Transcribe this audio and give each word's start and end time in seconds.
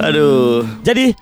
Aduh. 0.00 0.64
Jadi 0.80 1.12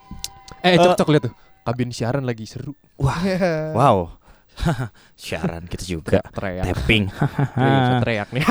Eh, 0.61 0.71
Eh, 0.71 0.77
cok 0.77 0.93
cok 0.95 1.09
lihat 1.09 1.23
tuh. 1.27 1.35
Kabin 1.63 1.89
siaran 1.89 2.23
lagi 2.23 2.45
seru. 2.45 2.77
wow. 3.01 4.13
Siaran 5.17 5.65
kita 5.65 5.83
juga 5.83 6.21
Teriak. 6.27 6.69
tapping. 6.69 7.09
Iya, 7.57 7.99
teriak 7.99 8.29
nih. 8.31 8.45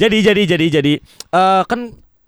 jadi 0.00 0.16
jadi 0.24 0.42
jadi 0.48 0.66
jadi 0.80 0.92
eh 1.30 1.62
kan 1.64 1.80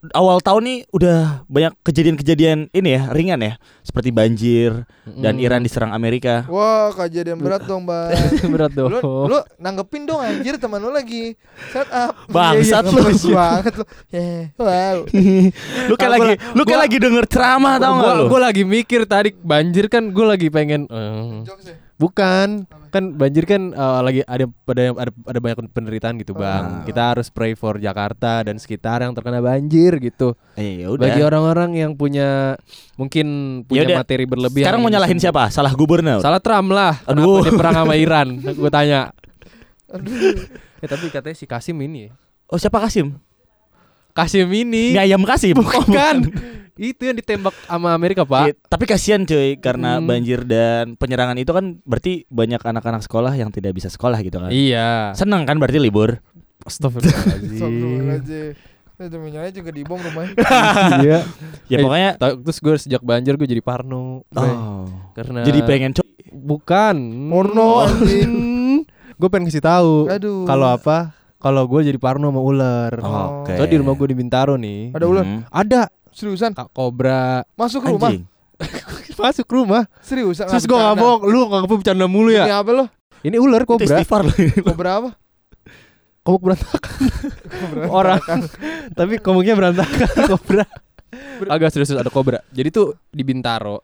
awal 0.09 0.39
tahun 0.39 0.63
nih 0.63 0.79
udah 0.89 1.19
banyak 1.45 1.75
kejadian-kejadian 1.83 2.71
ini 2.71 2.89
ya 2.93 3.11
ringan 3.11 3.41
ya 3.41 3.53
seperti 3.83 4.09
banjir 4.09 4.87
dan 5.05 5.35
Mm. 5.35 5.43
Iran 5.43 5.61
diserang 5.61 5.91
Amerika. 5.91 6.47
Wah, 6.47 6.93
kejadian 6.93 7.37
berat 7.37 7.65
dong, 7.65 7.83
Bang. 7.83 8.15
berat 8.55 8.71
dong. 8.71 8.93
lu, 8.93 9.01
lu 9.27 9.39
nanggepin 9.57 10.05
dong 10.05 10.21
anjir 10.21 10.55
teman 10.55 10.79
lu 10.79 10.89
lagi 10.89 11.35
set 11.69 11.89
up. 11.89 12.15
Bangsat 12.31 12.85
Iya, 12.85 12.95
iya, 12.95 13.03
lu. 13.19 13.35
banget 13.35 13.75
lu. 13.75 13.85
Yeah. 14.09 14.43
Wow. 14.55 14.97
Lu 15.89 15.95
kayak 15.95 16.11
Gua- 16.11 16.15
lagi 16.21 16.35
lu 16.53 16.63
kayak 16.63 16.81
lagi 16.81 16.97
denger 16.99 17.25
ceramah 17.27 17.75
tau 17.77 17.93
gak 17.97 18.15
lu? 18.15 18.25
gua 18.29 18.41
lagi 18.45 18.63
mikir 18.63 19.03
tadi 19.03 19.31
banjir 19.35 19.89
kan 19.89 20.09
gue 20.09 20.25
lagi 20.25 20.47
pengen 20.49 20.85
Jokes 21.43 21.67
ya? 21.67 21.77
Bukan 21.99 22.63
kan 22.89 23.05
banjir 23.13 23.43
kan 23.43 23.71
eh, 23.71 24.01
lagi 24.01 24.21
ada 24.23 24.47
pada 24.65 24.81
ada 24.97 25.11
ada 25.13 25.39
banyak 25.39 25.59
penderitaan 25.69 26.15
gitu 26.17 26.33
bang 26.33 26.65
Ah. 26.73 26.83
kita 26.83 27.03
harus 27.13 27.29
pray 27.29 27.53
for 27.53 27.77
Jakarta 27.77 28.41
dan 28.41 28.57
sekitar 28.57 29.03
yang 29.03 29.13
terkena 29.13 29.39
banjir 29.39 29.99
gitu 29.99 30.33
Eh, 30.55 30.81
ya 30.81 30.89
udah. 30.89 31.03
bagi 31.05 31.21
orang-orang 31.21 31.75
yang 31.77 31.93
punya 31.93 32.55
mungkin 32.95 33.27
punya 33.63 33.83
Yaudah. 33.85 33.99
materi 34.01 34.25
berlebih 34.25 34.63
Sekarang 34.63 34.81
mau 34.81 34.89
nyalahin 34.89 35.19
siapa? 35.19 35.51
Salah 35.51 35.71
gubernur. 35.73 36.19
salah 36.19 36.39
Trump 36.39 36.71
lah 36.71 37.03
Aduh. 37.05 37.43
Kenapa 37.43 37.45
dia 37.45 37.59
perang 37.59 37.77
sama 37.77 37.95
Iran 37.95 38.29
gue 38.57 38.71
tanya 38.71 39.11
ya 40.79 40.87
tapi 40.87 41.09
katanya 41.09 41.35
si 41.35 41.45
Kasim 41.45 41.77
ini 41.79 42.07
ya. 42.07 42.11
Oh 42.47 42.57
siapa 42.57 42.79
Kasim? 42.79 43.19
Kasim 44.19 44.49
ini 44.49 44.91
Mie 44.91 45.01
ayam 45.01 45.23
Kasim. 45.23 45.55
Oh, 45.55 45.63
bukan 45.63 46.27
itu 46.75 47.03
yang 47.03 47.15
ditembak 47.15 47.55
sama 47.65 47.91
Amerika 47.91 48.23
pak 48.23 48.55
tapi 48.65 48.85
kasihan 48.85 49.23
cuy 49.23 49.55
karena 49.57 49.99
Hmm. 49.99 50.07
banjir 50.07 50.43
dan 50.43 50.95
penyerangan 50.95 51.35
itu 51.35 51.51
kan 51.51 51.83
berarti 51.83 52.23
banyak 52.29 52.59
anak-anak 52.61 53.03
sekolah 53.03 53.31
yang 53.33 53.51
tidak 53.51 53.73
bisa 53.73 53.87
sekolah 53.87 54.19
gitu 54.19 54.39
kan. 54.39 54.47
iya 54.49 55.11
Seneng 55.13 55.43
kan 55.43 55.55
berarti 55.57 55.79
libur. 55.79 56.23
Astagfirullahaladzim 56.61 58.55
minyaknya 58.99 59.53
juga 59.53 59.71
dibom 59.71 59.95
rumahnya. 59.97 60.35
Iya 61.01 61.19
Ya 61.67 61.77
Eh, 61.79 61.81
pokoknya 61.81 62.11
Ta- 62.15 62.35
Terus 62.37 62.59
gue 62.59 62.75
sejak 62.81 62.99
banjir 63.01 63.35
gue 63.35 63.47
jadi 63.49 63.63
parno 63.63 64.27
oh. 64.29 64.87
Karena 65.15 65.43
Jadi 65.43 65.63
pengen 65.63 65.91
co 65.93 66.03
Bukan 66.29 66.97
Porno, 67.27 67.83
anjing. 67.85 68.33
Gue 69.19 69.29
pengen 69.29 69.51
kasih 69.51 69.59
tahu 69.61 70.07
Aduh. 70.09 70.43
Kalau 70.45 70.69
apa 70.69 71.11
Kalau 71.39 71.71
gue 71.71 71.81
jadi 71.87 71.99
parno 72.03 72.29
sama 72.29 72.43
ular 72.43 72.93
Oh. 72.99 73.43
Oke. 73.47 73.55
Soalnya 73.55 73.71
di 73.71 73.79
rumah 73.79 73.95
gue 73.95 74.09
di 74.11 74.17
Bintaro 74.19 74.59
nih 74.59 74.91
Ada 74.91 75.07
ular. 75.07 75.25
Hmm. 75.25 75.43
Ada 75.47 75.81
Seriusan? 76.11 76.51
Kak 76.51 76.75
Kobra 76.75 77.47
Masuk 77.55 77.87
ke 77.87 77.95
rumah? 77.95 78.11
Masuk 79.23 79.47
rumah 79.47 79.83
Seriusan? 80.03 80.51
Terus 80.51 80.67
gue 80.67 80.75
gak 80.75 80.99
bohong 80.99 81.23
Lu 81.25 81.47
gak 81.47 81.71
bercanda 81.71 82.11
mulu 82.11 82.35
Ini 82.35 82.43
ya 82.45 82.59
apa 82.59 82.71
lo? 82.75 82.85
Ini 83.23 83.39
ular 83.39 83.63
Itu 83.63 83.71
kobra 83.75 83.87
istighfar 83.87 84.23
loh. 84.27 84.35
Kobra 84.67 84.91
apa? 84.99 85.11
Komuk 86.27 86.43
berantakan 86.43 86.93
Kobra 87.49 87.83
Orang 88.03 88.21
Tapi 88.93 89.15
komuknya 89.23 89.55
berantakan 89.55 90.11
Kobra 90.35 90.67
Agak 91.47 91.71
serius 91.71 91.95
ada 91.95 92.11
kobra 92.11 92.43
Jadi 92.51 92.69
tuh 92.69 92.99
di 93.09 93.23
Bintaro 93.23 93.81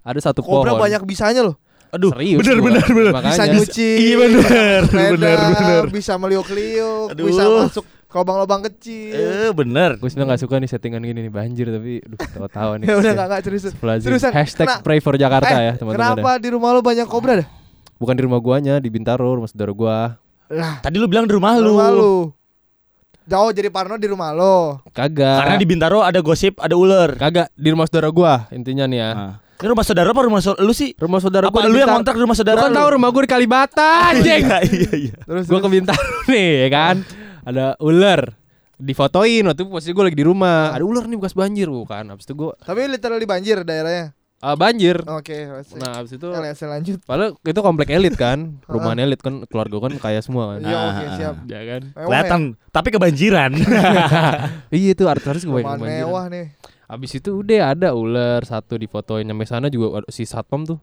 Ada 0.00 0.32
satu 0.32 0.40
Kobra 0.40 0.72
pohon 0.72 0.82
banyak 0.82 1.02
bisanya 1.04 1.44
loh. 1.44 1.60
Aduh, 1.88 2.10
Serius 2.12 2.38
bener 2.38 2.56
gua. 2.56 2.66
bener 2.68 2.86
bener. 2.88 3.12
Makanya. 3.12 3.32
Bisa 3.32 3.44
nyuci. 3.46 3.90
Iya, 3.96 4.14
bener, 4.18 4.80
sepeda, 4.82 5.10
bener, 5.12 5.36
bener. 5.52 5.82
Bisa 5.88 6.12
meliuk-liuk, 6.16 7.06
bisa 7.14 7.42
masuk 7.46 7.84
ke 7.84 8.16
lubang-lubang 8.16 8.62
kecil. 8.64 9.12
Eh 9.12 9.50
bener. 9.50 9.90
Gue 9.96 10.08
sebenernya 10.08 10.34
gak 10.34 10.42
suka 10.42 10.54
nih 10.56 10.68
settingan 10.68 11.00
gini 11.00 11.20
nih 11.20 11.32
banjir 11.32 11.66
tapi 11.68 12.00
aduh 12.00 12.18
tahu-tahu 12.18 12.70
nih. 12.78 12.86
Ya 12.88 12.94
udah 12.96 13.10
enggak 13.12 13.26
enggak 13.26 13.40
serius. 13.42 13.62
Seriusan, 13.74 14.30
Hashtag 14.30 14.66
kena- 14.66 14.80
pray 14.80 14.98
for 14.98 15.14
Jakarta 15.14 15.54
Eh, 15.54 15.62
ya 15.62 15.72
teman-teman. 15.74 16.16
Kenapa 16.16 16.30
ya. 16.32 16.38
di 16.38 16.48
rumah 16.50 16.70
lo 16.70 16.80
banyak 16.80 17.04
kobra 17.04 17.32
dah? 17.40 17.48
Bukan 17.96 18.12
di 18.12 18.22
rumah 18.22 18.38
guanya 18.38 18.76
di 18.76 18.88
Bintaro 18.88 19.32
rumah 19.32 19.46
saudara 19.46 19.72
gua. 19.72 19.98
Lah, 20.46 20.78
Tadi 20.78 20.94
lu 20.94 21.06
bilang 21.06 21.24
di 21.24 21.32
rumah 21.32 21.56
lu. 21.56 21.74
rumah 21.74 21.90
lu. 21.90 22.14
Jauh 23.26 23.50
jadi 23.50 23.66
parno 23.66 23.96
di 23.96 24.06
rumah 24.06 24.30
lo. 24.30 24.78
Kagak. 24.92 25.42
Karena 25.42 25.56
di 25.56 25.66
Bintaro 25.66 25.98
ada 25.98 26.20
gosip 26.20 26.60
ada 26.60 26.72
ular. 26.72 27.16
kagak 27.16 27.50
di 27.52 27.68
rumah 27.68 27.84
saudara 27.84 28.06
gua 28.08 28.46
intinya 28.48 28.84
nih 28.84 28.98
ya. 28.98 29.10
Nah. 29.12 29.34
Ini 29.56 29.66
rumah 29.66 29.82
saudara 29.82 30.08
apa 30.08 30.20
rumah 30.20 30.38
saudara 30.38 30.60
lu 30.60 30.70
sih? 30.70 30.92
Rumah 30.92 31.16
saudara 31.18 31.44
Apa 31.48 31.64
lu 31.64 31.74
yang 31.74 31.88
kontrak 31.90 32.12
di 32.12 32.22
rumah 32.22 32.34
saudara 32.34 32.56
Gua 32.56 32.62
kan 32.62 32.70
lu? 32.70 32.76
tahu 32.76 32.88
rumah 32.92 33.08
gua 33.08 33.22
di 33.22 33.30
Kalibata 33.30 33.90
anjing. 34.10 34.42
Iya 34.44 34.58
iya 34.62 34.92
iya. 35.02 35.14
Terus 35.18 35.44
gua 35.46 35.58
ke 35.58 35.68
Bintaro 35.70 36.04
nih 36.26 36.50
ya 36.58 36.68
kan. 36.70 36.96
Ada 37.42 37.64
ular. 37.78 38.36
Difotoin 38.76 39.40
waktu 39.42 39.56
itu 39.56 39.64
posisi 39.66 39.90
gua 39.90 40.04
lagi 40.04 40.14
di 40.14 40.22
rumah. 40.22 40.70
Ada 40.70 40.84
ular 40.84 41.04
nih 41.04 41.16
bekas 41.16 41.32
banjir 41.32 41.66
bukan. 41.66 42.04
Habis 42.06 42.24
itu 42.24 42.34
gua 42.34 42.52
Tapi 42.58 42.84
literally 42.86 43.24
banjir 43.24 43.62
daerahnya. 43.62 44.12
ah, 44.36 44.52
banjir. 44.52 45.00
Oke, 45.08 45.48
masih. 45.48 45.80
Nah, 45.80 45.96
habis 45.96 46.12
itu 46.12 46.28
LSL 46.28 46.68
lanjut. 46.68 46.98
Padahal 47.02 47.32
itu 47.34 47.60
komplek 47.64 47.88
elit 47.88 48.12
kan, 48.14 48.38
perumahan 48.68 49.00
elit 49.00 49.16
kan, 49.18 49.40
keluarga 49.42 49.80
kan 49.80 49.96
kaya 49.96 50.20
semua 50.20 50.52
kan. 50.52 50.60
Iya, 50.60 50.76
oke, 50.76 50.92
Ah. 51.02 51.14
siap. 51.16 51.36
Ya 51.46 51.60
kan. 51.64 51.82
Kelihatan, 51.96 52.40
tapi 52.68 52.88
kebanjiran. 52.90 53.50
Iya 54.68 54.88
itu 54.92 55.04
artis-artis 55.06 55.42
ya? 55.42 55.48
gue 55.48 55.60
Rumah 55.62 55.80
mewah 55.80 56.24
nih. 56.28 56.46
Abis 56.86 57.10
itu 57.14 57.30
udah 57.36 57.72
ada 57.72 57.88
ular 57.92 58.40
satu 58.40 58.74
difotoin 58.74 59.22
nyampe 59.22 59.42
sana 59.42 59.66
juga 59.66 60.06
si 60.06 60.22
satpam 60.22 60.62
tuh 60.62 60.78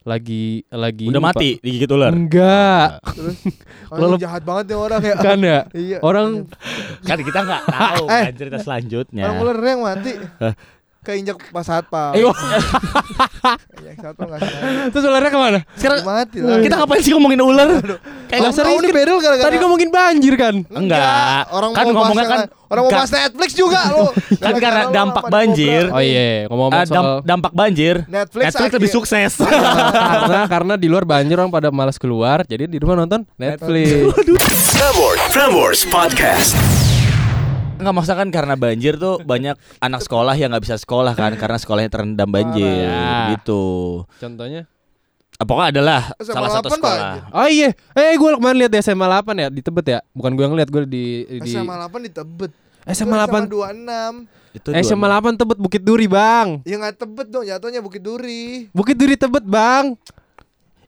lagi 0.00 0.62
lagi 0.70 1.04
Udah 1.04 1.20
mati 1.20 1.58
Pak. 1.58 1.60
digigit 1.60 1.90
ular. 1.90 2.10
Enggak, 2.10 3.02
Terus 3.04 3.36
Kalau 3.90 4.16
jahat 4.16 4.42
banget 4.42 4.64
nih 4.66 4.78
orang 4.78 5.02
ya. 5.02 5.14
kan 5.18 5.38
ya. 5.38 5.60
Iya. 5.70 5.98
Orang 6.00 6.28
Kan 7.02 7.18
kita 7.18 7.40
nggak 7.42 7.62
tahu 7.74 8.04
Eh. 8.06 8.24
kan 8.24 8.32
cerita 8.32 8.58
selanjutnya. 8.58 9.24
Orang 9.26 9.36
ular 9.42 9.56
yang 9.60 9.82
mati. 9.82 10.12
Keinjak 11.00 11.38
pas 11.48 11.62
satpam. 11.62 12.12
Eh, 12.18 12.20
Keinjak 13.72 13.96
satpam 14.02 14.26
enggak 14.28 14.40
sengaja. 14.42 14.90
terus 14.90 15.04
ularnya 15.04 15.30
ke 15.30 15.38
mana? 15.38 15.58
Sekarang 15.74 15.98
Mati 16.02 16.38
lah. 16.38 16.58
kita 16.60 16.74
ngapain 16.76 17.00
sih 17.00 17.12
ngomongin 17.12 17.40
ular? 17.40 17.68
Kayak 18.28 18.28
Kayak 18.28 18.52
serius 18.52 18.80
nih 18.82 18.92
bedel 18.92 19.16
gara-gara 19.18 19.46
Tadi 19.48 19.56
ngomongin 19.58 19.88
banjir 19.88 20.34
kan? 20.36 20.54
Enggak. 20.68 21.42
Orang 21.48 21.70
Kan 21.72 21.84
mau 21.86 21.92
ngomongnya 21.96 22.26
kan 22.26 22.40
orang 22.68 22.82
mau 22.84 22.90
enggak. 22.90 23.00
bahas 23.00 23.10
Netflix 23.10 23.50
juga 23.54 23.80
lo. 23.88 24.04
Kan 24.44 24.54
karena 24.58 24.82
dampak 24.90 25.24
banjir. 25.28 25.82
Oh 25.88 26.02
iya, 26.02 26.44
Ah, 26.44 26.84
dam- 26.84 26.84
soal 26.84 27.08
dampak 27.24 27.52
banjir. 27.52 27.94
Netflix, 28.04 28.44
Netflix 28.52 28.70
lebih 28.74 28.90
sukses. 28.90 29.32
karena 30.12 30.40
karena 30.44 30.74
di 30.76 30.86
luar 30.86 31.04
banjir 31.04 31.34
orang 31.34 31.48
pada 31.48 31.68
malas 31.70 31.96
keluar, 31.96 32.44
jadi 32.44 32.68
di 32.68 32.76
rumah 32.76 32.98
nonton 32.98 33.24
Netflix. 33.34 34.12
Prambors, 34.74 35.20
Prambors 35.32 35.80
Podcast. 35.86 36.87
Enggak 37.78 37.92
maksudnya 37.92 38.18
kan 38.18 38.28
karena 38.28 38.54
banjir 38.54 38.94
tuh 38.94 39.18
banyak 39.20 39.54
anak 39.78 40.00
sekolah 40.00 40.34
yang 40.34 40.50
nggak 40.50 40.64
bisa 40.64 40.76
sekolah 40.76 41.12
kan 41.12 41.32
karena 41.34 41.56
sekolahnya 41.56 41.88
terendam 41.88 42.26
banjir 42.26 42.84
Parah. 42.84 43.28
gitu. 43.32 43.64
Contohnya? 44.14 44.66
Ah, 45.34 45.44
Pokoknya 45.44 45.70
adalah 45.72 46.00
SMA 46.18 46.34
salah 46.34 46.50
satu 46.50 46.66
8 46.66 46.74
sekolah. 46.74 46.98
banjir. 46.98 47.22
Oh 47.30 47.48
iya, 47.48 47.68
eh 47.94 48.12
gue 48.12 48.30
kemarin 48.34 48.56
lihat 48.58 48.72
di 48.72 48.78
SMA 48.80 49.06
8 49.06 49.38
ya 49.38 49.48
di 49.48 49.60
Tebet 49.60 49.86
ya, 49.88 49.98
bukan 50.10 50.30
gue 50.32 50.42
yang 50.42 50.54
lihat 50.54 50.66
gue 50.66 50.82
di 50.82 51.04
di 51.38 51.48
SMA 51.48 51.74
8 51.80 51.94
di 52.00 52.10
Tebet. 52.10 52.50
SMA 52.84 53.14
8 53.16 53.46
26. 53.46 54.26
Itu 54.50 54.68
SMA 54.74 55.06
dua- 55.06 55.20
8 55.22 55.36
Tebet 55.36 55.58
Bukit 55.58 55.82
Duri 55.84 56.08
bang 56.08 56.64
Ya 56.64 56.74
enggak 56.74 56.96
Tebet 56.96 57.28
dong, 57.28 57.44
jatuhnya 57.44 57.78
Bukit 57.78 58.00
Duri. 58.00 58.66
Bukit 58.72 58.96
Duri 58.96 59.14
Tebet 59.14 59.44
bang 59.44 59.92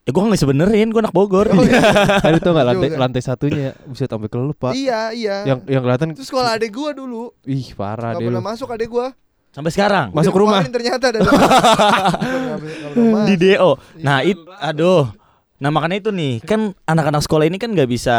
Ya 0.01 0.11
gue 0.11 0.23
nggak 0.23 0.41
sebenerin, 0.41 0.89
gue 0.89 0.99
anak 0.99 1.13
Bogor. 1.13 1.45
Oh, 1.47 1.61
iya. 1.61 1.81
Ada 2.27 2.41
tuh 2.41 2.51
nggak 2.51 2.67
lantai 2.67 2.89
lantai 2.95 3.21
satunya 3.21 3.77
bisa 3.85 4.09
sampai 4.09 4.27
ke 4.27 4.37
lu 4.37 4.51
pak 4.51 4.73
Iya, 4.73 5.13
iya. 5.13 5.37
Yang 5.45 5.59
yang 5.69 5.83
kelihatan 5.83 6.07
Itu 6.13 6.25
sekolah 6.25 6.57
adek 6.57 6.71
gua 6.71 6.91
dulu. 6.91 7.37
Ih 7.45 7.73
parah 7.73 8.17
deh 8.17 8.25
pernah 8.25 8.41
lu 8.41 8.47
masuk 8.47 8.69
adek 8.71 8.89
gua. 8.89 9.13
Sampai 9.51 9.71
sekarang 9.71 10.09
Masuk 10.11 10.33
rumah. 10.33 10.63
ternyata 10.65 11.11
ada. 11.11 11.21
Pernah- 11.21 12.57
pernah 12.91 13.25
di. 13.27 13.35
DO. 13.37 13.71
Nah, 14.01 14.23
it 14.23 14.39
aduh. 14.59 15.11
Nah, 15.61 15.69
makanya 15.69 16.01
itu 16.01 16.09
nih, 16.09 16.41
kan 16.41 16.73
anak-anak 16.83 17.21
sekolah 17.21 17.45
ini 17.45 17.61
kan 17.61 17.69
nggak 17.69 17.85
bisa 17.85 18.17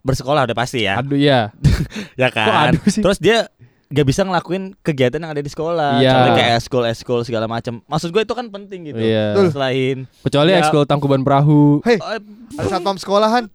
bersekolah 0.00 0.48
udah 0.48 0.56
pasti 0.56 0.88
ya. 0.88 0.96
Aduh 0.96 1.20
ya 1.20 1.52
Ya 2.20 2.32
Kok 2.32 2.40
kan? 2.40 2.72
aduh 2.72 2.84
sih? 2.88 3.04
Terus 3.04 3.20
dia 3.20 3.52
gak 3.88 4.04
bisa 4.04 4.20
ngelakuin 4.20 4.76
kegiatan 4.78 5.16
yang 5.16 5.32
ada 5.32 5.40
di 5.40 5.48
sekolah. 5.48 5.96
Iya. 5.96 6.12
Contohnya 6.12 6.34
kayak 6.36 6.52
eskul, 6.60 6.84
eskul 6.84 7.20
segala 7.24 7.48
macam. 7.48 7.80
Maksud 7.84 8.12
gue 8.12 8.20
itu 8.20 8.34
kan 8.36 8.46
penting 8.48 8.92
gitu. 8.92 9.00
Iya. 9.00 9.32
Betul. 9.32 9.46
Selain 9.50 9.96
Kecuali 10.20 10.50
Ya. 10.52 10.60
ekskul 10.60 10.84
tangkuban 10.84 11.24
perahu 11.24 11.80
Hei, 11.82 11.96
Oh, 11.96 12.20
ada 12.54 12.68
satpam 12.68 13.00
sekolahan. 13.00 13.48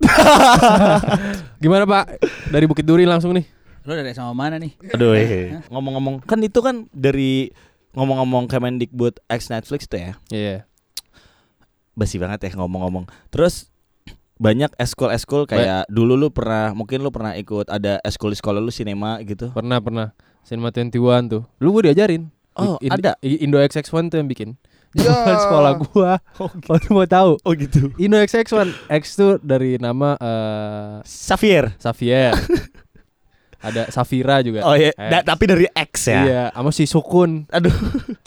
Gimana 1.64 1.86
pak? 1.86 2.18
Dari 2.50 2.66
Bukit 2.66 2.82
Duri 2.82 3.06
langsung 3.06 3.34
nih 3.34 3.46
Lo 3.84 3.94
dari 3.94 4.16
sama 4.16 4.32
mana 4.32 4.56
nih? 4.56 4.72
aduh 4.96 5.12
eh. 5.12 5.60
ngomong-ngomong 5.68 6.24
kan 6.24 6.40
itu 6.40 6.64
kan 6.64 6.88
dari 6.90 7.52
ngomong-ngomong 7.94 8.48
Kemendikbud 8.48 9.20
X 9.28 9.52
Netflix 9.52 9.86
tuh 9.86 10.00
ya. 10.00 10.12
Iya 10.32 10.64
Basi 11.94 12.18
banget 12.18 12.42
ya 12.42 12.58
ngomong-ngomong. 12.58 13.06
Terus 13.30 13.70
banyak 14.44 14.76
eskul-eskul 14.76 15.48
kayak 15.48 15.88
dulu 15.88 16.14
lu 16.14 16.28
pernah 16.28 16.72
mungkin 16.72 17.00
lu 17.00 17.10
pernah 17.10 17.32
ikut 17.34 17.66
ada 17.66 18.04
eskul 18.04 18.28
di 18.28 18.38
sekolah 18.38 18.60
lu 18.60 18.70
sinema 18.70 19.18
gitu. 19.22 19.50
Pernah 19.50 19.80
pernah 19.80 20.08
Cinema 20.42 20.68
21 20.70 20.92
tuh 21.26 21.48
Lu 21.58 21.72
gue 21.72 21.88
diajarin 21.88 22.28
Oh, 22.54 22.76
In- 22.78 22.92
ada. 22.92 23.16
Indo 23.24 23.58
XX1 23.58 23.90
tuh 24.10 24.20
yang 24.20 24.28
bikin 24.28 24.60
Ya. 24.94 25.10
Zaman 25.10 25.38
sekolah 25.40 25.72
gua 25.82 26.12
Kalau 26.62 26.78
lu 26.78 26.90
mau 26.92 27.08
tahu 27.08 27.32
Oh 27.40 27.54
gitu. 27.56 27.90
Indo 27.96 28.20
XX1 28.20 28.92
X 28.92 29.16
tuh 29.16 29.40
dari 29.40 29.80
nama 29.80 30.20
eh 30.20 31.02
Xavier. 31.02 31.74
Xavier 31.80 32.36
Ada 33.64 33.88
Safira 33.90 34.44
juga. 34.44 34.60
Oh 34.62 34.76
iya, 34.76 34.92
X. 34.92 35.00
Da- 35.00 35.24
tapi 35.26 35.48
dari 35.48 35.64
X 35.72 35.92
ya. 36.06 36.22
Iya, 36.22 36.44
sama 36.52 36.70
si 36.70 36.84
Sukun 36.84 37.48
Aduh. 37.48 37.72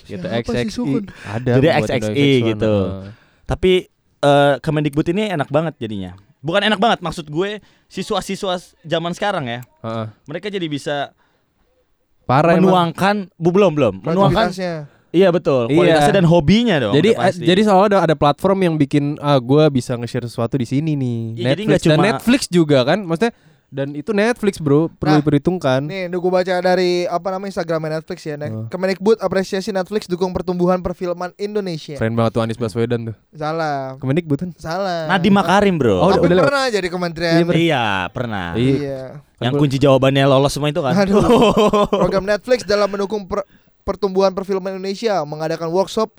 gitu 0.02 0.24
Siapa 0.24 0.40
si 0.42 0.64
XXI. 0.64 0.72
Sukun? 0.72 1.04
Ada 1.22 1.50
Jadi 1.54 1.66
XXI 1.68 2.00
dari 2.00 2.16
X1. 2.16 2.46
gitu. 2.48 2.74
Tapi 3.44 3.72
eh 4.26 4.54
Kemendikbud 4.58 5.06
ini 5.08 5.30
enak 5.30 5.46
banget 5.48 5.78
jadinya. 5.78 6.18
Bukan 6.42 6.62
enak 6.62 6.78
banget, 6.78 6.98
maksud 7.00 7.26
gue 7.26 7.58
siswa-siswa 7.86 8.54
zaman 8.82 9.12
sekarang 9.12 9.46
ya. 9.46 9.60
Heeh. 9.82 10.06
Mereka 10.26 10.46
jadi 10.48 10.66
bisa 10.66 11.14
Parah 12.26 12.58
menuangkan 12.58 13.30
bu, 13.38 13.54
belum 13.54 13.72
belum 13.72 13.94
menuangkan 14.02 14.50
iya 15.14 15.30
betul 15.30 15.70
Iya. 15.70 15.78
kualitasnya 15.78 16.14
dan 16.18 16.26
hobinya 16.26 16.76
dong 16.76 16.92
Jadi 16.92 17.14
pasti. 17.14 17.46
jadi 17.46 17.60
selalu 17.62 17.82
ada 17.86 17.98
ada 18.02 18.14
platform 18.18 18.58
yang 18.62 18.74
bikin 18.74 19.14
ah 19.16 19.38
gua 19.38 19.70
bisa 19.70 19.94
nge-share 19.94 20.26
sesuatu 20.26 20.58
di 20.58 20.66
sini 20.66 20.98
nih. 20.98 21.18
Ya, 21.38 21.54
jadi 21.54 21.62
Netflix 21.64 21.80
dan 21.80 21.96
cuma- 21.96 22.06
Netflix 22.10 22.40
juga 22.50 22.78
kan, 22.82 22.98
maksudnya 23.00 23.32
dan 23.68 23.90
itu 23.92 24.10
Netflix 24.10 24.56
bro 24.56 24.86
perlu 24.90 25.10
Nah, 25.10 25.20
diperhitungkan. 25.20 25.80
Nih, 25.82 26.06
gue 26.08 26.32
baca 26.32 26.54
dari 26.56 27.04
apa 27.04 27.28
namanya 27.28 27.50
Instagramnya 27.50 27.98
Netflix 27.98 28.18
ya. 28.22 28.34
Ne- 28.34 28.48
Oh. 28.48 28.66
Kemendikbud 28.68 29.18
apresiasi 29.18 29.68
Netflix 29.68 30.06
dukung 30.06 30.30
pertumbuhan 30.30 30.78
perfilman 30.78 31.34
Indonesia. 31.36 31.94
Keren 31.94 32.14
banget 32.14 32.32
tuh 32.32 32.42
Anies 32.42 32.56
Baswedan 32.56 33.10
tuh. 33.10 33.16
Salah, 33.30 33.98
Kemendikbud 33.98 34.38
kan? 34.38 34.50
salah. 34.54 35.06
Nadiem 35.06 35.32
Makarim 35.32 35.74
bro 35.74 35.98
Oh, 35.98 36.08
Tapi 36.08 36.24
udah 36.24 36.36
lewat. 36.36 36.46
pernah 36.46 36.64
jadi 36.68 36.88
kementerian. 36.88 37.34
Iya, 37.36 37.52
iya 37.52 37.84
pernah 38.08 38.54
Iya. 38.54 38.72
Iya. 38.72 39.00
yang 39.38 39.54
kunci 39.54 39.76
jawabannya 39.76 40.24
lolos 40.24 40.50
semua 40.50 40.68
itu 40.68 40.80
kan 40.80 40.94
Aduh. 40.96 41.20
Program 42.02 42.24
Netflix 42.24 42.62
dalam 42.62 42.86
mendukung 42.86 43.26
per- 43.26 43.44
pertumbuhan 43.82 44.30
perfilman 44.30 44.74
Indonesia 44.74 45.20
mengadakan 45.22 45.68
workshop 45.68 46.10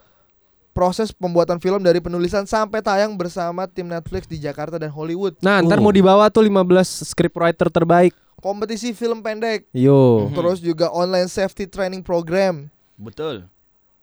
proses 0.78 1.10
pembuatan 1.10 1.58
film 1.58 1.82
dari 1.82 1.98
penulisan 1.98 2.46
sampai 2.46 2.80
tayang 2.80 3.18
bersama 3.18 3.66
tim 3.66 3.84
Netflix 3.84 4.24
di 4.24 4.38
Jakarta 4.38 4.78
dan 4.78 4.88
Hollywood. 4.88 5.34
Nah, 5.40 5.58
ntar 5.60 5.78
Uh. 5.78 5.82
mau 5.82 5.90
dibawa 5.90 6.30
tuh 6.30 6.46
15 6.46 6.86
scriptwriter 7.04 7.66
terbaik. 7.68 8.14
Kompetisi 8.38 8.94
film 8.94 9.20
pendek, 9.20 9.66
Yo. 9.72 10.30
Mhm. 10.30 10.38
terus 10.38 10.62
juga 10.62 10.94
online 10.94 11.26
safety 11.26 11.66
training 11.66 12.00
program, 12.00 12.70
betul 12.96 13.50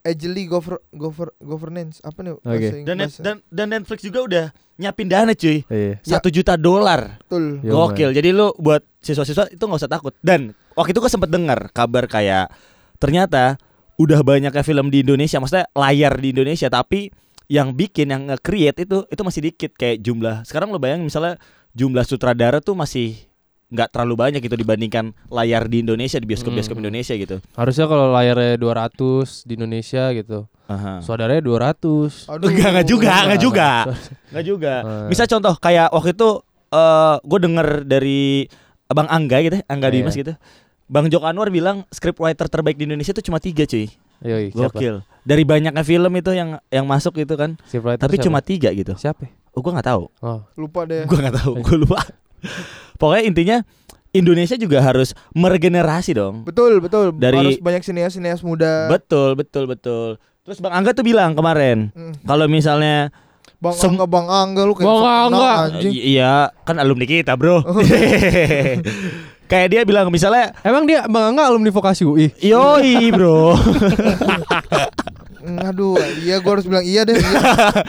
agility 0.03 0.45
gover, 0.45 0.83
gover, 0.91 1.31
governance 1.39 2.03
apa 2.03 2.21
nih? 2.21 2.35
Ing- 2.45 2.85
dan, 2.85 2.97
net- 2.99 3.09
bahasa- 3.09 3.23
dan 3.23 3.37
dan 3.49 3.67
Netflix 3.71 4.03
juga 4.03 4.21
udah 4.21 4.45
nyiapin 4.75 5.07
dana 5.07 5.33
cuy 5.33 5.63
Iya. 5.65 5.97
satu 6.03 6.29
juta 6.29 6.59
dolar 6.59 7.23
Betul. 7.23 7.63
Yo, 7.63 7.73
gokil 7.73 8.11
jadi 8.11 8.29
lu 8.29 8.51
buat 8.59 8.83
siswa-siswa 8.99 9.49
itu 9.49 9.63
nggak 9.63 9.81
usah 9.81 9.89
takut 9.89 10.13
dan 10.21 10.53
waktu 10.75 10.91
itu 10.91 10.99
gue 10.99 11.09
sempet 11.09 11.31
dengar 11.31 11.71
kabar 11.71 12.05
kayak 12.05 12.51
ternyata 12.99 13.57
udah 13.97 14.21
banyaknya 14.21 14.63
film 14.63 14.89
di 14.89 15.01
Indonesia 15.01 15.39
maksudnya 15.39 15.71
layar 15.71 16.17
di 16.17 16.31
Indonesia 16.31 16.67
tapi 16.67 17.09
yang 17.47 17.73
bikin 17.73 18.09
yang 18.09 18.23
nge-create 18.27 18.83
itu 18.83 19.05
itu 19.05 19.21
masih 19.21 19.41
dikit 19.45 19.71
kayak 19.73 20.01
jumlah 20.01 20.43
sekarang 20.43 20.69
lo 20.69 20.79
bayangin 20.79 21.05
misalnya 21.05 21.37
jumlah 21.71 22.03
sutradara 22.03 22.59
tuh 22.59 22.73
masih 22.73 23.15
nggak 23.67 23.91
terlalu 23.91 24.15
banyak 24.17 24.41
gitu 24.41 24.55
dibandingkan 24.55 25.11
layar 25.29 25.67
di 25.67 25.81
Indonesia 25.81 26.17
di 26.17 26.25
bioskop-bioskop 26.25 26.75
Hmm. 26.75 26.85
Indonesia 26.85 27.15
gitu 27.15 27.37
Harusnya 27.53 27.85
kalau 27.85 28.07
layarnya 28.09 28.55
200 28.55 29.43
di 29.43 29.53
Indonesia 29.55 30.05
gitu. 30.11 30.47
Aha. 30.65 31.03
Saudaranya 31.03 31.43
200. 31.43 32.31
Aduh. 32.31 32.49
Enggak, 32.49 32.71
enggak 32.71 32.87
juga, 32.87 33.05
Enggak, 33.09 33.25
enggak 33.25 33.41
juga. 33.43 33.69
enggak. 34.31 34.45
Juga. 34.47 34.75
Eh. 34.79 35.07
Misal 35.11 35.27
contoh 35.27 35.55
kayak 35.59 35.91
waktu 35.91 36.11
itu 36.13 36.29
eh 36.71 37.15
gue 37.21 37.39
denger 37.41 37.69
dari 37.85 38.23
Bang 38.87 39.09
Angga 39.09 39.39
gitu, 39.41 39.57
Angga 39.67 39.89
Iya. 39.89 39.95
Dimas 39.97 40.15
gitu. 40.15 40.33
Bang 40.95 41.11
Joko 41.11 41.27
Anwar 41.27 41.51
bilang 41.51 41.83
scriptwriter 41.91 42.47
terbaik 42.47 42.79
di 42.79 42.87
Indonesia 42.87 43.11
itu 43.11 43.19
cuma 43.21 43.43
tiga 43.43 43.67
cuy. 43.67 43.91
Yoi, 44.23 44.55
siapa? 44.55 44.71
Gokil. 44.73 45.03
Dari 45.21 45.43
banyaknya 45.43 45.83
film 45.83 46.13
itu 46.15 46.31
yang 46.31 46.63
yang 46.71 46.87
masuk 46.87 47.19
gitu 47.19 47.35
kan. 47.35 47.59
Tapi 47.59 47.75
siapa? 48.15 48.23
cuma 48.23 48.39
tiga 48.39 48.71
gitu. 48.71 48.95
siapa? 48.95 49.27
Oh 49.51 49.59
gue 49.59 49.75
nggak 49.75 49.85
tahu. 49.85 50.07
Oh. 50.21 50.47
Lupa 50.55 50.87
deh. 50.87 51.03
Gue 51.05 51.19
nggak 51.19 51.35
tahu. 51.35 51.53
Gue 51.59 51.77
lupa. 51.81 51.99
Pokoknya 52.95 53.25
intinya 53.25 53.57
Indonesia 54.13 54.55
juga 54.55 54.79
harus 54.79 55.11
meregenerasi 55.33 56.15
dong. 56.15 56.47
Betul, 56.47 56.79
betul. 56.79 57.11
Dari- 57.11 57.35
Harus 57.35 57.59
banyak 57.59 57.83
sinias-sinias 57.83 58.47
muda. 58.47 58.87
Betul, 58.87 59.35
betul, 59.35 59.67
betul. 59.67 60.23
Terus 60.47 60.63
Bang 60.63 60.71
Angga 60.73 60.95
tuh 60.95 61.03
bilang 61.03 61.35
kemarin 61.35 61.91
Hmm. 61.91 62.15
kalau 62.23 62.47
misalnya 62.47 63.11
Bang 63.59 63.75
Sem- 63.75 63.91
Angga, 63.91 64.07
Bang 64.07 64.29
Angga 64.29 64.63
lu 64.63 64.77
kayak 64.77 64.87
Bang 64.87 65.33
Angga. 65.33 65.53
iya 65.83 66.53
kan 66.63 66.77
alumni 66.77 67.03
kita 67.03 67.35
bro. 67.35 67.65
Kayak 69.45 69.69
dia 69.69 69.81
bilang 69.83 70.09
misalnya 70.09 70.57
Emang 70.61 70.85
dia 70.85 71.05
Bang 71.05 71.31
Angga 71.31 71.47
alumni 71.47 71.69
vokasi 71.69 72.03
UI? 72.03 72.33
Yoi 72.39 73.11
bro 73.11 73.53
Aduh, 75.45 75.93
iya 76.21 76.41
gua 76.41 76.57
harus 76.57 76.65
bilang 76.65 76.81
iya 76.81 77.05
deh. 77.05 77.15
Iya. 77.15 77.41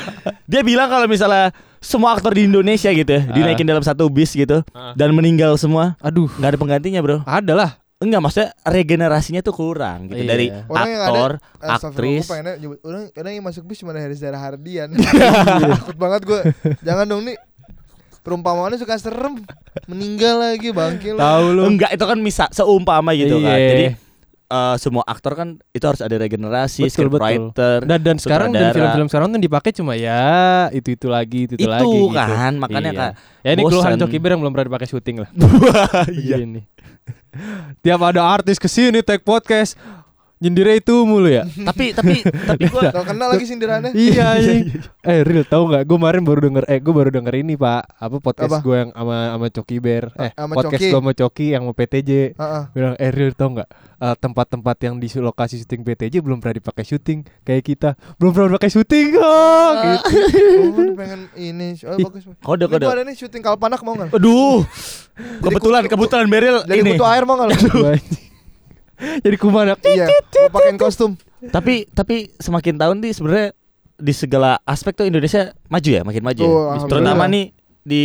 Dia 0.51 0.59
bilang 0.61 0.91
kalau 0.91 1.07
misalnya 1.07 1.55
Semua 1.79 2.11
aktor 2.11 2.35
di 2.35 2.43
Indonesia 2.43 2.91
gitu 2.91 3.07
ya 3.07 3.23
Dinaikin 3.25 3.63
dalam 3.63 3.79
satu 3.79 4.11
bis 4.11 4.35
gitu 4.35 4.59
Ah. 4.71 4.91
Dan 4.91 5.15
meninggal 5.15 5.55
semua 5.55 5.95
Aduh, 5.99 6.27
nggak 6.35 6.49
ada 6.51 6.59
penggantinya 6.59 6.99
bro 6.99 7.23
ada 7.23 7.53
lah. 7.55 7.71
Enggak 7.95 8.19
maksudnya 8.19 8.49
regenerasinya 8.61 9.39
tuh 9.39 9.55
kurang 9.55 10.11
gitu 10.11 10.19
Iya. 10.19 10.27
Dari 10.27 10.45
Orang 10.67 10.89
yang 10.89 10.99
ada- 10.99 11.07
aktor, 11.07 11.31
Astagfirullah, 11.55 11.79
aktris 11.79 12.25
orang, 12.83 13.03
orang 13.15 13.31
yang 13.31 13.45
masuk 13.47 13.63
bis 13.63 13.79
cuma 13.79 13.95
Haris 13.95 14.19
Zara 14.19 14.35
Hardian. 14.35 14.91
Takut 15.79 15.95
banget 15.95 16.21
gue. 16.21 16.39
Jangan 16.83 17.07
dong 17.07 17.23
nih. 17.23 17.39
Perumpamaannya 18.25 18.75
suka 18.75 18.97
serem. 18.97 19.45
Meninggal 19.85 20.35
lagi 20.41 20.73
bangkil. 20.73 21.13
Tahu 21.13 21.45
lu. 21.51 21.61
Enggak 21.63 21.93
itu 21.93 22.01
kan 22.01 22.17
bisa 22.17 22.49
seumpama 22.49 23.13
gitu 23.13 23.37
kan 23.37 23.53
Iya. 23.53 23.69
Jadi 23.69 23.85
eh, 24.45 24.75
semua 24.77 25.03
aktor 25.03 25.33
kan 25.33 25.47
itu 25.69 25.81
harus 25.81 26.01
ada 26.01 26.15
regenerasi, 26.15 26.83
Betul, 26.83 26.89
betul. 27.07 27.21
scriptwriter. 27.21 27.77
Dan 27.83 27.99
dan 28.01 28.17
sekarang 28.17 28.49
dan 28.49 28.69
film-film 28.71 29.07
sekarang 29.07 29.27
tuh 29.29 29.37
dipakai 29.39 29.71
cuma 29.71 29.93
ya 29.93 30.25
itu 30.69 30.89
itu 30.91 31.05
lagi 31.05 31.45
itu 31.45 31.53
itu, 31.53 31.65
itu 31.65 31.69
lagi 31.69 31.85
gitu. 31.85 32.13
kan 32.13 32.53
makanya 32.55 32.91
Iya. 32.91 32.99
kan 32.99 33.11
Ya 33.41 33.49
ini 33.53 33.61
keluhan. 33.61 33.93
Coki 33.95 34.17
Bear 34.17 34.31
yang 34.33 34.41
belum 34.41 34.51
pernah 34.51 34.67
dipakai 34.69 34.87
syuting 34.87 35.17
lah. 35.21 35.29
iya. 36.11 36.35
Begini. 36.35 36.61
Tiap 37.81 37.99
ada 38.01 38.21
artis 38.23 38.55
ke 38.55 38.65
sini 38.65 39.03
take 39.03 39.21
podcast 39.21 39.75
nyindirnya 40.37 40.75
itu 40.77 40.95
mulu 41.03 41.27
ya. 41.27 41.43
tapi 41.69 41.91
tapi 41.91 42.21
tapi 42.23 42.67
gua 42.67 42.91
Gak 42.91 43.05
kenal 43.07 43.27
lagi 43.31 43.45
sindirannya. 43.45 43.91
iya 44.07 44.35
anjing. 44.35 44.67
Eh 45.05 45.21
real 45.21 45.45
tahu 45.45 45.69
nggak? 45.69 45.85
Gue 45.85 45.97
kemarin 46.01 46.21
baru 46.25 46.39
denger 46.49 46.63
eh 46.65 46.79
gue 46.81 46.89
baru 46.89 47.09
denger 47.13 47.33
ini 47.37 47.53
pak 47.53 47.85
apa 47.95 48.17
podcast 48.17 48.57
gue 48.59 48.73
yang 48.75 48.89
sama 48.89 49.37
sama 49.37 49.47
Coki 49.53 49.77
Bear 49.77 50.09
eh 50.17 50.33
Sama 50.33 50.53
podcast 50.57 50.81
Coki. 50.81 50.89
gue 50.89 50.99
sama 50.99 51.13
Coki 51.13 51.47
yang 51.53 51.61
mau 51.61 51.75
PTJ 51.77 52.11
Heeh. 52.33 52.63
bilang 52.73 52.97
eh 52.97 53.11
real 53.13 53.31
tahu 53.31 53.61
nggak 53.61 53.69
Eh, 53.95 54.11
tempat-tempat 54.19 54.75
yang 54.83 54.99
di 54.99 55.07
lokasi 55.07 55.55
syuting 55.55 55.87
PTJ 55.87 56.19
belum 56.19 56.43
pernah 56.43 56.59
dipakai 56.59 56.83
syuting 56.83 57.23
kayak 57.47 57.63
kita 57.63 57.89
belum 58.19 58.35
pernah 58.35 58.59
pakai 58.59 58.67
syuting 58.67 59.15
kok 59.15 59.71
gitu. 59.79 60.11
Oh, 60.11 60.75
dia 60.75 60.93
pengen 60.99 61.21
ini. 61.39 61.67
Oh, 61.81 61.95
bagus. 62.03 62.27
kode 62.43 62.67
Ini 62.67 62.71
kode 62.75 62.83
gua 62.83 62.91
ada 62.91 63.03
nih 63.07 63.15
syuting 63.15 63.39
Kalpanak 63.39 63.79
mau 63.87 63.95
nggak? 63.95 64.11
aduh 64.11 64.67
kebetulan 65.39 65.87
kebetulan 65.87 66.27
Beril 66.27 66.59
Jadi 66.67 66.75
ini 66.75 66.91
kutu 66.91 67.05
air 67.07 67.23
mau 67.23 67.39
nggak? 67.39 67.55
Jadi 69.23 69.35
kumanak 69.35 69.79
Iya. 69.81 70.07
Mau 70.07 70.51
pakein 70.51 70.77
kostum. 70.77 71.11
tapi 71.45 71.85
tapi 71.87 72.15
semakin 72.35 72.75
tahun 72.75 72.97
nih 72.99 73.11
sebenarnya 73.11 73.47
di 73.95 74.11
segala 74.11 74.57
aspek 74.63 74.91
tuh 74.93 75.05
Indonesia 75.05 75.53
maju 75.65 75.87
ya 75.87 76.01
makin 76.01 76.19
maju 76.21 76.41
ya. 76.41 76.49
Alhamdulillah. 76.49 76.89
terutama 76.89 77.23
nih 77.25 77.45
di 77.81 78.03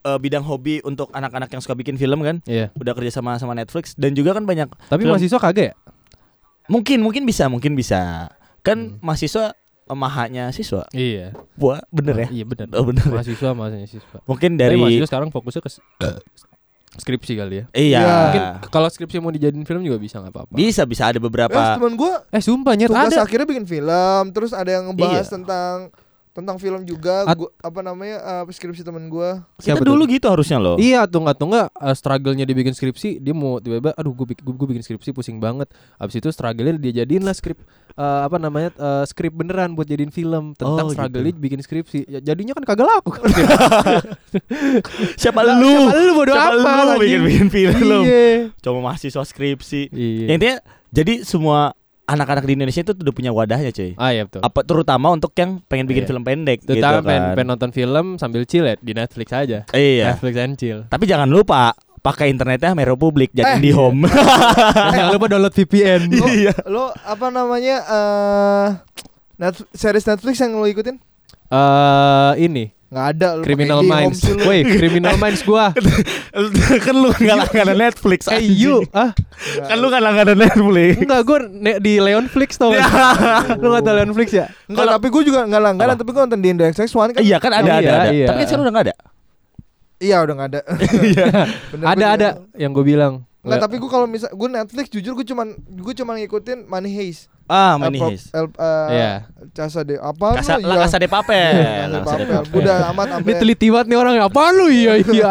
eh, 0.00 0.18
bidang 0.18 0.42
hobi 0.42 0.80
untuk 0.80 1.08
anak-anak 1.10 1.48
yang 1.48 1.58
suka 1.58 1.72
bikin 1.72 1.94
film 1.94 2.20
kan 2.20 2.38
Iya. 2.44 2.68
udah 2.72 2.92
kerja 2.92 3.10
sama 3.10 3.34
sama 3.36 3.52
Netflix 3.52 3.92
dan 3.94 4.12
juga 4.12 4.32
kan 4.32 4.44
banyak 4.44 4.68
Tapi 4.84 5.00
Film- 5.00 5.12
mahasiswa 5.12 5.38
kagak 5.38 5.66
ya? 5.66 5.74
mungkin 6.66 7.00
mungkin 7.00 7.24
bisa 7.24 7.46
mungkin 7.46 7.72
bisa 7.72 8.28
kan 8.60 8.78
Hmm. 8.92 9.00
mahasiswa 9.00 9.56
mahanya 9.88 10.48
siswa 10.50 10.86
Iya. 10.90 11.34
Wah 11.56 11.82
bener 11.88 12.14
ya 12.16 12.28
Iya 12.30 12.44
benar. 12.46 12.70
Oh, 12.72 12.86
bener 12.86 13.02
ya? 13.02 13.10
Mahasiswa 13.12 13.50
mahasiswa. 13.52 14.18
mungkin 14.22 14.54
Dari 14.54 14.68
dari 14.68 14.76
mahasiswa 14.78 15.08
sekarang 15.08 15.28
fokusnya 15.28 15.60
ke 15.60 15.70
skripsi 16.92 17.32
kali 17.34 17.54
ya. 17.54 17.64
iya 17.70 18.00
Iya. 18.00 18.06
Mungkin 18.24 18.42
kalau 18.68 18.88
skripsi 18.88 19.16
mau 19.18 19.30
dijadiin 19.30 19.62
film 19.62 19.78
juga 19.80 19.94
bisa 19.96 20.18
nggak 20.18 20.32
apa-apa. 20.32 20.52
bisa 20.52 20.82
bisa 20.82 21.06
ada 21.06 21.16
Ya, 21.16 21.22
beberapa 21.22 21.54
teman 21.76 21.94
gua 21.94 22.26
Eh 22.28 22.40
sumpah 22.40 22.74
nyet 22.74 22.88
tugas 22.88 23.12
ada. 23.12 23.22
akhirnya 23.22 23.46
bikin 23.46 23.62
film, 23.64 24.24
terus 24.30 24.50
ada 24.50 24.70
yang 24.70 24.88
ngebahas 24.88 25.22
Iya. 25.22 25.32
tentang 25.32 25.74
tentang 26.30 26.56
film 26.56 26.82
juga. 26.82 27.24
At- 27.24 27.34
Gua, 27.34 27.50
apa 27.56 27.80
namanya? 27.80 28.16
eh, 28.40 28.50
skripsi 28.50 28.80
teman 28.80 29.06
gua. 29.06 29.42
kita 29.56 29.74
Siapa 29.74 29.82
dulu 29.82 30.02
tuh? 30.02 30.10
gitu 30.10 30.26
harusnya 30.26 30.56
loh 30.56 30.76
Iya 30.76 31.02
atau 31.02 31.18
nggak 31.18 31.34
atau 31.34 31.46
nggak 31.46 31.66
uh, 31.72 31.92
struggle-nya 31.92 32.42
dia 32.42 32.54
bikin 32.54 32.70
skripsi 32.70 33.18
dia 33.18 33.32
mau 33.32 33.56
tiba-tiba 33.56 33.90
aduh 33.92 34.12
gue 34.12 34.26
bikin 34.28 34.42
gue 34.46 34.68
bikin 34.68 34.82
skripsi 34.82 35.10
pusing 35.10 35.36
banget. 35.36 35.66
Abis 35.96 36.16
itu 36.16 36.28
struggle-nya 36.28 36.74
dia 36.76 36.92
jadiin 36.96 37.22
lah 37.22 37.32
skrip 37.32 37.58
uh, 37.94 38.22
apa 38.22 38.36
namanya 38.36 38.70
uh, 38.76 39.02
skrip 39.02 39.32
beneran 39.32 39.72
buat 39.72 39.84
jadiin 39.84 40.08
film 40.08 40.54
tentang 40.54 40.86
Oh, 40.86 40.90
struggle-nya 40.90 41.30
gitu. 41.30 41.40
bikin 41.40 41.60
skripsi. 41.60 41.98
Ya, 42.06 42.20
jadinya 42.24 42.52
kan 42.52 42.64
kagak 42.64 42.86
laku. 42.86 43.10
siapa 45.16 45.40
lu 45.42 45.70
Siapa 45.82 45.94
lu 45.96 46.12
bodo 46.14 46.32
siapa 46.32 46.54
amat, 46.56 46.84
lu 46.86 47.00
bikin 47.00 47.20
bikin 47.22 47.46
film 47.48 48.02
Iya. 48.02 48.54
coba 48.56 48.78
mahasiswa 48.82 49.22
skripsi 49.22 49.90
Iya. 49.90 50.24
Ya, 50.24 50.32
intinya 50.32 50.56
jadi 50.90 51.22
semua 51.22 51.74
anak-anak 52.10 52.42
di 52.42 52.52
Indonesia 52.52 52.80
itu 52.80 52.92
udah 52.92 53.12
punya 53.12 53.30
wadahnya 53.30 53.70
cuy 53.70 53.94
Ah 53.94 54.10
iya 54.10 54.22
betul. 54.22 54.40
apa 54.40 54.60
terutama 54.60 55.06
untuk 55.10 55.30
yang 55.34 55.62
pengen 55.64 55.86
bikin 55.86 56.02
Iya. 56.02 56.08
film 56.08 56.22
pendek 56.22 56.58
Terutama 56.60 56.98
gitu 56.98 57.06
pengen, 57.06 57.22
kan 57.22 57.34
pengen 57.34 57.48
nonton 57.48 57.70
film 57.70 58.06
sambil 58.16 58.42
chill 58.42 58.64
ya 58.64 58.74
di 58.76 58.92
Netflix 58.92 59.28
aja. 59.30 59.58
iya 59.72 60.04
Netflix 60.10 60.34
and 60.36 60.54
chill. 60.54 60.78
tapi 60.86 61.04
jangan 61.04 61.26
lupa 61.26 61.70
pakai 61.98 62.28
internetnya 62.28 62.72
Mero 62.72 62.94
Publik 62.94 63.30
Eh. 63.30 63.36
jadi 63.36 63.58
di 63.58 63.70
home 63.70 64.08
Dan 64.08 64.92
jangan 64.96 65.12
lupa 65.12 65.26
download 65.28 65.54
VPN. 65.54 66.02
iya 66.34 66.52
Lo 66.64 66.90
apa 66.96 67.26
namanya? 67.28 67.76
eh 67.82 68.68
net, 69.36 69.54
series 69.70 70.04
Netflix 70.04 70.36
yang 70.38 70.52
lo 70.52 70.64
ikutin? 70.64 70.96
Eh 71.46 72.32
ini 72.40 72.72
Nggak 72.90 73.06
ada 73.08 73.28
lu 73.38 73.42
Criminal 73.42 73.80
Minds. 73.80 74.18
Woi, 74.42 74.66
Criminal 74.66 75.14
Minds 75.14 75.46
gua. 75.46 75.70
kan 76.84 76.92
lu 76.92 77.08
nggak 77.08 77.36
langganan 77.38 77.76
Netflix. 77.78 78.26
Eh, 78.26 78.42
you 78.42 78.82
ah 78.90 79.14
Kan 79.62 79.78
lu 79.78 79.86
nggak 79.86 80.02
langganan 80.02 80.34
Netflix. 80.36 80.98
enggak 80.98 81.22
gua 81.22 81.38
ne- 81.46 81.78
di 81.78 81.92
Leonflix 81.96 82.58
tau 82.58 82.74
Ya. 82.74 82.82
gak? 82.82 83.58
Lu 83.62 83.70
enggak 83.70 83.84
tahu 83.84 83.94
Leonflix 83.94 84.28
ya? 84.32 84.46
Enggak, 84.66 84.90
tapi 84.90 85.06
gue 85.06 85.22
juga 85.22 85.40
nggak 85.46 85.62
langganan, 85.62 85.94
tapi 85.94 86.10
gue 86.10 86.20
nonton 86.20 86.40
di 86.40 86.48
Indo 86.50 86.64
XX1 86.64 87.08
kan. 87.14 87.22
Iya 87.22 87.36
kan 87.38 87.52
ada 87.52 87.62
Oh, 87.62 87.78
ada 87.78 87.80
iya, 87.80 87.94
ada. 87.94 88.10
iya. 88.10 88.26
Tapi 88.26 88.36
kan 88.36 88.46
sekarang 88.46 88.64
udah 88.66 88.74
nggak 88.74 88.86
ada. 88.86 88.94
Iya 90.00 90.16
udah 90.20 90.34
nggak 90.34 90.48
ada. 90.50 90.60
Bener, 91.72 91.86
ada 91.86 92.04
ada 92.10 92.28
yang 92.56 92.72
gue 92.72 92.82
bilang. 92.82 93.22
Nggak, 93.40 93.60
tapi 93.62 93.78
gue 93.78 93.88
kalau 93.88 94.04
misal 94.04 94.28
gue 94.28 94.48
Netflix 94.50 94.86
jujur 94.90 95.14
gue 95.14 95.24
cuman 95.24 95.46
gue 95.56 95.94
cuman 95.94 96.14
ngikutin 96.18 96.66
Money 96.66 96.90
Heist. 96.90 97.30
Ah, 97.50 97.74
Pro- 97.98 98.08
Heist. 98.08 98.30
El, 98.30 98.46
eh, 98.48 98.88
Iya. 98.88 99.12
Casa 99.50 99.82
de 99.82 99.98
apa 99.98 100.26
Kasa, 100.32 100.54
lu 100.54 100.64
La 100.64 100.74
ya? 100.76 100.80
Casa 100.80 100.96
de 100.96 101.08
Papel. 101.08 101.50
Casa 101.52 101.82
de 101.82 101.90
La 101.90 101.98
Casa 102.00 102.16
de 102.16 102.26
Papel. 102.26 102.46
Gue 102.48 102.60
udah 102.62 102.78
amat 102.88 103.04
Ini 103.04 103.12
sampai 103.12 103.32
teliti 103.36 103.66
banget 103.68 103.86
nih 103.88 103.98
orang 103.98 104.14
apa 104.20 104.42
lu 104.52 104.66
iya 104.68 104.92
iya. 105.10 105.30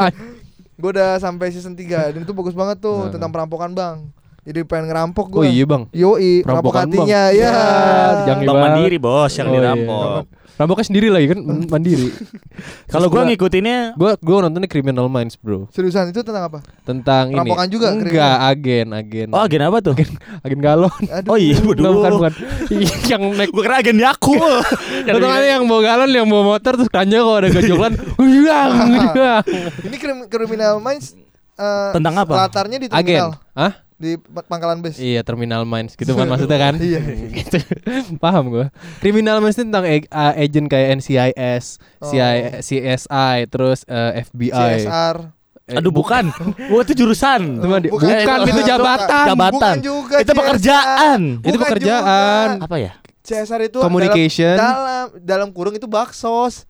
gue 0.76 0.90
udah 0.90 1.16
sampai 1.18 1.48
season 1.50 1.74
3 1.74 1.88
dan 2.10 2.20
itu 2.20 2.32
bagus 2.32 2.52
banget 2.54 2.80
tuh 2.80 3.08
Nah. 3.08 3.12
tentang 3.12 3.32
perampokan 3.32 3.72
bang. 3.72 3.98
Jadi 4.42 4.60
pengen 4.64 4.88
ngerampok 4.88 5.28
Oh 5.30 5.40
gue. 5.40 5.48
iya 5.50 5.64
bang. 5.64 5.84
Yoi, 5.92 6.42
Perampokan, 6.42 6.88
Bang. 6.88 7.04
hatinya 7.06 7.22
ya. 7.30 7.52
jangan 8.26 8.42
Bank 8.42 8.50
banget. 8.50 8.72
Mandiri 8.76 8.98
bos 8.98 9.32
yang 9.32 9.48
Oh, 9.48 9.56
iya. 9.56 10.24
Rampoknya 10.60 10.86
sendiri 10.92 11.08
lagi 11.08 11.32
kan 11.32 11.40
mandiri. 11.72 12.12
Kalau 12.92 13.08
gua 13.08 13.24
ngikutinnya 13.24 13.96
gua 13.96 14.20
gua 14.20 14.44
nontonnya 14.44 14.68
Criminal 14.68 15.08
Minds 15.08 15.40
bro 15.40 15.72
Seriusan 15.72 16.12
itu 16.12 16.20
tentang 16.20 16.52
apa? 16.52 16.60
tentang 16.84 17.32
ini. 17.32 17.40
Perampokan 17.40 17.68
juga, 17.72 17.88
Enggak 17.96 18.36
agen 18.44 18.88
agen. 18.92 19.28
Oh, 19.32 19.40
agen 19.40 19.62
apa 19.64 19.78
tuh? 19.80 19.96
agen 20.44 20.60
galon. 20.60 20.92
Aduh. 21.08 21.32
Oh 21.32 21.38
iya, 21.40 21.56
waduh. 21.64 21.96
bukan 21.96 22.12
bukan. 22.20 22.34
yang 23.08 23.24
naik 23.40 23.56
Gua 23.56 23.64
kira 23.64 23.76
agen 23.80 23.98
Yaku. 23.98 24.36
Tau 24.36 25.18
kan 25.18 25.42
yang 25.42 25.64
bawa 25.64 25.82
galon 25.82 26.10
yang 26.12 26.28
bawa 26.28 26.44
motor 26.54 26.76
terus 26.76 26.92
kanja 26.92 27.24
kalau 27.24 27.40
ada 27.40 27.48
gejolak 27.48 27.96
uyang 28.22 28.72
uyang. 28.92 29.44
Ini 29.88 29.96
Criminal 30.28 30.84
Minds 30.84 31.16
eh, 31.56 31.92
Tentang 31.96 32.20
apa? 32.20 32.34
Latarnya 32.36 32.78
di 32.84 32.88
Agen. 32.92 33.32
terminal, 33.32 33.32
Hah? 33.56 33.74
Di 34.00 34.16
pa- 34.16 34.42
pangkalan 34.42 34.80
bus. 34.80 34.96
Iya 34.96 35.22
terminal 35.22 35.62
mines 35.62 35.94
gitu 35.94 36.16
kan 36.16 36.24
maksudnya 36.24 36.56
kan 36.56 36.80
Iya. 36.82 37.04
gitu. 37.38 37.60
paham 38.16 38.48
gua 38.48 38.72
criminal 38.98 39.38
mines 39.38 39.54
itu 39.54 39.68
tentang 39.68 39.84
ag- 39.84 40.08
uh, 40.08 40.34
agent 40.34 40.66
kayak 40.66 40.88
NCIS 40.98 41.66
CIA, 42.02 42.32
Oh. 42.56 42.64
CSI 42.64 43.38
terus 43.46 43.84
uh, 43.86 44.16
FBI 44.18 44.56
CSR. 44.82 45.36
Eh, 45.68 45.78
Aduh 45.78 45.92
bukan. 45.92 46.34
Gua 46.72 46.82
itu 46.82 46.98
jurusan. 46.98 47.62
Bukan. 47.62 47.94
bukan, 47.94 48.10
itu 48.42 48.62
jabatan 48.66 49.26
Jabatan. 49.28 49.54
Bukan 49.54 49.78
juga 49.80 50.16
Itu 50.18 50.32
CSR. 50.32 50.40
pekerjaan. 50.42 51.20
Itu 51.38 51.46
Bukan 51.52 51.62
pekerjaan. 51.62 52.48
juga. 52.56 52.66
Apa 52.66 52.76
ya? 52.80 52.92
CSR 53.22 53.62
itu 53.68 53.78
Communication. 53.78 54.58
dalam 54.58 54.74
dalam, 54.74 55.06
dalam 55.22 55.50
kurung 55.52 55.76
itu 55.76 55.86
baksos. 55.86 56.66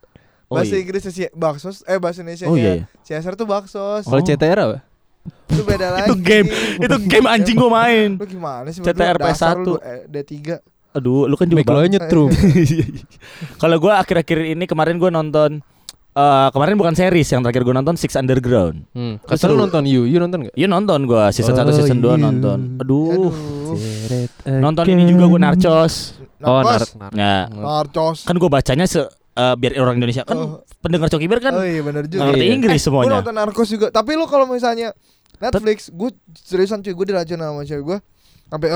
Oh, 0.50 0.58
Bahasa 0.58 0.74
iya. 0.74 0.82
Inggrisnya 0.82 1.14
sih 1.14 1.26
baksos, 1.32 1.86
eh 1.86 1.96
bahasa 1.96 2.20
Indonesia 2.20 2.44
Oh, 2.44 2.58
iya, 2.58 2.84
iya. 2.84 2.86
CSR 3.00 3.38
itu 3.38 3.46
baksos. 3.46 4.04
kalau 4.04 4.18
Oh. 4.18 4.26
CTR 4.26 4.60
apa 4.60 4.78
Itu 5.48 5.64
beda 5.64 5.88
lagi. 5.92 6.06
Itu 6.06 6.16
game. 6.18 6.48
Itu 6.78 6.96
game 7.04 7.28
anjing 7.28 7.56
gua 7.56 7.72
main. 7.76 8.10
Lu 8.16 8.26
gimana 8.26 8.68
sih? 8.70 8.80
CTR 8.80 9.16
berdua? 9.16 9.30
Dasar 9.30 9.56
PS1. 9.56 9.64
lu, 9.64 9.74
eh, 9.78 10.02
D3. 10.06 10.36
Aduh, 10.92 11.26
lu 11.26 11.36
kan 11.36 11.46
juga. 11.46 11.62
Lo 11.68 11.82
nyetrum 11.84 12.30
Kalau 13.62 13.78
gua 13.78 14.00
akhir-akhir 14.00 14.40
ini 14.50 14.66
kemarin 14.66 14.98
gua 14.98 15.10
nonton 15.10 15.62
eh 16.10 16.48
kemarin 16.50 16.74
bukan 16.76 16.94
series 16.94 17.30
yang 17.30 17.42
terakhir 17.42 17.62
gua 17.62 17.76
nonton 17.76 17.94
Six 17.94 18.14
Underground. 18.14 18.82
hmm. 18.92 19.22
Lu 19.22 19.36
seru. 19.36 19.56
nonton 19.56 19.86
you 19.86 20.04
you 20.04 20.18
nonton 20.18 20.44
gak 20.44 20.54
Iya 20.54 20.66
nonton 20.66 21.06
gua 21.06 21.30
season 21.30 21.54
Oh, 21.54 21.62
1 21.64 21.70
season 21.76 22.00
2 22.00 22.10
iya. 22.10 22.14
nonton. 22.20 22.60
Aduh. 22.78 23.30
Aduh. 23.30 23.34
Nonton 24.60 24.84
ini 24.88 25.06
juga 25.08 25.26
gua 25.28 25.40
Narcos. 25.40 26.18
oh 26.40 26.60
Narkos. 26.60 26.96
narik 26.96 27.14
Nah, 27.14 27.42
Narcos. 27.48 28.18
kan 28.24 28.36
gua 28.36 28.50
bacanya 28.50 28.86
se 28.86 29.06
eh, 29.32 29.54
biar 29.56 29.78
orang 29.78 29.96
Indonesia 29.96 30.24
kan 30.24 30.36
Oh. 30.36 30.66
pendengar 30.80 31.08
Cokibir 31.08 31.38
kan 31.38 31.54
oh 31.54 31.62
iya 31.62 31.80
bener 31.80 32.08
juga. 32.08 32.26
ngerti 32.26 32.42
Iya. 32.42 32.54
Inggris 32.54 32.80
Gue 32.80 32.86
semuanya. 32.90 33.12
nonton 33.16 33.36
Narcos 33.36 33.70
juga. 33.70 33.88
Tapi 33.90 34.12
lu 34.14 34.26
kalau 34.26 34.50
misalnya 34.50 34.92
Netflix, 35.40 35.88
gue 35.88 36.10
seriusan 36.36 36.84
cuy, 36.84 36.94
gue 36.94 37.06
diracun 37.08 37.40
sama 37.40 37.64
cewek 37.64 37.84
gue. 37.84 37.98
Sampai 38.50 38.68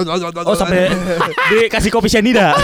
Oh 0.47 0.55
sampai 0.55 0.87
dikasih 1.51 1.91
kopi 1.91 2.07
cyanida. 2.07 2.55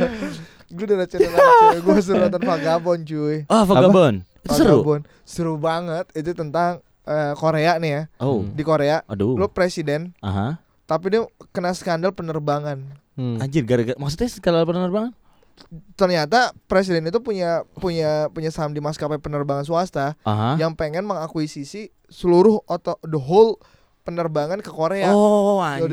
gue 0.76 0.86
diracun 0.88 1.18
sama 1.20 1.38
cewek 1.38 1.80
gue 1.84 1.94
suruh 2.00 2.18
nonton 2.26 2.42
Vagabond 2.42 3.00
cuy. 3.04 3.36
Oh, 3.46 3.62
Vagabond. 3.68 4.16
Itu 4.44 4.52
seru. 4.56 4.80
Vagabond. 4.80 5.02
Seru 5.28 5.54
banget. 5.60 6.06
Itu 6.16 6.32
tentang 6.32 6.80
eh, 7.04 7.32
Korea 7.36 7.76
nih 7.76 7.90
ya. 7.92 8.02
Oh. 8.20 8.44
Di 8.48 8.62
Korea, 8.64 9.04
Aduh. 9.08 9.36
lu 9.36 9.46
presiden, 9.52 10.12
Aha. 10.24 10.56
tapi 10.88 11.12
dia 11.12 11.24
kena 11.52 11.72
skandal 11.72 12.12
penerbangan. 12.12 12.80
Hmm. 13.18 13.42
Anjir 13.42 13.66
gara-gara 13.66 13.98
maksudnya 13.98 14.30
kalau 14.38 14.62
penerbangan? 14.62 15.12
Ternyata 15.94 16.54
presiden 16.64 17.04
itu 17.04 17.18
punya 17.18 17.60
punya 17.74 18.26
punya 18.28 18.48
saham 18.48 18.70
di 18.70 18.78
maskapai 18.78 19.18
penerbangan 19.18 19.62
swasta 19.62 20.16
Aha. 20.22 20.56
yang 20.56 20.72
pengen 20.72 21.04
mengakuisisi 21.04 21.90
seluruh 22.06 22.62
oto 22.64 22.96
the 23.02 23.18
whole 23.18 23.60
penerbangan 24.00 24.64
ke 24.64 24.72
Korea. 24.72 25.12
Oh, 25.12 25.60
anjir. 25.60 25.92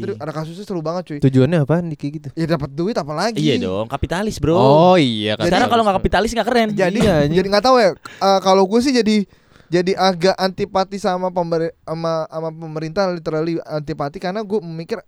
terus 0.00 0.16
ada 0.16 0.32
kasusnya 0.32 0.64
seru 0.64 0.80
banget 0.80 1.02
cuy. 1.04 1.18
tujuannya 1.20 1.60
apa 1.60 1.84
nih 1.84 1.92
kayak 1.92 2.12
gitu 2.14 2.28
Ya 2.32 2.48
dapat 2.48 2.72
duit 2.72 2.96
apa 2.96 3.12
lagi? 3.12 3.36
Iya 3.36 3.60
dong, 3.60 3.84
kapitalis, 3.84 4.40
Bro. 4.40 4.56
oh 4.56 4.96
iya 4.96 5.36
kan 5.36 5.52
Sekarang 5.52 5.68
kalau 5.68 5.84
nggak 5.84 5.96
kapitalis 6.00 6.32
nggak 6.32 6.48
keren. 6.48 6.68
Jadi 6.72 7.04
Iya, 7.04 7.28
jadi 7.28 7.44
nggak 7.44 7.64
tahu 7.64 7.76
ya. 7.76 7.92
eh, 7.92 8.40
kalau 8.40 8.64
gue 8.64 8.80
sih 8.80 8.96
jadi 8.96 9.28
jadi 9.68 9.92
agak 9.92 10.36
antipati 10.38 10.96
sama 10.96 11.28
pemberi, 11.28 11.68
sama 11.82 12.24
sama 12.24 12.48
pemerintah 12.48 13.12
literally 13.12 13.60
antipati 13.60 14.16
karena 14.16 14.40
gue 14.40 14.64
memikir 14.64 15.04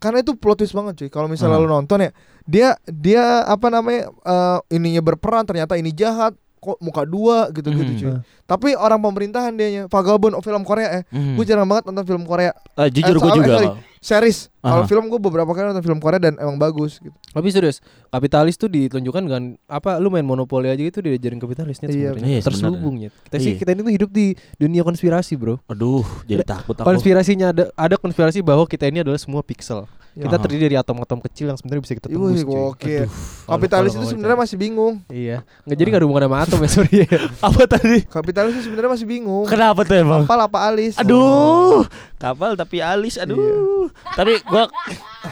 karena 0.00 0.24
itu 0.24 0.32
plot 0.34 0.58
twist 0.58 0.72
banget 0.72 0.96
cuy. 0.96 1.10
Kalau 1.12 1.28
misalnya 1.28 1.60
Ah. 1.60 1.62
lu 1.62 1.68
nonton 1.68 2.00
ya, 2.00 2.10
dia 2.42 2.68
dia 2.88 3.24
apa 3.44 3.68
namanya 3.68 4.08
eh, 4.10 4.58
ininya 4.72 5.04
berperan 5.04 5.44
ternyata 5.44 5.76
ini 5.76 5.92
jahat 5.92 6.32
kok 6.58 6.76
muka 6.80 7.04
dua 7.04 7.48
gitu-gitu 7.52 7.92
Mhm. 7.92 8.00
cuy. 8.00 8.12
Tapi 8.50 8.74
orang 8.74 8.98
pemerintahan 8.98 9.54
dianya 9.54 9.86
Vagabond 9.86 10.34
oh, 10.34 10.42
film 10.42 10.60
Korea 10.60 10.90
eh. 10.90 11.02
Mhm. 11.08 11.38
Gue 11.38 11.44
jarang 11.44 11.64
banget 11.64 11.86
nonton 11.86 12.02
film 12.04 12.24
Korea 12.24 12.50
Eh, 12.74 12.90
jujur 12.90 13.14
Eh, 13.14 13.20
gue 13.20 13.30
juga. 13.32 13.46
eh, 13.46 13.58
sorry. 13.60 13.68
series. 14.00 14.38
Kalau 14.58 14.84
film 14.84 15.06
gue 15.06 15.16
beberapa 15.16 15.46
kali 15.48 15.70
nonton 15.70 15.80
film 15.82 15.98
Korea 15.98 16.18
dan 16.18 16.34
emang 16.34 16.56
bagus 16.56 16.98
gitu. 16.98 17.14
Tapi 17.30 17.48
serius, 17.48 17.78
kapitalis 18.08 18.56
tuh 18.56 18.66
ditunjukkan 18.66 19.22
dengan 19.22 19.42
apa? 19.64 19.96
Lu 19.96 20.08
main 20.08 20.20
monopoli 20.22 20.66
aja 20.66 20.76
gitu 20.76 20.98
diajarin 20.98 21.38
kapitalisnya 21.38 21.86
Iya. 21.86 21.94
sebenarnya. 22.10 22.26
Iya, 22.26 22.40
Terselubungnya. 22.42 23.08
Kita 23.22 23.36
sih 23.38 23.52
Iya. 23.54 23.58
kita 23.58 23.70
ini 23.70 23.80
tuh 23.82 23.94
hidup 23.94 24.10
di 24.10 24.26
dunia 24.56 24.82
konspirasi, 24.82 25.32
Bro. 25.34 25.62
Aduh, 25.66 26.02
jadi 26.24 26.42
takut 26.42 26.74
aku. 26.74 26.84
Konspirasinya 26.86 27.52
ada 27.52 27.64
ada 27.70 27.94
konspirasi 27.94 28.40
bahwa 28.40 28.64
kita 28.64 28.84
ini 28.84 29.00
adalah 29.00 29.16
semua 29.16 29.40
pixel. 29.40 29.84
Kita 30.10 30.26
Aha. 30.32 30.42
terdiri 30.42 30.66
dari 30.66 30.74
atom-atom 30.74 31.22
kecil 31.22 31.46
yang 31.46 31.54
sebenarnya 31.54 31.82
bisa 31.82 31.94
kita 31.94 32.08
tembus. 32.08 32.42
oke. 32.42 32.82
Aduh, 32.82 33.06
Kapitalis 33.46 33.92
kalau- 33.92 34.02
itu 34.02 34.10
sebenarnya 34.10 34.38
masih 34.38 34.56
bingung. 34.56 34.94
Iya. 35.06 35.46
Nggak 35.62 35.76
jadi 35.76 35.86
nggak 35.86 36.00
ada 36.00 36.06
hubungan 36.08 36.24
sama 36.26 36.36
atom 36.42 36.58
ya, 36.58 36.68
sorry. 36.68 36.94
Apa 37.46 37.62
tadi? 37.68 37.98
Kapitalis 38.04 38.39
itu 38.48 38.64
sebenarnya 38.64 38.96
masih 38.96 39.04
bingung. 39.04 39.44
Kenapa 39.44 39.84
tuh 39.84 40.00
emang? 40.00 40.24
Kapal 40.24 40.40
apa 40.48 40.58
alis? 40.72 40.96
Aduh, 40.96 41.84
kapal 42.20 42.52
tapi 42.52 42.84
alis. 42.84 43.16
Aduh. 43.16 43.40
Iya. 43.40 44.12
Tapi 44.12 44.32
gua 44.44 44.64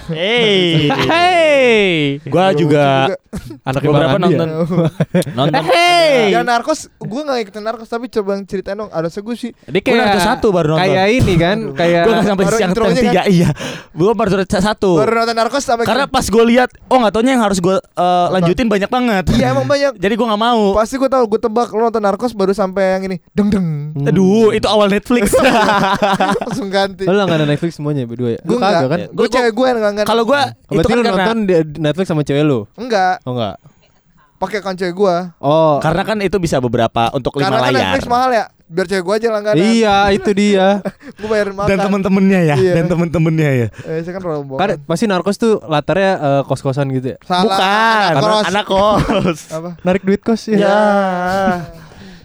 Hey. 0.09 0.89
Hey. 0.89 2.21
Gua 2.29 2.53
juga 2.53 3.09
Anak 3.65 3.81
beberapa 3.85 4.17
Andi 4.21 4.37
ya? 4.37 4.45
nonton 4.45 4.49
nonton 5.39 5.63
Hey. 5.69 6.33
Ya 6.33 6.41
narkos, 6.45 6.89
gue 6.97 7.21
gak 7.25 7.37
ngikutin 7.45 7.63
narkos 7.65 7.89
tapi 7.89 8.09
coba 8.09 8.41
ceritain 8.45 8.77
dong. 8.77 8.89
Ada 8.93 9.09
gue 9.09 9.37
sih. 9.37 9.53
Dia 9.69 9.81
Gua 9.81 9.97
Naruto 10.01 10.21
satu 10.21 10.47
baru 10.53 10.77
nonton. 10.77 10.85
Kayak 10.89 11.07
ini 11.13 11.35
kan, 11.37 11.59
kayak 11.77 12.03
Gua 12.05 12.13
nggak 12.17 12.29
sampai 12.33 12.45
yang 12.61 12.73
tiga 12.97 13.23
iya. 13.29 13.51
Gua 13.93 14.13
baru 14.17 14.45
satu. 14.45 15.01
Baru 15.01 15.13
nonton 15.13 15.37
narkos 15.37 15.65
sampai 15.65 15.85
Karena 15.85 16.05
pas 16.09 16.25
gue 16.25 16.45
lihat, 16.57 16.73
oh 16.89 16.97
nggak 17.01 17.13
taunya 17.13 17.33
yang 17.37 17.45
harus 17.45 17.61
gue 17.61 17.77
lanjutin 18.33 18.69
banyak 18.69 18.89
banget. 18.89 19.25
Iya 19.37 19.57
emang 19.57 19.69
banyak. 19.69 19.93
Jadi 20.05 20.15
gue 20.17 20.27
nggak 20.29 20.43
mau. 20.43 20.77
Pasti 20.77 20.97
gue 20.97 21.09
tahu 21.09 21.25
gue 21.37 21.41
tebak 21.41 21.69
lo 21.73 21.89
nonton 21.89 22.03
narkos 22.05 22.33
baru 22.33 22.53
sampai 22.53 22.97
yang 22.97 23.03
ini 23.09 23.17
deng 23.33 23.49
deng 23.53 23.67
Hmm. 23.89 24.05
Aduh, 24.05 24.53
itu 24.53 24.69
awal 24.69 24.93
Netflix. 24.93 25.33
langsung 26.45 26.69
ganti. 26.79 27.03
Nggak 27.05 27.35
ada 27.35 27.47
Netflix 27.47 27.73
semuanya 27.75 28.03
berdua 28.05 28.31
ya? 28.35 28.41
Gue 28.41 28.57
kagak 28.57 28.71
enggak 28.71 28.89
kan? 28.89 28.99
Gue 29.11 29.27
cewek 29.29 29.53
gue 29.53 29.67
yang 29.67 29.79
enggak 29.81 30.07
Kalau 30.07 30.23
gue 30.23 30.41
itu 30.41 30.71
Berarti 30.71 30.87
kan 30.87 30.97
lu 30.97 31.03
karena 31.03 31.19
nonton 31.25 31.39
Netflix 31.77 32.07
sama 32.07 32.23
cewek 32.23 32.43
lu? 32.43 32.61
enggak 32.75 33.15
Oh 33.23 33.35
enggak. 33.35 33.57
pakai 34.39 34.63
akun 34.63 34.79
cewek 34.79 34.95
gue. 34.95 35.17
Oh. 35.39 35.83
karena 35.83 36.03
kan 36.05 36.15
itu 36.21 36.39
bisa 36.39 36.57
beberapa 36.59 37.11
untuk 37.11 37.35
lima 37.35 37.51
Karena 37.51 37.59
kan 37.59 37.73
layar. 37.75 37.83
Netflix 37.91 38.05
mahal 38.07 38.31
ya. 38.31 38.45
Biar 38.69 38.87
cewek 38.87 39.03
gue 39.03 39.15
aja 39.17 39.29
langganan. 39.33 39.59
Iya, 39.59 39.97
itu 40.13 40.31
dia. 40.31 40.69
Gue 41.19 41.27
bayarin 41.27 41.57
makan. 41.57 41.69
Dan 41.73 41.79
temen-temennya 41.81 42.41
ya, 42.45 42.57
Iya. 42.61 42.75
dan 42.77 42.85
temen-temennya 42.87 43.51
ya. 43.57 43.69
Eh, 43.83 44.05
saya 44.05 44.13
kan 44.13 44.23
rombongan. 44.23 44.61
Kan 44.61 44.69
pasti 44.85 45.05
narkos 45.09 45.41
tuh 45.41 45.57
latarnya 45.65 46.13
eh, 46.21 46.43
kos-kosan 46.45 46.87
gitu 46.93 47.17
ya. 47.17 47.19
Salah. 47.25 47.49
Bukan, 47.49 48.13
anak 48.13 48.23
kos. 48.23 48.45
anak 48.45 48.65
kos. 48.69 49.41
Apa? 49.57 49.71
Narik 49.83 50.03
duit 50.05 50.21
kos 50.21 50.53
ya. 50.53 50.61
ya. 50.61 50.77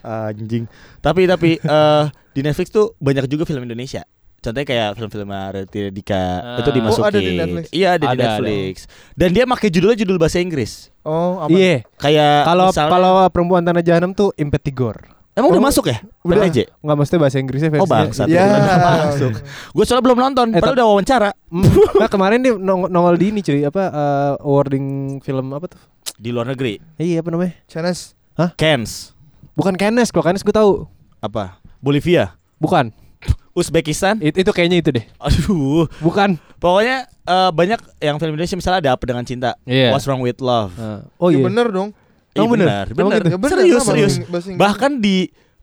Anjing. 0.28 0.68
Tapi 1.00 1.22
tapi 1.26 1.50
eh 1.58 2.04
di 2.36 2.42
Netflix 2.42 2.70
tuh 2.70 2.92
banyak 3.00 3.24
juga 3.26 3.48
film 3.48 3.64
Indonesia. 3.64 4.04
Contohnya 4.44 4.68
kayak 4.68 4.88
film-film 4.94 5.30
Raditya 5.32 5.88
Dika 5.88 6.20
Ah. 6.36 6.60
itu 6.60 6.70
dimasukin. 6.70 7.00
Oh, 7.00 7.08
ada 7.08 7.18
di 7.18 7.32
Netflix? 7.34 7.66
Iya, 7.72 7.88
ada, 7.90 8.04
di 8.04 8.08
Ada, 8.10 8.24
Netflix. 8.28 8.76
Dan 9.16 9.30
dia 9.32 9.44
pakai 9.46 9.70
judulnya 9.70 9.98
judul 9.98 10.18
bahasa 10.18 10.38
Inggris. 10.38 10.92
Oh, 11.02 11.40
apa? 11.40 11.48
Iya. 11.50 11.88
Kayak 11.96 12.36
Kalau 12.44 12.68
kalau 12.70 13.12
perempuan 13.30 13.64
tanah 13.64 13.80
jahanam 13.80 14.12
tuh 14.12 14.36
Impetigor. 14.36 15.08
emang 15.34 15.50
udah 15.50 15.58
Oh, 15.58 15.66
masuk 15.66 15.88
ya? 15.88 15.98
udah. 16.22 16.44
aja. 16.44 16.68
Enggak 16.78 16.98
mesti 17.00 17.16
bahasa 17.18 17.38
Inggrisnya 17.40 17.70
Oh 17.74 17.74
versinya. 17.82 17.96
bangsat. 17.98 18.28
Ya. 18.28 18.44
Udah 18.46 18.80
masuk. 19.08 19.32
Gue 19.72 19.84
soalnya 19.84 20.04
belum 20.04 20.20
nonton, 20.20 20.46
Eh, 20.48 20.54
padahal 20.54 20.68
tapi- 20.68 20.78
udah 20.78 20.88
wawancara. 20.88 21.30
Nah, 21.96 22.08
kemarin 22.08 22.38
dia 22.38 22.54
nong- 22.54 22.86
nongol 22.88 23.16
di 23.16 23.26
ini 23.30 23.40
cuy, 23.40 23.64
apa 23.64 23.84
eh, 23.88 24.34
awarding 24.40 24.86
film 25.20 25.50
apa 25.50 25.66
tuh? 25.68 25.82
di 26.14 26.30
luar 26.30 26.46
negeri. 26.46 26.78
Iya, 26.96 27.20
apa 27.20 27.30
namanya? 27.30 27.58
Chines. 27.66 28.14
Kens. 28.54 29.18
Bukan 29.54 29.74
Kenes, 29.74 30.10
kalau 30.10 30.26
Kenes 30.26 30.42
gue 30.42 30.52
tahu. 30.52 30.86
Apa? 31.18 31.58
Bolivia. 31.80 32.38
Bukan. 32.58 32.94
Uzbekistan. 33.54 34.18
It- 34.18 34.34
itu 34.36 34.50
kayaknya 34.50 34.82
itu 34.82 34.90
deh. 34.90 35.06
Aduh. 35.22 35.86
Bukan. 36.02 36.42
Pokoknya 36.58 37.06
eh, 37.06 37.52
banyak 37.54 37.80
yang 38.02 38.18
film 38.18 38.34
Indonesia 38.34 38.58
misalnya 38.58 38.80
ada 38.82 38.92
apa 38.98 39.04
dengan 39.06 39.22
cinta. 39.24 39.54
Iya. 39.64 39.94
What's 39.94 40.06
wrong 40.06 40.20
with 40.20 40.42
love? 40.42 40.74
Nah, 40.74 41.06
oh 41.18 41.30
Ya 41.30 41.38
iya. 41.38 41.46
bener 41.46 41.68
dong. 41.70 41.90
Iya, 42.34 42.50
bener? 42.50 42.66
benar, 42.66 42.86
Emang 42.90 42.98
benar. 43.14 43.22
gitu? 43.22 43.38
Bener, 43.38 43.58
serius, 43.62 43.82
serius. 43.86 44.14
bahasa 44.26 44.48
Inggris? 44.50 44.58
Bahkan 44.58 44.92
di 44.98 45.18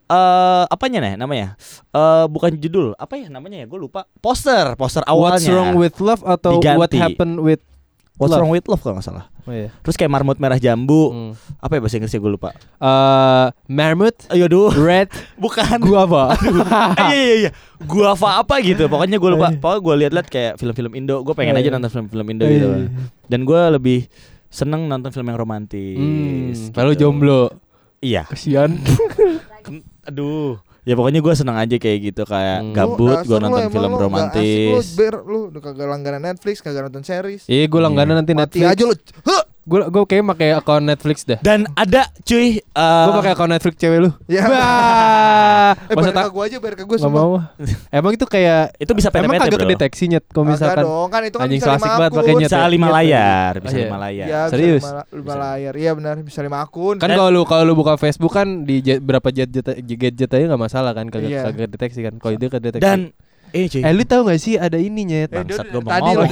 eh 0.06 0.64
apanya 0.66 0.98
nih 1.02 1.14
namanya? 1.14 1.58
Eh 1.90 2.24
bukan 2.26 2.54
judul, 2.54 2.94
apa 2.94 3.14
ya 3.14 3.26
namanya 3.26 3.62
ya? 3.62 3.66
Gue 3.66 3.78
lupa. 3.82 4.06
Poster, 4.18 4.74
poster 4.74 5.02
awalnya. 5.02 5.38
What's 5.38 5.50
wrong 5.50 5.74
with 5.74 5.98
love 5.98 6.22
atau 6.22 6.58
Diganti. 6.58 6.78
what 6.78 6.92
happened 6.94 7.42
with 7.42 7.58
What's 8.20 8.36
Love? 8.36 8.44
wrong 8.44 8.52
with 8.52 8.68
love 8.68 8.78
kalau 8.78 8.94
nggak 8.94 9.06
salah. 9.08 9.32
Oh 9.42 9.50
iya. 9.50 9.72
Terus 9.80 9.96
kayak 9.96 10.12
marmut 10.12 10.36
merah 10.36 10.60
jambu. 10.60 11.08
Hmm. 11.08 11.32
Apa 11.56 11.72
ya 11.74 11.80
bahasa 11.80 11.96
Inggrisnya 11.96 12.20
gue 12.20 12.30
lupa. 12.30 12.52
Eh, 12.76 13.46
Marmot, 13.66 14.12
Ayo 14.28 14.44
duh. 14.44 14.68
Red, 14.68 15.08
Bukan. 15.42 15.80
Guava. 15.80 16.36
Ah, 17.00 17.08
iya 17.08 17.24
iya 17.24 17.34
iya. 17.40 17.50
Gua 17.80 18.12
apa 18.12 18.44
apa 18.44 18.60
gitu. 18.60 18.84
Pokoknya 18.86 19.16
gue 19.16 19.30
lupa. 19.32 19.48
Pokoknya 19.50 19.80
gue 19.80 19.94
lihat-lihat 20.04 20.28
kayak 20.28 20.52
film-film 20.54 20.92
Indo. 20.92 21.24
Gue 21.24 21.32
pengen 21.32 21.56
Iya, 21.56 21.64
aja 21.64 21.70
nonton 21.72 21.90
film-film 21.90 22.26
Indo 22.28 22.44
Iya, 22.44 22.52
gitu. 22.52 22.68
Dan 23.24 23.40
gue 23.42 23.60
lebih 23.72 23.98
seneng 24.46 24.84
nonton 24.84 25.08
film 25.08 25.24
yang 25.24 25.40
romantis. 25.40 25.96
Hmm, 25.96 26.52
gitu. 26.52 26.76
Lalu 26.76 26.92
jomblo. 26.94 27.42
Iya. 27.98 28.28
Kesian. 28.28 28.76
Aduh. 30.04 30.60
Ya 30.82 30.94
pokoknya 30.94 31.20
gue 31.20 31.34
seneng 31.34 31.54
aja 31.54 31.76
kayak 31.76 31.98
gitu 32.02 32.22
kayak 32.24 32.58
Hmm. 32.58 32.72
gabut 32.72 33.20
gue 33.20 33.38
nonton 33.38 33.60
emang 33.60 33.70
film 33.70 33.90
nggak 33.90 34.02
romantis. 34.02 34.40
asik 34.40 34.70
Lu, 34.70 34.80
ber, 34.96 35.14
lu 35.22 35.38
udah 35.48 35.60
kagak 35.62 35.86
langganan 35.86 36.22
Netflix, 36.24 36.56
kagak 36.58 36.82
nonton 36.82 37.02
series. 37.02 37.42
Iya, 37.44 37.64
gue 37.66 37.80
langganan 37.80 38.14
nanti 38.16 38.32
Mati 38.32 38.58
Netflix. 38.58 38.72
aja 38.72 38.82
lu. 38.84 38.94
Huh! 39.22 39.42
Gue 39.62 39.84
gue 39.84 40.02
kayak 40.04 40.24
pakai 40.26 40.48
akun 40.52 40.82
Netflix 40.82 41.22
dah. 41.22 41.38
Dan 41.38 41.68
ada 41.72 42.08
cuy. 42.20 42.58
eh, 42.58 43.04
Gue 43.04 43.12
pakai 43.14 43.32
akun 43.32 43.48
Netflix 43.48 43.74
cewek 43.76 43.98
lu. 43.98 44.10
Ya. 44.26 44.42
Bah. 44.44 45.72
Eh, 45.82 45.92
Masa 45.92 46.00
bayar 46.02 46.14
tak 46.14 46.24
ke 46.24 46.32
gua 46.32 46.44
aja, 46.44 46.56
bayar 46.58 46.74
ke 46.74 46.84
gua 46.84 46.96
Gak 46.96 47.02
semua. 47.02 47.20
mau. 47.20 47.32
Emang 47.90 48.12
itu 48.12 48.24
kayak 48.24 48.74
itu 48.76 48.92
bisa 48.92 49.08
Emang 49.10 49.30
PT-PT 49.30 49.42
kagak 49.44 49.60
kedeteksi 49.62 50.04
nyet 50.08 50.24
kalau 50.26 50.46
misalkan 50.48 50.82
dong, 50.82 51.08
kan 51.08 51.22
itu 51.22 51.36
kan 51.36 51.44
anjing 51.44 51.60
bisa 51.60 51.70
lima 51.70 51.86
banget 51.92 52.00
akun. 52.06 52.18
pakai 52.18 52.32
nyet. 52.32 52.42
Bisa 52.42 52.58
lima 52.64 52.80
Nyet. 52.82 52.96
layar, 52.96 53.52
bisa 53.56 53.70
iya. 53.70 53.84
lima 53.84 53.98
layar. 53.98 54.26
Ya, 54.26 54.40
bisa 54.40 54.50
Serius? 54.50 54.82
lima, 54.82 54.90
lima 54.90 55.22
Bisa. 55.22 55.36
layar. 55.38 55.74
Iya 55.76 55.90
benar, 55.92 56.14
bisa 56.20 56.40
lima 56.40 56.58
akun. 56.60 56.96
Kan 56.96 57.08
kalau 57.08 57.28
lu 57.28 57.42
kalau 57.44 57.62
lu 57.62 57.74
buka 57.74 57.94
Facebook 57.94 58.32
kan 58.32 58.48
di 58.62 58.80
jet, 58.80 58.98
berapa 58.98 59.28
jet 59.28 59.48
jet 59.48 59.66
gadget 59.78 60.30
aja 60.30 60.44
nggak 60.46 60.62
masalah 60.62 60.90
kan 60.90 61.06
kagak 61.06 61.30
Iya. 61.30 61.42
kagak 61.46 61.68
deteksi 61.70 62.00
kan. 62.00 62.14
Kalau 62.16 62.32
itu 62.32 62.46
kedeteksi. 62.48 62.80
Dan 62.80 62.98
eh 63.50 63.66
cuy. 63.66 63.82
eh 63.82 63.92
lu 63.92 64.02
tahu 64.04 64.20
gak 64.24 64.38
sih 64.38 64.54
ada 64.56 64.78
ini 64.78 65.02
nyet? 65.04 65.28
Eh, 65.28 65.36
Bangsat, 65.36 65.66
gua 65.68 65.80
mau 65.80 65.90
ngomong. 65.92 66.30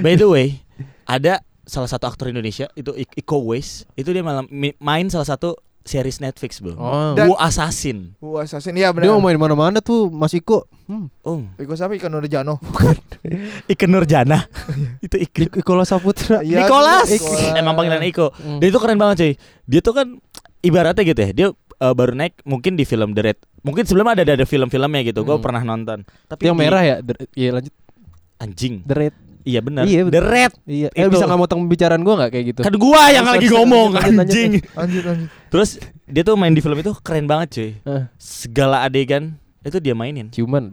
By 0.00 0.14
the 0.14 0.26
way, 0.26 0.60
ada 1.04 1.40
salah 1.70 1.86
satu 1.86 2.04
aktor 2.04 2.26
Indonesia 2.26 2.66
itu 2.74 2.90
Ik- 2.92 3.14
Iko 3.16 3.38
Uwais, 3.40 3.86
itu 3.94 4.10
dia 4.10 4.20
malam 4.20 4.50
main 4.76 5.06
salah 5.06 5.24
satu 5.24 5.54
series 5.80 6.18
Netflix, 6.18 6.58
Bro. 6.58 6.74
Oh. 6.74 7.14
Dan- 7.14 7.24
Wu 7.26 7.38
Assassin. 7.38 8.12
Wah, 8.20 8.42
assassin. 8.42 8.74
Iya 8.74 8.92
Dia 8.92 9.08
mau 9.08 9.16
benar. 9.16 9.32
main 9.32 9.38
mana-mana 9.40 9.78
tuh 9.80 10.10
Mas 10.10 10.34
Iko. 10.34 10.68
Hmm. 10.84 11.08
Oh, 11.22 11.40
Iko 11.56 11.72
siapa? 11.72 11.94
Ikan 11.94 12.10
Nurjano. 12.10 12.60
Ike 13.72 13.86
Nurjana. 13.86 14.44
itu 15.04 15.16
Ike. 15.16 15.48
Nik- 15.48 15.56
Iko 15.56 15.72
Saputra. 15.82 16.42
Iya, 16.42 16.62
Nicholas. 16.62 17.08
Nicholas. 17.08 17.56
Emang 17.56 17.74
panggilan 17.74 18.02
Iko. 18.02 18.28
Hmm. 18.34 18.58
Dia 18.60 18.68
itu 18.68 18.78
keren 18.78 18.98
banget, 18.98 19.16
cuy. 19.16 19.32
Dia 19.64 19.80
tuh 19.80 19.94
kan 19.94 20.06
ibaratnya 20.60 21.02
gitu 21.02 21.20
ya. 21.22 21.30
Dia 21.32 21.48
eh, 21.56 21.94
baru 21.96 22.12
naik 22.12 22.44
mungkin 22.44 22.76
di 22.76 22.84
film 22.84 23.16
The 23.16 23.22
Red. 23.24 23.38
Mungkin 23.62 23.84
sebelumnya 23.84 24.20
ada 24.20 24.34
ada 24.34 24.44
film-filmnya 24.44 25.00
gitu. 25.02 25.20
Gue 25.22 25.36
Hmm. 25.36 25.42
pernah 25.42 25.62
nonton. 25.64 26.04
Tapi 26.26 26.44
Yang 26.44 26.54
di- 26.54 26.60
merah 26.60 26.82
ya? 26.82 26.96
The- 27.00 27.30
Iya 27.32 27.50
lanjut. 27.56 27.74
anjing. 28.38 28.74
The 28.84 28.96
Red. 28.98 29.14
Iya 29.42 29.60
benar. 29.60 29.84
Iya, 29.84 30.04
The. 30.04 30.20
Red. 30.20 30.52
Iya. 30.64 30.88
Eh 30.90 31.02
Itu. 31.02 31.12
bisa 31.12 31.24
nggak 31.24 31.40
motong 31.40 31.60
pembicaraan 31.64 32.00
gua 32.00 32.14
nggak 32.16 32.30
kayak 32.30 32.44
gitu? 32.48 32.60
Kan 32.60 32.74
gua 32.76 33.02
yang 33.08 33.22
Lanjut, 33.22 33.32
lagi 33.32 33.46
lanjut, 33.46 33.56
ngomong 33.56 33.88
lanjut, 33.90 34.04
lanjut, 34.06 34.20
anjing. 34.22 34.52
Lanjut 34.70 35.02
lanjut. 35.04 35.28
Terus 35.48 35.70
dia 36.04 36.22
tuh 36.22 36.34
main 36.34 36.50
di 36.50 36.60
film 36.60 36.76
itu 36.76 36.92
keren 37.00 37.24
banget 37.24 37.48
cuy. 37.50 37.70
Eh, 37.80 38.02
Segala 38.16 38.82
adegan 38.82 39.34
itu 39.60 39.78
dia 39.78 39.92
mainin. 39.92 40.28
ciuman. 40.28 40.68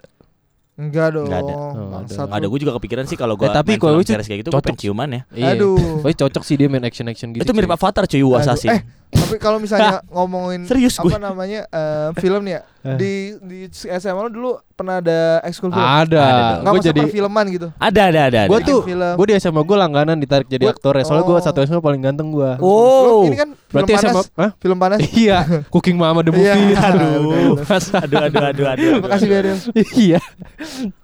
Enggak 0.76 1.10
dong. 1.10 1.26
Enggak 1.26 1.42
ada. 1.42 1.54
Oh, 1.58 1.90
Bangsat 1.90 2.28
Ada 2.28 2.46
lu. 2.46 2.54
gue 2.54 2.60
juga 2.62 2.74
kepikiran 2.78 3.04
sih 3.04 3.16
kalau 3.16 3.34
gua 3.34 3.50
Eh, 3.50 3.56
tapi 3.56 3.72
main 3.72 3.82
kalau 3.82 3.98
series 4.00 4.24
kayak 4.24 4.40
gitu 4.42 4.50
gue 4.50 4.54
cocok. 4.54 4.68
pengen 4.68 4.78
ciuman 4.80 5.10
ya. 5.10 5.22
Iya. 5.32 5.46
Aduh. 5.56 5.80
Oh, 6.00 6.14
cocok 6.14 6.44
sih 6.44 6.54
dia 6.54 6.68
main 6.68 6.84
action 6.84 7.08
action 7.08 7.32
gitu. 7.32 7.42
itu 7.42 7.52
mirip 7.52 7.66
cuy. 7.68 7.78
Avatar 7.78 8.04
cuy, 8.06 8.22
Wu 8.22 8.30
Aduh, 8.30 8.38
Assassin. 8.38 8.70
eh, 8.70 8.82
Tapi 9.28 9.38
kalau 9.38 9.60
misalnya 9.60 10.00
ngomongin 10.16 10.64
Serius 10.64 10.96
apa 10.96 11.06
gue. 11.06 11.20
namanya 11.20 11.68
eh, 11.68 12.10
film 12.16 12.42
nih 12.42 12.56
ya 12.56 12.64
Eh. 12.88 12.96
di 12.96 13.14
di 13.44 13.58
SMA 13.74 14.16
lu 14.16 14.32
dulu 14.32 14.52
pernah 14.72 15.04
ada 15.04 15.44
ekskul 15.44 15.68
film 15.68 15.84
Ada. 15.84 16.24
Nggak 16.24 16.64
Gue 16.64 16.72
masuk 16.72 16.88
jadi 16.88 17.02
perfilman 17.04 17.46
gitu 17.52 17.68
Ada 17.76 18.02
ada 18.06 18.22
ada. 18.24 18.40
ada. 18.40 18.48
Gua 18.48 18.60
tuh 18.64 18.80
gue 18.88 19.26
di 19.28 19.36
SMA 19.36 19.60
gue 19.60 19.76
langganan 19.76 20.16
ditarik 20.16 20.48
jadi 20.48 20.72
aktor 20.72 20.96
ya. 20.96 21.04
Soalnya 21.04 21.28
gue 21.28 21.36
oh. 21.36 21.44
satu 21.44 21.60
SMA 21.68 21.84
paling 21.84 22.00
ganteng 22.00 22.32
gue. 22.32 22.48
Oh. 22.64 23.28
Lu 23.28 23.28
ini 23.28 23.36
kan 23.36 23.50
film 23.52 23.76
Berarti 23.76 23.92
SMA 23.92 24.08
panas 24.14 24.28
Hah? 24.40 24.52
film 24.56 24.78
panas 24.80 25.00
Iya, 25.20 25.38
Cooking 25.68 26.00
Mama 26.00 26.24
the 26.24 26.32
Iya. 26.32 26.54
movie. 26.56 26.72
Udah, 26.72 26.86
Aduh. 26.88 27.60
aduh 27.60 28.20
aduh 28.24 28.44
aduh 28.46 28.66
aduh. 28.72 28.94
makasih 29.04 29.28
Beril 29.28 29.58
Iya. 29.98 30.20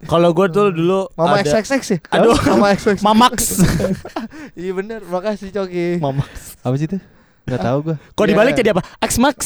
Kalau 0.05 0.29
gue 0.31 0.47
tuh 0.47 0.71
dulu 0.71 1.11
Mama 1.19 1.35
ada 1.35 1.51
XXX 1.51 1.81
ya 1.83 1.97
Aduh. 2.15 2.37
Mama 2.47 2.65
XXX 2.71 2.97
Mamax. 3.03 3.35
iya 4.61 4.71
bener 4.71 5.03
makasih 5.03 5.51
Coki 5.51 5.99
Mamax. 5.99 6.55
Apa 6.63 6.75
sih 6.77 6.87
itu? 6.87 6.95
Gak 7.43 7.59
tahu 7.59 7.77
gue. 7.83 7.95
Kok 8.09 8.23
Iya. 8.23 8.29
dibalik 8.29 8.53
jadi 8.55 8.69
apa? 8.71 8.81
X 8.99 9.11
Max. 9.17 9.37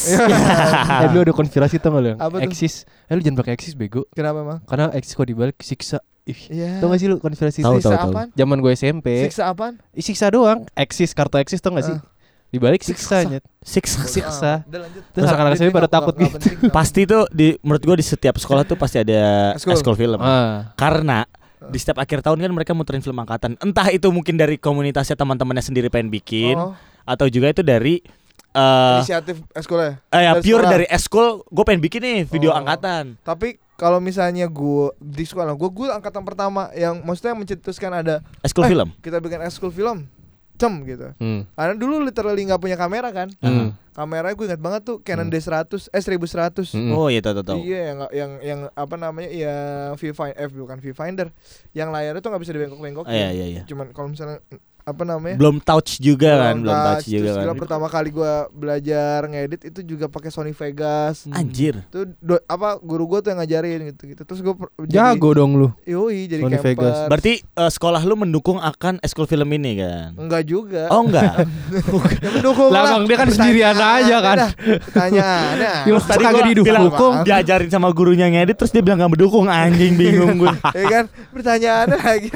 eh 1.02 1.08
dulu 1.10 1.20
ada 1.20 1.34
konspirasi 1.34 1.76
tau 1.76 1.90
gak 1.90 2.00
lu 2.00 2.08
yang 2.08 2.20
Apa? 2.20 2.36
Exis. 2.40 2.86
Eh 3.04 3.12
lu 3.12 3.20
jangan 3.20 3.42
pakai 3.42 3.52
Exis 3.52 3.74
bego. 3.74 4.06
kenapa 4.10 4.38
emang 4.38 4.58
Karena 4.64 4.92
Exis 4.92 5.12
kok 5.12 5.24
dibalik 5.24 5.58
siksa. 5.58 5.98
Ih. 6.22 6.38
Iya 6.48 6.78
Tau 6.78 6.88
gak 6.88 6.98
sih 6.98 7.08
lu 7.08 7.18
konspirasi 7.18 7.60
tahu, 7.60 7.80
Siksa 7.80 7.96
tahu. 7.96 8.12
apaan? 8.12 8.28
Zaman 8.32 8.56
gue 8.58 8.72
SMP. 8.72 9.06
Siksa 9.24 9.48
apaan? 9.48 9.80
Ih, 9.90 10.04
siksa 10.04 10.28
doang. 10.28 10.62
Exis 10.72 11.10
kartu 11.10 11.36
Exis 11.36 11.58
tau 11.58 11.72
gak 11.72 11.84
sih? 11.84 11.96
Ah. 11.96 12.04
Dibalik 12.48 12.80
siksa 12.80 13.24
Siksa. 13.60 14.00
Siksa. 14.06 14.52
Ah, 14.54 14.58
Udah 14.62 14.80
lanjut 14.80 15.02
Terus 15.10 15.26
anak-anak 15.26 15.52
SMP 15.54 15.68
pada 15.70 15.84
takut 15.86 16.14
nggak 16.14 16.32
Pasti 16.70 17.04
tuh 17.04 17.28
di 17.28 17.58
menurut 17.60 17.82
gue 17.82 17.96
di 17.96 18.06
setiap 18.06 18.36
sekolah 18.36 18.62
tuh 18.62 18.72
pasti 18.74 18.96
ada 18.98 19.52
Eskul. 19.52 19.74
eskul 19.74 19.96
film. 19.96 20.16
Ah. 20.18 20.72
Karena 20.72 21.28
di 21.60 21.76
setiap 21.76 21.98
akhir 21.98 22.22
tahun 22.22 22.38
kan 22.38 22.48
mereka 22.48 22.72
muterin 22.72 23.02
film 23.02 23.18
angkatan. 23.18 23.58
Entah 23.58 23.90
itu 23.90 24.08
mungkin 24.08 24.36
dari 24.36 24.56
komunitasnya 24.56 25.12
teman-temannya 25.14 25.60
sendiri 25.60 25.88
pengen 25.88 26.08
bikin 26.08 26.56
Oh, 26.56 26.72
atau 27.08 27.26
juga 27.26 27.48
itu 27.48 27.62
dari 27.62 28.04
eh 28.50 28.96
inisiatif 28.98 29.40
ekskulnya 29.52 30.00
eh, 30.08 30.20
ya, 30.20 30.32
dari 30.34 30.42
pure 30.42 30.56
sekolah. 30.58 30.70
dari 30.70 30.86
eskul 30.86 31.26
gue 31.42 31.64
pengen 31.64 31.80
bikin 31.80 32.00
nih 32.00 32.20
video 32.26 32.50
Oh. 32.50 32.58
angkatan. 32.58 33.16
Tapi 33.22 33.48
kalau 33.74 33.98
misalnya 33.98 34.44
gue 34.44 34.92
di 34.98 35.22
sekolah 35.22 35.54
gue 35.54 35.70
gue 35.70 35.88
angkatan 35.88 36.20
pertama 36.22 36.68
yang 36.72 37.00
maksudnya 37.00 37.32
mencetuskan 37.32 37.92
ada 37.94 38.20
Eskul 38.40 38.64
Eh. 38.64 38.70
film. 38.70 38.88
kita 38.98 39.16
bikin 39.18 39.40
ekskul 39.40 39.70
film 39.70 40.08
cem 40.54 40.74
gitu 40.82 41.14
Hmm. 41.16 41.46
karena 41.52 41.74
dulu 41.76 42.02
literally 42.02 42.42
nggak 42.42 42.58
punya 42.58 42.74
kamera 42.74 43.14
kan 43.14 43.30
Hmm. 43.38 43.78
kamera 43.92 44.34
gue 44.34 44.42
ingat 44.44 44.58
banget 44.58 44.82
tuh 44.82 44.98
Canon 44.98 45.30
Hmm. 45.30 45.32
D100 45.32 45.86
eh 45.86 46.02
1100 46.02 46.74
Hmm. 46.74 46.90
Oh 46.90 47.06
iya 47.06 47.22
tahu 47.22 47.46
tahu. 47.46 47.62
Iya 47.62 47.80
yang 47.86 47.98
yang 48.10 48.30
yang 48.42 48.60
apa 48.72 48.94
namanya 48.96 49.30
yang 49.30 49.94
viewfinder 49.94 50.34
eh 50.34 50.48
bukan 50.48 50.78
viewfinder 50.78 51.30
yang 51.72 51.88
layarnya 51.88 52.18
tuh 52.18 52.34
nggak 52.34 52.42
bisa 52.42 52.50
dibengkok-bengkok 52.50 53.06
Oh, 53.06 53.12
iya 53.12 53.30
iya 53.30 53.46
iya. 53.46 53.62
cuman 53.62 53.92
kalau 53.92 54.10
misalnya 54.10 54.42
apa 54.88 55.02
namanya 55.02 55.36
Belum 55.36 55.56
touch 55.58 55.98
juga 55.98 56.30
kan, 56.42 56.56
belum 56.58 56.72
touch 56.72 56.88
touch. 56.98 57.06
juga 57.10 57.28
Terus 57.30 57.46
kan. 57.46 57.56
pertama 57.58 57.86
kali 57.86 58.08
gua 58.08 58.32
belajar 58.48 59.20
ngedit 59.24 59.60
itu 59.66 59.80
juga 59.86 60.06
pakai 60.06 60.28
Sony 60.28 60.50
Vegas 60.50 61.28
Anjir. 61.28 61.84
tuh 61.86 62.08
do- 62.16 62.40
apa 62.42 62.76
guru 62.78 63.04
gua 63.06 63.18
tuh 63.18 63.30
yang 63.30 63.38
ngajarin 63.38 63.56
gitu 63.86 64.02
gitu 64.08 64.22
terus 64.22 64.40
gua 64.40 64.54
per- 64.54 64.72
Jago 64.84 65.30
dong 65.30 65.52
lu. 65.54 65.68
yoi 65.82 66.24
jadi 66.24 66.40
Sony 66.40 66.54
camper 66.54 66.66
Vegas. 66.72 66.96
Berarti 67.06 67.32
eh, 67.38 67.70
sekolah 67.70 68.00
lu 68.02 68.16
mendukung 68.16 68.56
akan 68.56 68.96
eskul 69.00 69.24
film 69.24 69.46
ini 69.50 69.76
kan? 69.76 70.16
enggak 70.16 70.42
juga 70.42 70.88
Oh 70.88 71.02
enggak. 71.02 71.36
Ya 72.18 72.30
mendukung 72.32 72.68
Lah, 72.68 72.82
Bang, 72.88 73.04
dia 73.04 73.16
kan 73.16 73.28
sendirian 73.28 73.76
aja 73.76 74.16
kan. 74.18 74.36
pertanyaannya 74.82 75.72
Gila, 75.84 76.00
Tadi 76.08 76.24
gua 76.24 76.42
didukung. 76.42 76.64
bilang 76.64 76.86
diajarin 77.22 77.68
sama 77.68 77.88
gurunya 77.90 78.26
ngedit 78.26 78.56
terus 78.56 78.70
dia 78.70 78.80
bilang 78.80 78.98
gak 78.98 79.12
mendukung 79.12 79.46
anjing 79.46 79.94
bingung 79.94 80.38
gue. 80.38 80.52
ya 80.78 80.86
kan 80.86 81.04
pertanyaannya 81.30 81.98
lagi 81.98 82.28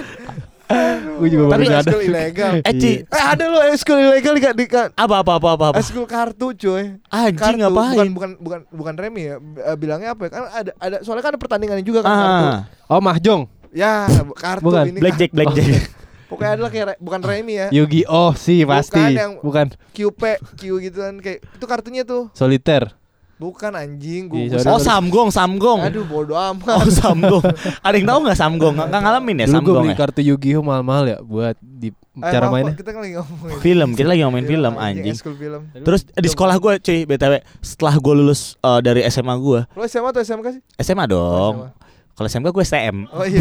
Gue 1.14 1.28
juga 1.28 1.44
tapi 1.44 1.52
baru 1.52 1.62
nyadar. 1.64 1.82
ekskul 1.84 2.02
ilegal 2.04 2.52
Eh 2.60 2.74
Ci, 2.74 2.90
eh 3.00 3.24
ada 3.24 3.44
lo 3.46 3.58
ekskul 3.64 3.98
ilegal 3.98 4.32
di, 4.32 4.42
di 4.42 4.64
apa 4.72 5.14
apa 5.16 5.32
apa 5.32 5.48
apa 5.50 5.64
apa. 5.68 5.76
ekskul 5.78 6.04
kartu 6.04 6.46
cuy 6.52 6.98
Anjing 7.08 7.36
kartu 7.36 7.56
bukan 7.58 7.58
ngapain? 7.58 8.08
bukan 8.10 8.30
bukan 8.36 8.60
bukan 8.68 8.94
remi 8.96 9.22
ya 9.24 9.36
eh, 9.38 9.74
bilangnya 9.74 10.12
apa 10.12 10.22
ya 10.22 10.30
kan 10.30 10.42
ada 10.48 10.70
ada 10.76 10.96
soalnya 11.00 11.22
kan 11.22 11.30
ada 11.30 11.40
pertandingannya 11.40 11.82
juga 11.82 12.00
kan 12.00 12.10
kartu 12.10 12.46
Ah, 12.46 12.60
Oh, 12.88 13.00
Mahjong. 13.00 13.42
ya 13.70 14.04
kartu 14.34 14.64
Bukan, 14.64 14.84
ini 14.86 14.98
blackjack 14.98 15.30
kartu. 15.30 15.38
blackjack. 15.38 15.82
pokoknya 16.30 16.52
adalah 16.54 16.70
kayak 16.70 16.86
re- 16.86 16.98
bukan 16.98 17.20
remi 17.22 17.54
ya 17.54 17.68
Yu-Gi-Oh 17.70 18.32
sih 18.34 18.64
pasti. 18.64 19.00
yang- 19.12 19.36
Bukan. 19.38 19.76
QP 19.92 20.22
Q 20.54 20.62
gitu 20.80 20.98
kan 20.98 21.14
kayak 21.18 21.44
itu 21.44 21.64
kartunya 21.66 22.02
tuh 22.02 22.32
Soliter. 22.32 22.96
Bukan 23.42 23.72
anjing 23.72 24.22
gua 24.24 24.38
sorry. 24.54 24.68
Oh 24.68 24.78
samgong 24.78 25.28
samgong. 25.28 25.80
aduh 25.82 26.04
bodo 26.04 26.32
amat 26.32 26.62
Oh 26.70 26.86
samgong. 26.86 27.42
Ada 27.80 27.94
yang 27.94 28.06
tahu 28.06 28.18
nggak 28.22 28.38
samgong? 28.38 28.74
Nggak 28.78 29.00
ngalamin 29.00 29.34
ya 29.34 29.44
Dulu 29.44 29.50
gue 29.50 29.58
samgong 29.58 29.76
beli 29.80 29.90
ya? 29.90 29.96
kartu 29.98 30.20
Yu-Gi-Oh 30.22 30.62
mahal-mahal 30.62 31.04
ya 31.04 31.18
buat 31.20 31.58
di 31.58 31.90
Eh, 32.12 32.28
cara 32.28 32.44
maaf, 32.44 32.52
mainnya. 32.54 32.76
Kita 32.76 32.92
kan 32.92 33.00
lagi 33.00 33.16
ngomongin 33.16 33.56
Film, 33.58 33.88
kita 33.90 34.04
lagi 34.06 34.20
ngomongin 34.20 34.44
film 34.46 34.72
Iya, 34.74 34.84
anjing. 34.84 35.12
ekskul 35.12 35.32
film 35.34 35.62
Terus 35.74 36.04
di 36.06 36.28
sekolah 36.28 36.54
gue 36.56 36.72
cuy 36.78 36.98
BTW 37.02 37.32
Setelah 37.58 37.94
gue 37.96 38.14
lulus 38.14 38.40
eh, 38.58 38.80
dari 38.80 39.00
SMA 39.08 39.32
gue 39.34 39.60
lo 39.66 39.82
SMA 39.82 40.06
atau 40.06 40.20
SMK 40.20 40.46
sih 40.50 40.62
SMA 40.78 41.08
dong 41.08 41.72
Kalau 42.12 42.28
SMK 42.28 42.46
gue 42.46 42.62
STM 42.62 42.96
oh 43.08 43.24
iya 43.24 43.40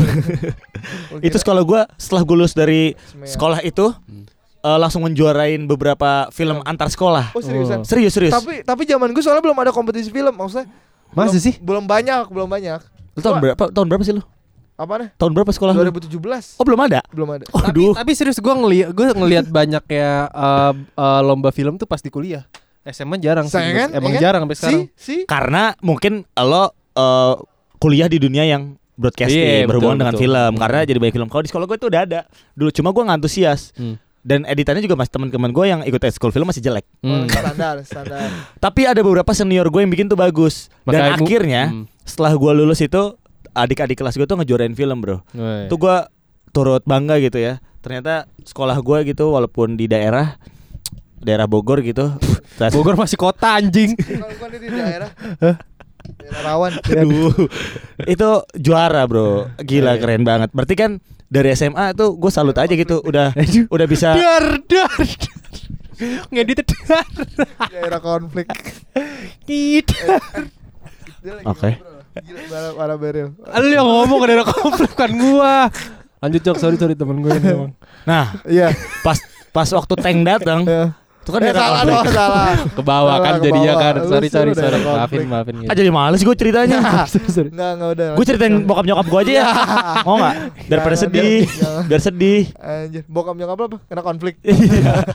Itu 1.28 1.36
sekolah 1.36 1.62
gue 1.62 1.82
Setelah 1.96 2.24
gue 2.24 2.32
lulus 2.34 2.54
dari 2.54 2.96
sekolah 3.22 3.60
itu 3.60 3.92
Hmm. 3.92 4.24
Eh, 4.62 4.78
langsung 4.78 5.02
menjuarain 5.02 5.62
beberapa 5.66 6.30
film 6.30 6.62
antar 6.64 6.88
sekolah. 6.88 7.34
Oh 7.34 7.42
seriusan. 7.42 7.82
Serius 7.84 8.14
serius. 8.14 8.32
Tapi 8.32 8.62
tapi 8.62 8.84
zaman 8.84 9.10
gue 9.10 9.20
soalnya 9.20 9.42
belum 9.42 9.58
ada 9.58 9.70
kompetisi 9.70 10.08
film 10.08 10.32
maksudnya. 10.32 10.70
Masa 11.12 11.34
belum- 11.34 11.42
sih? 11.42 11.54
Belum 11.58 11.84
banyak, 11.84 12.24
belum 12.28 12.48
banyak. 12.48 12.80
Lu 13.12 13.20
tahun 13.20 13.38
berapa? 13.40 13.64
Tahun 13.68 13.88
berapa 13.88 14.02
sih 14.02 14.14
lu? 14.14 14.24
Apa 14.74 14.98
nih? 14.98 15.10
Tahun 15.14 15.32
berapa 15.32 15.52
sekolah 15.52 15.74
lu? 15.74 15.84
2017. 15.92 16.58
Oh 16.58 16.66
belum 16.66 16.80
ada. 16.82 17.00
Belum 17.12 17.30
ada. 17.30 17.46
Tapi, 17.46 17.54
Waduh. 17.54 17.94
tapi 17.94 18.12
serius 18.14 18.38
gue 18.38 18.50
ngeliat 18.50 18.90
gue 18.90 19.06
ngeliat 19.12 19.46
banyak 19.46 19.84
ya 19.88 20.26
eh, 20.26 20.74
eh, 20.78 21.22
lomba 21.22 21.50
film 21.50 21.76
tuh 21.76 21.86
pas 21.86 22.00
di 22.00 22.10
kuliah. 22.10 22.48
SMA 22.84 23.22
jarang 23.22 23.46
sih. 23.46 23.62
Kan? 23.62 23.94
Emang 23.94 24.10
ya 24.10 24.18
kan? 24.18 24.24
jarang 24.24 24.42
sampai 24.42 24.58
sekarang. 24.58 24.82
Si, 24.96 24.98
si. 24.98 25.16
Karena 25.26 25.76
mungkin 25.80 26.26
lo 26.34 26.66
eh, 26.92 27.34
kuliah 27.78 28.06
di 28.06 28.18
dunia 28.18 28.42
yang 28.44 28.74
broadcasting 28.94 29.38
Iya, 29.38 29.66
berhubungan 29.66 29.98
betul, 29.98 30.02
dengan 30.02 30.14
betul. 30.14 30.24
film 30.24 30.52
Hmm. 30.52 30.62
karena 30.62 30.80
jadi 30.82 30.98
banyak 30.98 31.14
film. 31.14 31.30
Kalau 31.30 31.42
di 31.42 31.50
sekolah 31.50 31.66
gue 31.66 31.78
itu 31.78 31.88
udah 31.90 32.02
ada 32.02 32.20
dulu, 32.54 32.70
cuma 32.72 32.90
gue 32.90 33.04
nggak 33.04 33.18
antusias. 33.18 33.62
Hmm. 33.74 33.96
Dan 34.22 34.46
editannya 34.46 34.80
juga 34.80 34.94
masih 34.94 35.12
teman-teman 35.12 35.50
gue 35.50 35.66
yang 35.66 35.82
ikut 35.82 35.98
school 36.12 36.30
film 36.30 36.46
masih 36.46 36.62
jelek. 36.62 36.86
Oh, 37.02 37.10
Hmm. 37.10 37.26
standar, 37.26 37.76
standar. 37.90 38.30
Tapi 38.56 38.86
ada 38.86 39.02
beberapa 39.02 39.32
senior 39.32 39.66
gue 39.66 39.82
yang 39.82 39.90
bikin 39.90 40.06
tuh 40.06 40.16
bagus. 40.16 40.70
Dan 40.84 40.94
Makanya 41.02 41.12
mu- 41.12 41.18
akhirnya 41.20 41.64
Hmm. 41.68 41.86
setelah 42.02 42.32
gue 42.32 42.52
lulus 42.54 42.80
itu 42.80 43.18
adik-adik 43.52 43.98
kelas 43.98 44.14
gue 44.14 44.24
tuh 44.24 44.38
ngejuarain 44.38 44.72
film 44.72 44.98
bro. 44.98 45.26
Woi. 45.32 45.68
Tuh 45.68 45.78
gue 45.78 45.98
turut 46.52 46.84
bangga 46.84 47.18
gitu 47.18 47.36
ya. 47.36 47.58
Ternyata 47.80 48.30
sekolah 48.42 48.78
gue 48.78 48.98
gitu 49.08 49.30
walaupun 49.30 49.74
di 49.74 49.86
daerah 49.86 50.38
daerah 51.18 51.46
Bogor 51.46 51.82
gitu. 51.82 52.14
Bogor 52.76 52.94
masih 52.96 53.16
kota 53.16 53.56
anjing. 53.56 53.98
Kalau 53.98 54.30
gua 54.32 54.48
nih 54.48 54.60
di 54.60 54.70
daerah. 54.70 55.10
daerah 56.14 56.42
rawan. 56.44 56.72
Aduh. 56.78 57.34
itu 58.06 58.30
juara 58.56 59.02
bro. 59.04 59.50
Gila 59.58 59.98
keren 59.98 60.22
banget. 60.22 60.50
Berarti 60.52 60.76
kan 60.76 60.92
dari 61.32 61.56
SMA 61.56 61.96
tuh 61.96 62.14
gue 62.14 62.28
salut 62.28 62.54
aja 62.54 62.68
gitu. 62.70 63.00
Udah 63.02 63.32
udah 63.72 63.86
bisa. 63.88 64.12
dar 64.12 64.60
dar. 64.62 64.92
Ngedit 66.28 66.68
dar. 66.84 67.08
daerah 67.72 68.02
konflik. 68.04 68.52
Kit. 69.48 69.88
Dia 71.22 71.32
lagi 71.38 71.46
Oke. 71.48 71.72
para, 72.76 73.00
beril. 73.00 73.32
Lu 73.38 73.68
yang 73.70 73.88
ngomong 73.88 74.20
ke 74.20 74.26
daerah 74.28 74.44
komplek 74.44 74.92
kan 74.92 75.12
gua. 75.14 75.70
Lanjut 76.20 76.42
cok, 76.44 76.58
sorry 76.60 76.76
sorry 76.76 76.94
temen 76.94 77.22
gue 77.22 77.32
ini 77.32 77.48
emang. 77.56 77.72
Nah 78.04 78.36
Iya. 78.44 78.74
pas 79.02 79.18
pas 79.50 79.70
waktu 79.72 79.94
tank 79.96 80.20
datang 80.22 80.62
Iya. 80.66 80.94
Itu 81.32 81.40
kan 81.40 81.42
Eh, 81.42 81.48
daerah 81.48 81.64
salah 81.64 81.82
dong, 81.88 82.06
salah. 82.12 82.52
Ke 82.78 82.84
bawah 82.84 83.16
kan 83.24 83.34
jadinya 83.40 83.74
kan. 83.80 83.94
Sorry 84.04 84.28
sorry 84.28 84.52
sorry. 84.52 84.78
Maafin 84.84 85.24
maafin 85.32 85.54
gitu. 85.64 85.70
Ah 85.72 85.76
jadi 85.80 85.90
males 85.90 86.20
gue 86.20 86.36
ceritanya. 86.36 86.78
Enggak, 87.32 87.72
enggak 87.80 87.90
udah. 87.96 88.10
gue 88.20 88.26
ceritain 88.28 88.56
bokap 88.68 88.84
nyokap 88.84 89.06
gue 89.08 89.20
aja 89.24 89.32
ya. 89.32 89.46
Mau 90.04 90.16
nggak? 90.20 90.36
Daripada 90.68 90.96
sedih, 91.00 91.48
biar 91.88 92.02
sedih. 92.04 92.44
Anjir, 92.60 93.04
bokap 93.08 93.36
nyokap 93.40 93.56
lo 93.56 93.66
apa? 93.72 93.78
Kena 93.88 94.04
konflik. 94.04 94.36
Iya. 94.82 95.06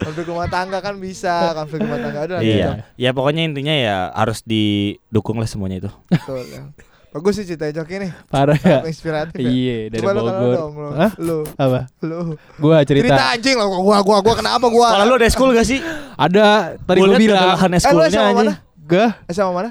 konflik 0.00 0.24
rumah 0.24 0.48
tangga 0.48 0.80
kan 0.80 0.96
bisa, 0.96 1.52
konflik 1.52 1.84
rumah 1.84 2.00
tangga 2.00 2.20
ada. 2.24 2.34
Iya. 2.40 2.88
Ya 2.96 3.12
pokoknya 3.12 3.44
intinya 3.44 3.74
ya 3.76 4.08
harus 4.10 4.40
didukung 4.40 5.36
lah 5.36 5.44
semuanya 5.44 5.84
itu. 5.84 5.90
Betul. 6.08 6.72
Bagus 7.14 7.38
sih 7.38 7.46
cerita 7.46 7.70
Joki 7.70 7.94
nih. 7.96 8.10
Parah 8.26 8.58
ya. 8.58 8.82
Inspiratif 8.82 9.38
ya. 9.38 9.46
Iya, 9.46 9.76
dari 9.88 10.02
Coba 10.02 10.10
lu 10.10 10.22
Bogor. 10.26 10.50
dong, 10.52 10.72
lu. 10.74 10.88
Hah? 10.92 11.10
Lu. 11.16 11.38
Apa? 11.54 11.80
Lu. 12.00 12.18
Gua 12.58 12.82
Cerita 12.82 13.06
cerita. 13.06 13.22
anjing 13.30 13.54
lah 13.54 13.66
gua 13.70 13.98
gua 14.02 14.18
gua 14.18 14.34
kenapa 14.34 14.66
gua? 14.66 14.88
Kalau 14.90 15.04
lu 15.06 15.14
ada 15.14 15.28
school 15.28 15.50
gak 15.50 15.62
sih? 15.62 15.78
Ada 16.12 16.74
tadi 16.76 16.98
Gua 17.00 17.14
bilang. 17.14 17.38
kegelahan 17.54 17.70
Eh, 17.70 17.72
lu 17.72 17.78
schoolnya 17.80 18.10
SMA 18.10 18.18
aja. 18.20 18.34
mana? 18.34 18.52
Gua 18.76 19.06
SMA 19.28 19.52
mana? 19.52 19.70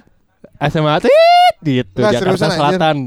SMA 0.63 0.93
tit 0.97 1.55
gitu 1.61 1.99
Nggak, 1.99 2.11
Jakarta. 2.15 2.45
Selatan. 2.49 2.97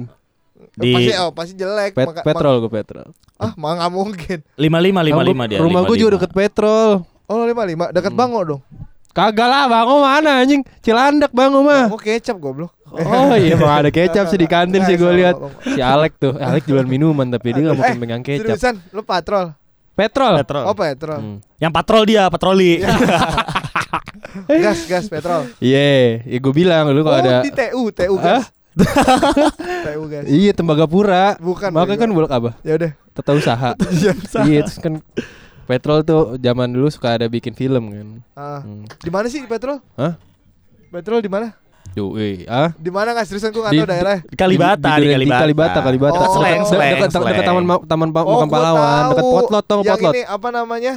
Di- 0.77 0.93
pasti 0.93 1.13
oh, 1.17 1.31
pasti 1.33 1.53
jelek. 1.55 1.91
Pet, 1.91 2.05
Maka- 2.07 2.21
petrol 2.23 2.55
gua 2.61 2.71
petrol. 2.71 3.09
ah, 3.37 3.53
mah 3.55 3.73
nggak 3.75 3.93
mungkin. 3.95 4.39
lima 4.55 4.77
lima 4.79 5.01
lima 5.01 5.23
lima 5.23 5.43
dia. 5.49 5.57
Rumah 5.59 5.81
gua 5.83 5.97
juga 5.97 6.21
deket 6.21 6.33
petrol. 6.35 7.09
Oh, 7.25 7.43
55 7.43 7.89
dekat 7.91 8.13
Hmm. 8.13 8.21
Bango 8.21 8.41
dong. 8.45 8.63
Kagak 9.11 9.49
lah, 9.49 9.65
Bango 9.65 9.99
mana 9.99 10.45
anjing? 10.45 10.61
Cilandak 10.79 11.33
Bango 11.33 11.65
mah. 11.65 11.89
Bango 11.89 11.97
kecap 11.97 12.37
goblok. 12.37 12.76
Oh 12.87 13.35
iya 13.35 13.59
emang 13.59 13.83
ada 13.83 13.91
kecap 13.91 14.31
sih 14.31 14.39
di 14.39 14.47
kantin 14.47 14.83
sih 14.85 14.95
gue 14.95 15.13
lihat. 15.17 15.37
Si 15.63 15.81
Alek 15.83 16.17
tuh, 16.17 16.39
Alek 16.39 16.65
jualan 16.65 16.87
minuman 16.87 17.27
tapi 17.27 17.51
dia 17.51 17.67
nggak 17.67 17.77
mungkin 17.77 17.97
Eh, 17.97 18.03
pegang 18.03 18.23
kecap. 18.23 18.57
Seriusan, 18.57 18.75
lu 18.95 19.03
patrol. 19.03 19.53
Petrol. 19.97 20.35
Petrol. 20.39 20.65
Oh, 20.69 20.77
petrol. 20.77 21.19
Hmm. 21.19 21.39
Yang 21.57 21.73
patrol 21.73 22.03
dia, 22.05 22.23
patroli. 22.29 22.73
Gas, 24.47 24.85
gas 24.85 25.09
petrol. 25.09 25.49
Iya, 25.59 26.21
ya 26.21 26.37
gue 26.37 26.53
bilang 26.53 26.93
lu 26.93 27.01
Oh, 27.01 27.09
kalau 27.09 27.17
ada 27.17 27.41
di 27.41 27.49
TU, 27.49 27.89
TU 27.89 28.15
gas. 28.21 28.53
TU 29.89 30.03
gas. 30.13 30.25
Iya 30.29 30.53
Tembagapura. 30.53 31.41
Bukan, 31.41 31.73
Makanya 31.73 32.01
kan 32.05 32.11
bulak 32.13 32.29
apa? 32.29 32.51
Ya 32.61 32.77
udah. 32.77 32.93
Tata 33.17 33.33
usaha. 33.41 33.71
Iya, 34.45 34.61
terus 34.69 34.77
kan 34.77 35.01
Petrol 35.67 36.07
tuh 36.07 36.39
zaman 36.39 36.71
dulu 36.71 36.87
suka 36.93 37.19
ada 37.19 37.27
bikin 37.27 37.57
film 37.57 37.91
kan. 37.91 38.09
Ah. 38.39 38.61
Hmm. 38.63 38.87
Di 38.87 39.11
mana 39.11 39.27
sih 39.27 39.43
di 39.43 39.51
petrol? 39.51 39.83
Hah? 39.99 40.15
Petrol 40.95 41.19
di 41.19 41.27
mana? 41.27 41.57
Yoi, 41.97 42.45
ah. 42.45 42.77
Di 42.77 42.93
mana 42.93 43.17
nggak 43.17 43.25
seriusan 43.25 43.49
gua 43.51 43.67
nggak 43.67 43.73
Di- 43.73 43.81
tahu 43.81 43.89
daerah. 43.89 44.17
Di 44.21 44.37
Kalibata, 44.37 44.91
di, 45.01 45.09
Di 45.09 45.33
Kalibata, 45.33 45.79
Kalibata. 45.81 46.19
Oh, 46.21 46.37
Slang, 46.37 46.69
Dekat- 46.69 47.09
slang, 47.09 47.25
dekat 47.25 47.45
taman 47.49 47.65
Ma- 47.65 47.81
taman 47.83 48.09
Pa- 48.13 48.21
Oh, 48.21 48.37
makam 48.37 48.47
gua 48.47 48.55
pahlawan, 48.55 49.03
dekat 49.09 49.25
potlot 49.27 49.65
tau 49.65 49.81
Yang 49.81 49.89
potlot. 49.97 50.13
ini 50.13 50.23
apa 50.23 50.49
namanya? 50.53 50.95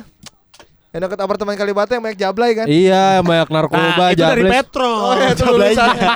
Yang 0.90 1.02
dekat 1.08 1.20
apartemen 1.22 1.56
Kalibata 1.56 1.92
yang 1.96 2.04
banyak 2.04 2.20
jablay 2.20 2.52
kan? 2.52 2.66
Iya, 2.68 3.24
banyak 3.24 3.48
narkoba, 3.48 3.80
Nah, 3.96 4.10
itu 4.12 4.20
dari 4.20 4.44
petrol. 4.44 5.00
Oh, 5.00 5.14
ya, 5.16 5.32
itu. 5.32 5.44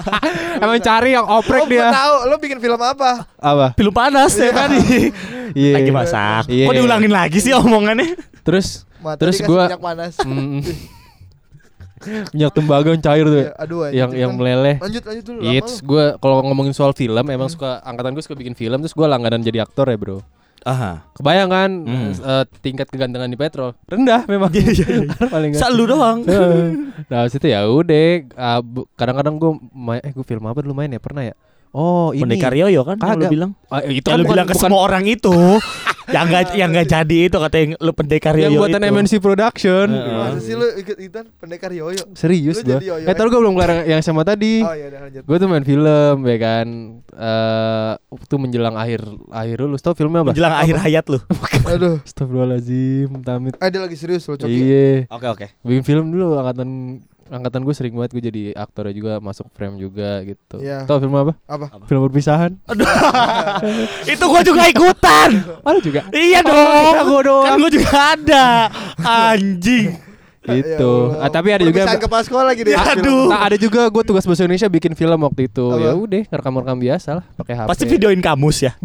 Emang 0.68 0.80
cari 0.84 1.10
yang 1.14 1.26
oprek 1.32 1.62
oh, 1.62 1.66
gua 1.66 1.72
dia. 1.72 1.88
tahu. 1.88 2.16
Lo 2.28 2.36
bikin 2.36 2.60
film 2.60 2.82
apa? 2.82 3.12
Apa? 3.40 3.68
Film 3.74 3.94
panas 3.94 4.36
ya 4.36 4.52
tadi. 4.52 4.84
Iya. 5.54 5.78
Lagi 5.78 5.92
masak. 5.94 6.44
Iya. 6.50 6.66
Kok 6.66 6.74
diulangin 6.74 7.14
lagi 7.14 7.38
sih 7.38 7.54
omongannya? 7.54 8.18
Terus 8.42 8.90
Mata 8.98 9.22
Terus 9.22 9.38
minyak 9.40 9.78
panas. 9.78 10.18
minyak 12.30 12.52
tembaga 12.52 12.90
yang 12.90 13.02
cair 13.02 13.26
tuh. 13.26 13.40
Iya, 13.40 13.52
aduh 13.56 13.80
yang 13.88 14.10
yang 14.12 14.32
kan. 14.32 14.38
meleleh. 14.38 14.76
Lanjut 14.78 15.04
lanjut 15.04 15.26
dulu. 15.26 15.40
It's 15.46 15.80
gue 15.80 16.06
kalau 16.18 16.42
ngomongin 16.42 16.72
soal 16.72 16.92
film 16.92 17.26
emang 17.26 17.48
suka 17.48 17.82
angkatan 17.82 18.12
gue 18.12 18.22
suka 18.22 18.34
bikin 18.34 18.54
film 18.54 18.80
terus 18.80 18.92
gue 18.92 19.04
langganan 19.04 19.40
jadi 19.40 19.62
aktor 19.62 19.86
ya 19.86 19.96
bro. 19.96 20.20
Aha. 20.64 21.04
Kebayang 21.14 21.50
kan 21.50 21.70
Hmm. 21.76 22.12
eh, 22.14 22.44
tingkat 22.60 22.88
kegantengan 22.88 23.28
di 23.28 23.36
petrol 23.36 23.76
rendah 23.84 24.24
memang. 24.26 24.48
Paling 25.34 25.50
nggak. 25.52 25.60
Selalu 25.60 25.84
doang. 25.90 26.18
nah 27.12 27.28
situ 27.28 27.46
ya 27.46 27.64
udah 27.64 28.08
ah, 28.34 28.60
bu- 28.60 28.88
kadang-kadang 28.94 29.36
gue 29.36 29.52
main 29.70 30.00
eh 30.00 30.10
gue 30.10 30.24
film 30.24 30.44
apa 30.44 30.60
dulu 30.60 30.72
main 30.74 30.88
ya 30.88 30.98
pernah 30.98 31.24
ya. 31.24 31.36
Oh 31.72 32.12
ini. 32.12 32.24
Pendekar 32.24 32.54
Yoyo 32.54 32.82
kan 32.82 32.96
yang 32.96 33.12
lu 33.12 33.16
Kagak. 33.20 33.32
bilang. 33.34 33.52
Ah, 33.68 33.82
itu 33.82 34.06
Yang 34.06 34.14
lu 34.14 34.24
bukan- 34.24 34.32
bilang 34.32 34.46
ke 34.46 34.54
bukan 34.54 34.64
semua 34.64 34.80
orang 34.82 35.04
itu 35.04 35.34
yang 36.12 36.26
enggak 36.28 36.44
yang 36.58 36.70
enggak 36.74 36.88
jadi 36.92 37.18
itu 37.32 37.38
kata 37.40 37.56
yang 37.56 37.72
lu 37.80 37.92
pendekar 37.96 38.34
yang 38.36 38.52
Yoyo 38.52 38.60
buatan 38.60 38.82
itu. 38.84 38.92
MNC 38.92 39.14
Production. 39.24 39.88
Heeh. 39.88 40.18
Masa 40.20 40.40
sih 40.44 40.56
lu 40.58 40.68
ikut 40.76 40.98
ikutan 41.00 41.26
pendekar 41.40 41.72
yoyo? 41.72 42.04
Serius 42.18 42.60
Lu 42.60 42.76
gue. 42.76 43.08
Eh 43.08 43.14
tau 43.16 43.28
gue 43.32 43.40
belum 43.40 43.54
kelar 43.56 43.88
yang 43.88 44.02
sama 44.04 44.28
tadi. 44.28 44.60
Oh 44.66 44.74
iya 44.76 44.92
udah 44.92 45.00
lanjut. 45.08 45.22
Gue 45.24 45.38
tuh 45.40 45.48
main 45.48 45.64
film 45.64 46.16
ya 46.28 46.38
kan 46.42 46.68
eh 47.14 47.94
tuh 48.28 48.38
menjelang 48.42 48.76
akhir 48.76 49.06
akhir 49.30 49.58
lulus 49.64 49.86
tau 49.86 49.94
filmnya 49.94 50.26
apa? 50.26 50.34
menjelang 50.34 50.56
akhir 50.58 50.76
hayat 50.82 51.06
lu. 51.08 51.20
Aduh. 51.74 52.02
Astagfirullahaladzim 52.04 53.10
Tamit 53.22 53.54
Eh 53.62 53.70
dia 53.70 53.80
lagi 53.80 53.96
serius 53.96 54.26
lo 54.28 54.36
coki. 54.36 54.52
Iya 54.52 55.08
Oke 55.14 55.28
oke. 55.30 55.46
Bikin 55.64 55.84
film 55.86 56.06
dulu 56.12 56.36
angkatan 56.36 57.00
Angkatan 57.30 57.64
gue 57.64 57.72
sering 57.72 57.96
banget 57.96 58.12
gue 58.12 58.24
jadi 58.24 58.44
aktornya 58.54 58.92
juga 58.92 59.12
Masuk 59.20 59.48
frame 59.54 59.80
juga 59.80 60.24
gitu 60.24 60.60
Iya. 60.60 60.84
Tau 60.84 61.00
film 61.00 61.16
apa? 61.16 61.34
Apa? 61.48 61.66
Film 61.88 62.02
perpisahan 62.08 62.52
Aduh. 62.68 62.86
itu 64.14 64.24
gua 64.24 64.42
juga 64.44 64.64
ikutan. 64.68 65.30
Ada 65.64 65.80
juga 65.80 66.02
iya 66.12 66.40
dong. 66.44 66.56
iya, 66.56 67.02
gua 67.04 67.22
doang. 67.24 67.46
Kan 67.48 67.58
gua 67.60 67.72
juga 67.72 67.92
ada. 68.16 68.46
Anjing. 69.02 69.90
Gitu 70.44 71.16
Ya 71.16 71.24
ah, 71.24 71.32
Tapi 71.32 71.56
ada 71.56 71.64
juga 71.64 71.88
Perpisahan 71.88 72.04
kepala 72.04 72.24
sekolah 72.28 72.46
lagi 72.52 72.62
deh. 72.68 72.76
Aduh. 72.76 73.32
Nah, 73.32 73.48
ada 73.48 73.56
juga 73.56 73.88
gue 73.88 74.04
tugas 74.04 74.28
bahasa 74.28 74.44
Indonesia 74.44 74.68
bikin 74.68 74.92
film 74.92 75.16
waktu 75.24 75.48
itu 75.48 75.66
ya 75.80 75.96
udah 75.96 76.28
ngerekam-rekam 76.28 76.78
biasa 76.84 77.10
lah 77.16 77.26
pakai 77.40 77.54
HP 77.64 77.68
Pasti 77.72 77.86
videoin 77.88 78.20
kamus 78.20 78.68
ya. 78.68 78.72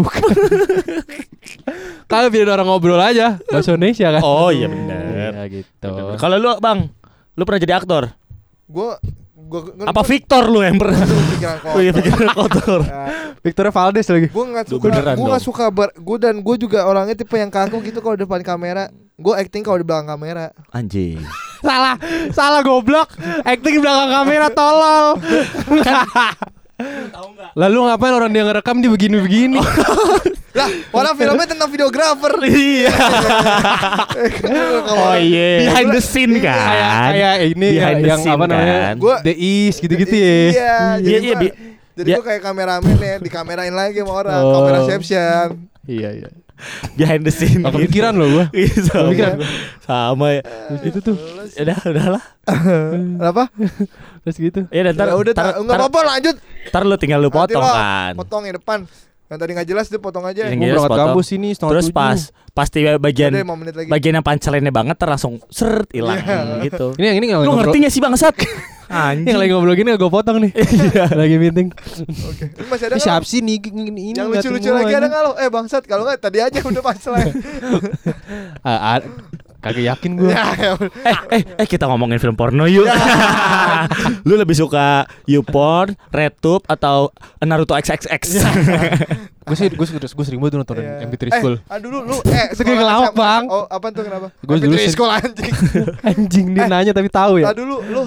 kalau 2.11 2.31
video 2.31 2.55
orang 2.55 2.69
ngobrol 2.69 3.01
aja 3.03 3.43
bahasa 3.51 3.75
Indonesia 3.75 4.07
kan 4.15 4.23
Oh 4.23 4.55
iya 4.55 4.71
bener. 4.71 5.31
ya 5.35 5.45
gitu 5.51 6.15
Kalau 6.15 6.39
lu 6.39 6.55
Bang, 6.63 6.95
lu 7.35 7.43
pernah 7.43 7.59
jadi 7.59 7.75
aktor? 7.75 8.07
Gua 8.69 9.01
gua 9.35 9.61
Apa 9.89 10.05
Victor 10.05 10.45
lu 10.47 10.61
yang 10.61 10.77
pernah? 10.77 11.01
pikiran 11.03 11.57
Oh 11.73 11.81
iya 11.81 11.93
pikiran 11.97 12.31
kotor. 12.37 12.81
Ya, 12.85 13.33
Victoria 13.41 13.73
Valdes 13.73 14.07
lagi 14.13 14.29
Gue 14.29 14.45
nggak 14.45 14.67
suka, 14.69 14.87
gue 15.17 15.27
nggak 15.31 15.45
suka 15.45 15.65
ber, 15.73 15.89
gue 15.95 16.17
dan 16.21 16.35
gue 16.43 16.57
juga 16.61 16.85
orangnya 16.85 17.17
tipe 17.17 17.33
yang 17.39 17.49
kaku 17.49 17.81
gitu 17.81 18.05
kalau 18.05 18.15
depan 18.19 18.45
kamera. 18.45 18.93
Gue 19.17 19.35
acting 19.35 19.65
kalau 19.65 19.81
di 19.81 19.87
belakang 19.89 20.15
kamera. 20.15 20.53
Anjing. 20.71 21.19
salah 21.59 21.99
salah 22.31 22.63
goblok 22.63 23.19
acting 23.43 23.79
di 23.79 23.81
belakang 23.83 24.15
kamera 24.15 24.47
tolol 24.55 25.19
lalu 27.53 27.79
ngapain 27.85 28.13
orang 28.13 28.31
dia 28.31 28.43
ngerekam 28.43 28.77
dia 28.79 28.89
begini-begini 28.89 29.59
Lah, 30.49 30.67
orang 30.93 31.15
filmnya 31.15 31.47
tentang 31.47 31.71
videografer. 31.71 32.35
Iya. 32.51 32.91
oh 34.89 35.15
iya. 35.15 35.49
Behind 35.63 35.89
the 35.93 36.03
scene 36.03 36.35
Iya. 36.35 36.43
kan. 36.43 36.59
kayak 36.59 36.91
kayak 37.13 37.37
ini 37.49 37.67
ya, 37.69 37.79
Behind 37.79 37.99
the 37.99 38.09
yang 38.09 38.21
scene 38.21 38.35
apa 38.35 38.45
namanya 38.45 38.79
kan. 38.81 38.95
Gua- 38.99 39.23
The 39.23 39.35
East 39.37 39.79
gitu-gitu 39.79 40.11
ya 40.11 40.27
Iya, 40.27 40.43
Iya, 40.51 40.75
jadi 40.99 41.15
iya, 41.21 41.37
jadi 41.95 42.07
dia- 42.07 42.17
gue 42.17 42.25
kayak 42.25 42.43
kameramen 42.43 42.97
ya, 42.97 43.17
dikamerain 43.19 43.71
lagi 43.73 43.99
sama 43.99 44.13
orang, 44.17 44.41
Oh. 44.41 44.53
kamera 44.57 44.79
caption. 44.89 45.47
iya 45.85 46.11
iya 46.13 46.29
behind 46.95 47.23
the 47.25 47.33
scene. 47.33 47.63
Gak 47.63 47.75
kepikiran 47.75 48.15
loh 48.15 48.29
gua. 48.29 48.47
Iya, 48.53 48.75
sama. 48.85 49.11
Kepikiran. 49.11 49.37
Sama 49.83 50.27
ya. 50.35 50.43
Itu 50.85 50.99
tuh. 51.01 51.17
Ya 51.57 51.63
Udah, 51.65 51.79
udahlah. 51.87 52.25
Apa? 53.33 53.45
Terus 54.27 54.37
gitu. 54.37 54.61
Ya 54.71 54.81
udah, 54.87 54.93
ntar, 54.95 55.07
Ya 55.11 55.17
udah 55.17 55.35
apa-apa 55.35 56.01
lanjut. 56.17 56.37
ntar 56.69 56.83
lu 56.85 56.97
tinggal 57.01 57.21
lu 57.23 57.31
potong 57.31 57.63
kan. 57.63 58.13
Potong 58.15 58.43
yang 58.45 58.57
depan. 58.61 58.85
Yang 59.29 59.39
tadi 59.39 59.51
nggak 59.53 59.69
jelas 59.69 59.87
dia 59.87 59.99
potong 59.99 60.25
aja. 60.25 60.43
Yang 60.45 60.57
jelas 60.59 60.73
berangkat 60.75 60.89
potong. 60.91 61.09
kampus 61.13 61.27
ini 61.31 61.49
setengah 61.51 61.71
Terus 61.71 61.85
tujuh. 61.85 61.95
pas 61.95 62.19
pasti 62.51 62.79
bagian 62.97 63.31
Udah 63.31 63.45
5 63.45 63.61
menit 63.61 63.75
lagi. 63.77 63.89
bagian 63.89 64.15
yang 64.15 64.25
pancelannya 64.25 64.73
banget 64.73 64.97
ter 64.97 65.07
langsung 65.07 65.35
seret 65.47 65.89
hilang 65.91 66.17
Iya. 66.19 66.65
gitu. 66.65 66.87
Ini 66.97 67.07
yang 67.07 67.17
ini 67.19 67.27
yang 67.29 67.41
Lu 67.43 67.53
ngerti 67.55 67.77
gak 67.79 67.93
sih 67.93 68.01
bangsat? 68.01 68.35
Yang 68.89 69.21
Anjing. 69.21 69.37
lagi 69.37 69.51
ngobrol 69.53 69.77
gini 69.77 69.91
gue 69.93 70.09
potong 70.09 70.41
nih. 70.41 70.53
lagi 71.21 71.37
meeting. 71.37 71.69
Oke. 72.25 72.45
Ini 72.49 72.65
masih 72.65 72.85
ada 72.89 72.89
Ini 72.89 72.97
nggak? 72.97 73.05
siapa 73.05 73.27
sih 73.29 73.41
nih 73.45 73.57
ini, 73.61 73.85
ini 73.85 74.17
Yang 74.17 74.29
lucu-lucu 74.33 74.71
lagi 74.73 74.89
ada 74.89 74.99
ini. 74.99 75.13
nggak 75.13 75.23
lo? 75.23 75.33
Eh 75.37 75.49
bangsat 75.53 75.85
kalau 75.85 76.09
nggak 76.09 76.17
tadi 76.19 76.41
aja 76.41 76.59
udah 76.59 76.81
punchline. 76.81 77.33
Kagak 79.59 79.83
yakin 79.85 80.11
gue. 80.15 80.31
ya, 80.33 80.45
ya 80.55 80.71
eh, 81.03 81.17
eh, 81.33 81.43
eh 81.57 81.67
kita 81.67 81.85
ngomongin 81.85 82.17
film 82.17 82.33
porno 82.33 82.63
yuk. 82.65 82.87
Lu 84.27 84.35
lebih 84.35 84.55
suka 84.55 85.03
YouPorn, 85.25 85.99
RedTube 86.09 86.63
atau 86.65 87.11
Naruto 87.41 87.75
XXX? 87.75 88.23
gue 89.49 89.57
sih 89.57 89.67
gue 89.67 89.81
gue 89.81 89.99
gue 89.99 90.25
sering 90.25 90.39
banget 90.39 90.61
nonton 90.61 90.77
Iya. 90.77 91.03
MP3 91.03 91.25
Eh, 91.25 91.31
School. 91.35 91.57
aduh 91.67 91.89
lu 91.89 91.99
lu 92.05 92.17
eh 92.23 92.53
Segini 92.53 92.77
sekolah 92.77 92.79
ngelawak. 92.79 93.13
Bang. 93.15 93.45
Oh, 93.49 93.65
apa 93.67 93.87
tuh 93.89 94.03
kenapa? 94.05 94.27
Gua 94.39 94.57
dulu 94.57 94.71
MP3 94.71 94.79
sering- 94.79 94.95
sekolah 94.95 95.15
anjing. 95.19 95.55
Anjing 96.05 96.47
dia 96.53 96.63
Eh, 96.63 96.69
nanya 96.69 96.93
tapi 96.93 97.09
tahu 97.09 97.33
ya. 97.39 97.47
Tadi 97.49 97.59
dulu 97.59 97.77
lu 97.83 98.03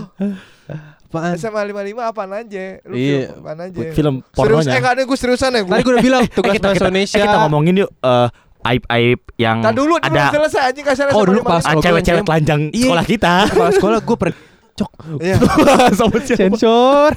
Apaan? 1.03 1.35
SMA 1.35 1.59
55 1.67 2.07
apaan 2.07 2.31
aja? 2.31 2.79
Lu 2.85 2.95
Iya. 2.95 3.19
film 3.27 3.43
apaan 3.43 3.59
aja? 3.59 3.79
film 3.91 4.15
Serius, 4.15 4.31
pornonya. 4.31 4.71
eh 4.71 4.79
enggak 4.79 4.93
ada 4.93 5.03
gue 5.03 5.17
seriusan 5.19 5.49
ya 5.49 5.59
Tadi 5.59 5.67
gue. 5.67 5.79
gue 5.81 5.91
udah 5.91 6.05
bilang 6.05 6.23
Eh, 6.23 6.31
tugas 6.31 6.53
kita, 6.53 6.63
bahasa 6.63 6.77
kita, 6.77 6.85
Indonesia. 6.87 7.17
eh, 7.17 7.23
kita 7.25 7.37
ngomongin 7.41 7.73
yuk 7.77 7.89
eh, 7.91 8.27
aib-aib 8.63 9.19
yang 9.35 9.57
Tadi 9.59 9.73
dulu 9.73 9.95
dulu 9.95 9.95
ada 9.99 10.29
selesai 10.29 10.61
anjing 10.69 10.85
kasih 10.85 11.03
Oh, 11.11 11.23
dulu 11.23 11.41
pas- 11.41 11.65
cewek-cewek 11.65 12.23
telanjang 12.23 12.61
Iya. 12.69 12.85
sekolah 12.87 13.05
kita. 13.05 13.33
Kepala 13.47 13.71
sekolah 13.71 13.99
gue 13.99 14.17
pernah 14.17 14.37
cok 14.71 14.91
Iya. 15.19 15.35
Sama 15.99 16.17
siapa? 16.17 16.39
sensor. 16.39 17.11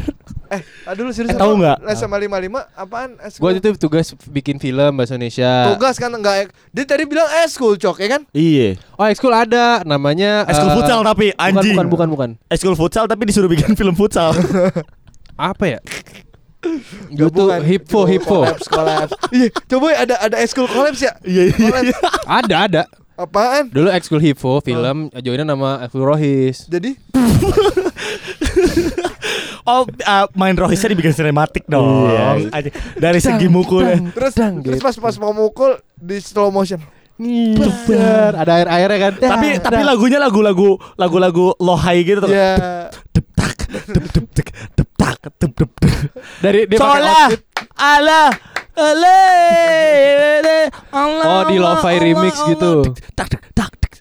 Eh, 0.46 0.60
ah 0.84 0.92
dulu 0.92 1.08
serius. 1.10 1.32
Eh, 1.32 1.40
tahu 1.40 1.56
nggak? 1.56 1.76
SMA 1.94 2.18
55 2.20 2.62
apaan? 2.76 3.10
Eh, 3.16 3.30
Gue 3.32 3.50
itu 3.54 3.68
tugas 3.76 4.06
bikin 4.26 4.56
film 4.56 4.92
bahasa 4.92 5.14
Indonesia. 5.14 5.72
tugas 5.72 5.96
kan 5.96 6.10
enggak 6.10 6.52
dia 6.68 6.84
tadi 6.84 7.04
bilang 7.04 7.26
eh 7.26 7.46
school 7.46 7.74
cok 7.74 7.96
ya 7.98 8.08
kan? 8.10 8.22
Iya. 8.30 8.76
Oh, 8.94 9.04
ekskul 9.04 9.32
ada 9.32 9.80
namanya 9.82 10.44
Eskul 10.44 10.68
eh, 10.68 10.74
futsal 10.74 11.00
tapi 11.02 11.26
bukan, 11.30 11.40
anjing. 11.40 11.74
Bukan 11.74 11.88
bukan 11.88 12.08
bukan. 12.08 12.30
Eskul 12.46 12.74
futsal 12.74 13.04
tapi 13.04 13.24
disuruh 13.24 13.48
bikin 13.48 13.72
film 13.78 13.92
futsal. 13.92 14.36
Apa 15.34 15.64
ya? 15.66 15.80
Gue 17.14 17.28
tuh 17.30 17.48
hippo 17.62 18.00
Coba 18.04 18.10
hippo. 18.10 18.38
Collabs. 18.68 19.12
Iya, 19.30 19.48
coba 19.70 19.86
ada 19.94 20.14
ada 20.18 20.36
school 20.48 20.68
collabs 20.68 21.00
ya? 21.00 21.12
Iya 21.22 21.42
iya. 21.50 21.56
Collabs. 21.56 21.96
Ada 22.26 22.56
ada. 22.66 22.82
Apaan? 23.14 23.70
Dulu 23.70 23.88
ekskul 23.94 24.18
hippo 24.18 24.58
film 24.58 25.06
joinnya 25.22 25.46
nama 25.46 25.86
ekskul 25.86 26.02
Rohis. 26.02 26.66
Jadi 26.66 26.98
Oh, 29.64 29.88
uh, 29.88 30.28
main 30.36 30.52
rohisnya 30.52 30.92
dibikin 30.92 31.16
sinematik 31.16 31.64
dong. 31.64 32.12
Iya. 32.12 32.68
Dari 33.00 33.16
segi 33.16 33.48
mukulnya. 33.48 34.12
terus 34.12 34.36
Dang, 34.36 34.60
terus 34.60 34.76
gitu. 34.76 34.84
pas 34.84 34.92
pas 35.00 35.16
mau 35.16 35.32
mukul 35.32 35.80
di 35.96 36.20
slow 36.20 36.52
motion. 36.52 36.84
Bener. 37.16 38.36
Ada 38.36 38.52
air 38.60 38.68
airnya 38.68 38.98
kan. 39.08 39.12
Tapi 39.16 39.48
tapi 39.64 39.80
lagunya 39.80 40.20
lagu-lagu 40.20 40.76
lagu-lagu 41.00 41.56
lohai 41.56 42.04
gitu 42.04 42.28
tuh. 42.28 42.28
Ya. 42.28 42.92
Dep 43.16 43.24
tak, 43.32 43.56
dep 43.72 43.84
dep 43.88 44.04
dep 44.12 44.26
dep 44.36 44.46
tak. 45.06 45.32
Dari 46.40 46.60
dia 46.64 46.78
outfit. 46.78 47.00
Allah 47.04 47.28
Ale 47.74 48.22
Allah 50.90 51.24
Oh, 51.24 51.42
di 51.46 51.56
lo-fi 51.56 51.94
remix 51.96 52.34
Allah. 52.36 52.48
gitu. 52.50 52.72
Tak 53.14 53.28
tak 53.28 53.42
tak. 53.52 53.70
tak. 53.78 53.92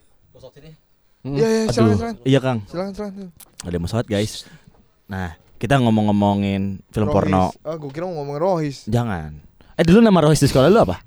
Hmm. 1.24 1.36
Ya 1.36 1.48
ya 1.48 1.62
silakan. 1.70 2.14
Iya 2.22 2.40
Kang. 2.40 2.60
Silakan 2.66 2.92
silakan. 2.94 3.28
Ada 3.64 3.78
masalah 3.78 4.04
guys. 4.04 4.44
Nah, 5.06 5.30
kita 5.56 5.80
ngomong-ngomongin 5.80 6.84
film 6.86 7.08
Rohis. 7.08 7.16
porno. 7.16 7.46
Ah, 7.62 7.76
gue 7.76 7.90
kira 7.90 8.04
mau 8.04 8.20
ngomongin 8.20 8.42
Rohis. 8.42 8.84
Jangan. 8.86 9.40
Eh 9.74 9.84
dulu 9.84 10.00
nama 10.00 10.20
Rohis 10.20 10.38
di 10.38 10.48
sekolah 10.48 10.68
lu 10.68 10.80
apa? 10.82 11.00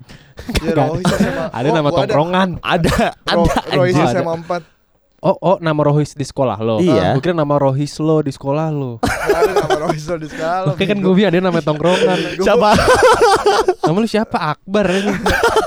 Ya 0.62 0.72
Rohis 0.74 1.04
SMA. 1.06 1.44
Ada 1.50 1.68
Oh, 1.68 1.74
nama 1.74 1.88
tongkrongan. 1.92 2.48
Ada, 2.58 2.92
Ro- 3.28 3.44
ada 3.44 3.72
Rohis. 3.74 3.94
SMA 3.94 4.32
4. 4.40 4.75
Oh, 5.24 5.32
oh 5.40 5.56
nama 5.64 5.80
Rohis 5.80 6.12
di 6.12 6.28
sekolah 6.28 6.60
lo. 6.60 6.76
Iya. 6.76 7.16
Gue 7.16 7.24
kira 7.24 7.32
nama 7.32 7.56
Rohis 7.56 7.96
lo 7.96 8.20
di 8.20 8.28
sekolah 8.28 8.68
lo. 8.68 9.00
Ada 9.36 9.52
nama 9.64 9.76
Rohis 9.88 10.04
lo 10.12 10.16
di 10.20 10.28
sekolah. 10.28 10.76
Oke 10.76 10.84
kan 10.84 10.98
gue 11.00 11.12
bilang 11.16 11.32
dia 11.32 11.40
nama 11.40 11.60
tongkrongan. 11.64 12.36
Siapa? 12.36 12.70
Nama 13.86 14.02
lu 14.02 14.08
siapa? 14.10 14.36
Akbar 14.58 14.90
ini. 14.90 15.14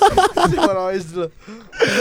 Nama 0.53 0.71
Rohis 0.75 1.07
lo. 1.15 1.31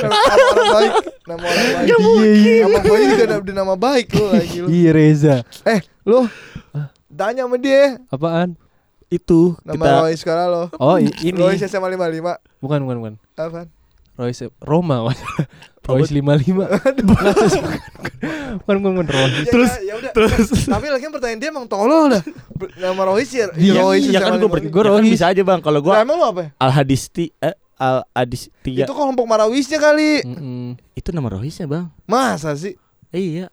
Nama 0.03 0.19
orang 0.19 0.69
baik. 0.75 0.93
Nama 1.25 1.45
orang 1.47 1.67
baik. 1.73 1.87
Iya, 1.89 2.31
iya. 2.35 2.55
Nama 2.67 2.79
gue 2.83 2.99
juga 3.01 3.25
ada 3.25 3.53
nama 3.55 3.75
baik 3.79 4.07
lo 4.19 4.27
lagi 4.35 4.57
lo. 4.61 4.67
Iya 4.69 4.91
Reza. 4.93 5.37
Eh, 5.63 5.81
lo 6.05 6.27
tanya 7.09 7.47
sama 7.47 7.57
dia. 7.57 8.03
Apaan? 8.13 8.59
Itu 9.09 9.57
nama 9.65 9.79
kita 9.79 9.91
Rohis 10.05 10.19
sekolah 10.21 10.47
lo. 10.53 10.65
Oh 10.77 11.01
ini. 11.01 11.33
Rohis 11.33 11.65
SMA 11.65 11.89
55. 11.97 12.61
Bukan 12.61 12.79
bukan 12.85 12.97
bukan. 13.01 13.15
Apaan? 13.39 13.78
Rohis 14.19 14.43
Roma. 14.59 15.15
Rohis 15.89 16.11
55. 16.19 16.53
Bukan 18.61 18.77
bukan 18.83 18.93
bukan 18.99 19.07
Rohis. 19.09 19.47
Ya, 19.47 19.53
Terus- 19.55 19.79
ya, 19.81 19.95
ya 19.97 20.11
terus 20.13 20.49
Tapi 20.75 20.87
lagi 20.91 21.07
pertanyaan 21.07 21.39
dia 21.39 21.49
emang 21.49 21.65
tolol 21.65 22.11
dah. 22.11 22.23
Ber- 22.53 22.75
Nama 22.77 23.03
Rohis 23.07 23.31
ya. 23.31 23.47
Iya, 23.55 23.81
Rohis 23.81 24.05
iya 24.05 24.19
kan 24.21 24.37
SMA 24.37 24.43
gue 24.43 24.51
55. 24.69 24.69
Gua 24.69 24.83
ya 24.83 24.85
kan 24.85 24.93
Rohis. 24.99 25.13
bisa 25.15 25.25
aja 25.29 25.43
bang. 25.43 25.61
Kalau 25.63 25.79
Lah, 25.79 25.85
gue 25.87 25.95
emang 26.03 26.17
lo 26.19 26.27
apa? 26.29 26.41
ya? 26.43 26.49
Al 26.59 26.71
Hadisti 26.75 27.25
eh, 27.39 27.55
Al 27.79 28.03
Adistia 28.11 28.85
Itu 28.85 28.93
kelompok 28.93 29.25
Marawisnya 29.25 29.79
kali. 29.79 30.27
Itu 30.93 31.09
nama 31.15 31.29
Rohisnya 31.31 31.65
bang. 31.65 31.87
Masa 32.05 32.53
sih? 32.53 32.75
Iya. 33.09 33.49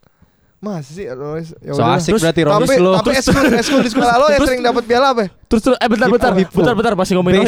Masa 0.57 0.89
sih 0.89 1.05
Rohis? 1.05 1.53
Ya 1.59 1.71
So 1.71 1.83
udah. 1.83 1.95
asik 1.95 2.17
berarti 2.17 2.41
Rohis 2.41 2.65
Tapi, 2.65 2.75
lo. 2.79 2.91
tapi 2.95 3.11
eskul, 3.13 3.43
eskul 3.53 3.79
di 3.79 3.91
sekolah 3.91 4.13
lo 4.15 4.25
yang 4.25 4.33
terus- 4.35 4.49
sering 4.49 4.63
dapat 4.63 4.83
piala 4.83 5.07
apa? 5.11 5.21
ya? 5.21 5.29
Terus 5.45 5.61
terus 5.61 5.77
eh 5.77 5.87
bentar 5.87 6.07
bentar 6.09 6.33
hippo. 6.33 6.57
bentar 6.57 6.73
bentar 6.73 6.93
masih 6.95 7.13
ngomongin 7.15 7.43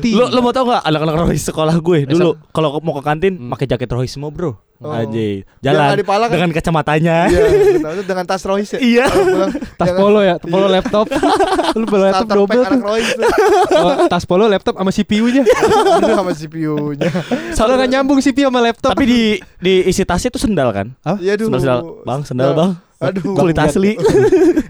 tea. 0.00 0.14
Lo 0.14 0.24
lo 0.26 0.40
mau 0.40 0.50
tau 0.50 0.64
gak 0.66 0.80
anak-anak 0.82 1.14
Rohis 1.20 1.42
sekolah 1.44 1.74
gue 1.76 1.98
dulu 2.06 2.30
kalau 2.48 2.80
mau 2.80 2.94
ke 2.94 3.02
kantin 3.02 3.32
Hmm. 3.36 3.50
pakai 3.50 3.66
jaket 3.66 3.88
Rohis 3.88 4.10
semua 4.10 4.30
bro. 4.30 4.56
Oh. 4.82 4.90
Aja 4.90 5.06
Yang 5.38 5.46
jalan 5.62 5.94
dipala 5.94 6.24
kan? 6.26 6.34
dengan 6.34 6.50
kacamatanya. 6.50 7.16
Iya, 7.26 7.42
betul. 7.78 7.92
Itu 7.94 8.02
dengan 8.04 8.24
tas 8.26 8.42
Rohis 8.42 8.68
ya. 8.68 8.78
Iya. 8.78 9.04
Pulang, 9.06 9.50
Tas 9.78 9.86
jangan- 9.86 10.00
polo 10.02 10.20
ya, 10.20 10.34
polo 10.36 10.66
laptop. 10.66 11.06
Lu 11.78 11.84
bawa 11.86 12.02
laptop 12.04 12.26
starter 12.26 12.36
double 12.36 12.60
anak 12.60 12.80
tuh. 12.82 12.96
Tuh. 13.14 13.78
Oh, 13.78 13.94
tas 14.06 14.24
polo 14.24 14.44
laptop 14.44 14.74
sama 14.74 14.90
CPU-nya. 14.90 15.42
Aduh 15.46 16.12
sama 16.12 16.32
CPU-nya. 16.32 17.10
Soalnya 17.52 17.74
nggak 17.78 17.90
nyambung 17.90 18.18
CPU 18.18 18.46
sama 18.46 18.60
laptop. 18.60 18.90
Tapi 18.90 19.04
di 19.04 19.20
di 19.56 19.74
isi 19.86 20.02
tasnya 20.02 20.28
tuh 20.28 20.42
sendal 20.42 20.68
kan? 20.70 20.90
Iya 21.16 21.34
dulu. 21.34 21.54
Sendal, 21.54 21.62
sendal. 21.62 21.80
Bang, 22.02 22.20
sendal 22.22 22.50
bang. 22.52 22.70
Aduh. 22.98 23.34
Kulit 23.34 23.56
asli. 23.56 23.94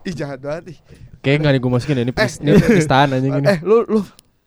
Ih 0.02 0.12
jahat 0.12 0.38
banget 0.38 0.72
ih. 0.72 0.78
Kayak 1.20 1.36
nggak 1.40 1.52
nih 1.52 1.60
gue 1.60 1.70
masukin 1.70 1.94
ya, 1.94 2.02
ini 2.02 2.12
Eh. 2.12 2.28
ini 2.42 2.50
penistaan 2.58 3.08
anjing 3.12 3.32
ini. 3.32 3.46
Eh, 3.46 3.58
lu 3.62 3.86
lu 3.86 4.00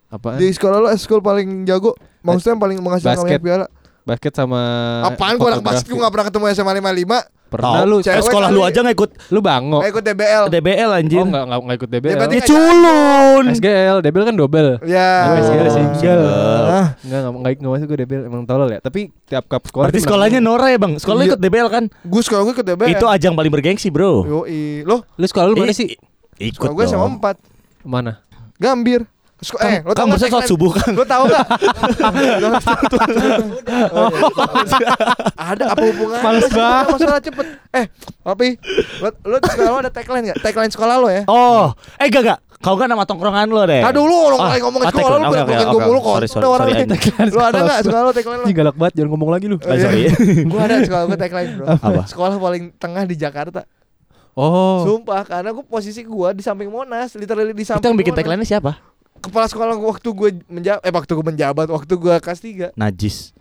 Apaan? 0.05 0.35
di 0.35 0.47
sekolah 0.47 0.77
lu 0.77 0.87
eskul 0.87 1.17
paling 1.17 1.63
jago 1.63 1.95
Maksudnya 2.19 2.53
yang 2.53 2.61
paling 2.61 2.77
menghasilkan 2.79 3.21
banyak 3.21 3.41
piala 3.41 3.65
Basket 4.05 4.31
sama 4.31 4.61
Apaan 5.03 5.35
gua 5.35 5.49
anak 5.51 5.65
basket 5.65 5.89
gua 5.89 6.05
gak 6.05 6.13
pernah 6.13 6.27
ketemu 6.29 6.45
SMA 6.53 6.73
55 6.77 7.33
Pernah 7.45 7.71
Tahu. 7.71 7.85
lu 7.85 7.95
Eh, 7.95 8.03
cewek 8.03 8.23
sekolah 8.23 8.49
lu 8.49 8.59
kali. 8.59 8.67
aja 8.67 8.79
nggak 8.81 8.95
ikut 8.95 9.11
lu 9.29 9.39
bango. 9.39 9.77
Gak 9.79 9.91
ikut 9.91 10.03
DBL 10.03 10.43
DBL 10.49 10.89
anjir. 10.91 11.17
Oh 11.17 11.25
enggak 11.25 11.43
enggak 11.45 11.59
enggak 11.61 11.77
ikut 11.77 11.89
DBL. 11.89 12.09
Ya, 12.09 12.17
berarti 12.17 12.35
Ya 12.35 12.43
culun. 12.43 13.45
SGL, 13.47 13.97
DBL 14.01 14.25
kan 14.25 14.35
double. 14.35 14.69
Ya 14.83 15.09
Oh, 15.23 15.35
SGL 15.39 15.67
single. 15.71 16.23
Ah, 16.25 16.87
Enggak 16.99 17.19
enggak 17.21 17.31
enggak 17.31 17.51
enggak 17.55 17.71
masuk 17.71 17.85
gue 17.87 17.97
DBL 18.01 18.23
emang 18.25 18.43
tolol 18.43 18.67
ya. 18.67 18.79
Tapi 18.79 18.99
tiap 19.23 19.45
cup 19.45 19.61
sekolah 19.63 19.85
Berarti 19.87 20.01
sekolahnya. 20.01 20.39
Nora 20.41 20.67
ya 20.67 20.77
bang. 20.77 20.93
Sekolah 20.97 21.15
lu 21.15 21.21
Iya. 21.21 21.29
ikut 21.31 21.41
DBL 21.41 21.69
kan? 21.69 21.83
Gue 22.01 22.21
sekolah 22.21 22.41
gue 22.43 22.53
ikut 22.55 22.67
DBL 22.67 22.89
Itu 22.91 23.05
ajang 23.07 23.33
paling 23.33 23.51
bergengsi 23.51 23.87
bro. 23.87 24.25
Yoi 24.25 24.81
Loh 24.81 25.05
Lu 25.11 25.23
sekolah 25.23 25.45
lu 25.45 25.55
mana 25.55 25.71
sih? 25.71 25.93
Ikut 26.35 26.59
Sekolah 26.59 26.73
gue 26.73 26.85
sama 26.87 27.05
dong. 27.07 27.21
4 27.21 27.85
Mana? 27.85 28.13
Gambir 28.57 29.05
Eh 29.35 29.83
lo 29.83 29.91
tau 29.91 30.07
Kan 30.07 30.15
gak 30.15 30.17
berarti 30.17 30.31
sholat 30.31 30.47
subuh 30.47 30.71
kan? 30.71 30.91
Lo 30.95 31.03
tau 31.03 31.23
gak 31.27 31.43
Ada 35.35 35.63
apa 35.75 35.83
hubungannya 35.83 36.23
Males 36.23 36.47
banget. 36.49 36.85
Masalah 36.89 37.19
cepet 37.19 37.45
Eh 37.69 37.85
Tapi 38.23 38.47
Lo, 38.97 39.09
lo 39.21 39.35
sekolah 39.37 39.69
lo 39.69 39.77
ada 39.81 39.91
tagline 39.91 40.31
gak? 40.31 40.37
Tagline 40.39 40.71
sekolah 40.71 40.95
lo 40.97 41.07
ya 41.07 41.23
Oh, 41.27 41.75
eh 41.99 42.07
gak 42.07 42.23
gak. 42.23 42.39
Kau 42.57 42.73
kan 42.73 42.87
nama 42.87 43.03
tongkrongan 43.03 43.45
lo 43.45 43.61
deh. 43.63 43.83
Tadi 43.83 43.93
dulu 43.93 44.15
orang 44.25 44.39
Ah, 44.39 44.49
lagi 44.49 44.61
ngomongin 44.63 44.87
ah, 44.87 44.91
sekolah 44.91 45.17
tagline. 45.19 45.27
lu 45.27 45.35
Oke, 45.35 45.65
gue 45.67 45.81
mulu 45.83 45.99
Sorry, 45.99 46.25
kok 46.25 46.33
sorry, 46.33 46.47
orang 46.47 46.65
sorry. 46.65 46.85
Tagline 46.87 47.29
Lu 47.29 47.41
ada 47.43 47.59
gak 47.61 47.79
sekolah 47.83 48.01
lo 48.01 48.11
tagline 48.11 48.39
lo? 48.39 48.45
Galak 48.49 48.75
banget 48.75 48.93
jangan 48.95 49.09
ngomong 49.11 49.29
lagi 49.29 49.45
lu. 49.45 49.57
Ah, 49.61 49.75
sorry. 49.75 50.01
Gue 50.49 50.61
ada 50.61 50.75
sekolah 50.79 51.03
gue 51.05 51.17
tagline 51.19 51.51
bro 51.53 51.65
Apa? 51.69 52.01
Sekolah 52.07 52.39
paling 52.39 52.63
tengah 52.73 53.03
di 53.03 53.15
Jakarta 53.15 53.61
Oh. 54.31 54.83
Sumpah 54.83 55.23
karena 55.23 55.47
gue 55.49 55.63
posisi 55.63 56.03
gue 56.03 56.29
di 56.31 56.43
samping 56.43 56.67
Monas 56.67 57.15
Literally 57.15 57.51
di 57.51 57.63
Itu 57.63 57.71
samping 57.71 57.87
yang 57.87 57.95
bikin 57.95 58.11
tagline-nya 58.13 58.43
siapa? 58.49 58.94
Kepala 59.25 59.45
sekolah 59.45 59.73
waktu 59.75 60.05
gue 60.07 60.29
menjabat 60.47 60.81
Eh 60.81 60.91
waktu 60.91 61.11
gue 61.11 61.25
menjabat 61.25 61.67
Waktu 61.67 61.93
gue 61.93 62.15
kelas 62.15 62.39
3 62.39 62.71
Najis. 62.75 63.33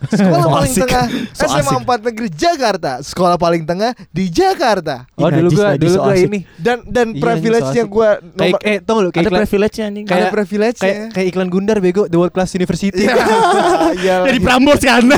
Sekolah 0.00 0.40
So 0.40 0.48
paling 0.50 0.72
asik. 0.72 0.82
tengah 0.82 1.04
So 1.30 1.44
SMA 1.44 1.60
asik. 1.76 1.84
4 1.84 2.08
Negeri 2.08 2.28
Jakarta. 2.32 2.92
Sekolah 3.00 3.36
paling 3.36 3.62
tengah 3.62 3.92
di 4.08 4.26
Jakarta. 4.26 5.04
Oh 5.14 5.28
dulu 5.28 5.52
najis, 5.52 5.76
dulu 5.76 5.92
so 5.92 6.00
gua 6.00 6.14
asik. 6.14 6.24
ini 6.26 6.38
Dan 6.56 6.78
dan 6.88 7.06
Iya, 7.10 7.20
privilege-nya 7.20 7.68
so 7.76 7.84
asik. 7.84 7.92
gue 7.92 8.08
kayak 8.32 8.54
eh 8.64 8.78
tau 8.80 8.96
lu 8.98 9.08
kayak 9.08 9.22
Ada 9.22 9.38
privilege-nya 9.38 9.84
anjing. 9.86 10.04
ada 10.04 10.12
kayak- 10.16 10.32
privilege-nya. 10.32 10.88
kayak 10.88 11.12
kayak 11.12 11.26
iklan 11.28 11.48
Gundar 11.48 11.76
bego 11.78 12.02
The 12.06 12.16
World 12.16 12.32
Class 12.32 12.50
University. 12.50 12.96
Iya. 12.96 13.12
Iya. 14.00 14.14
Jadi 14.24 14.38
Prambors 14.40 14.80
kan. 14.80 15.04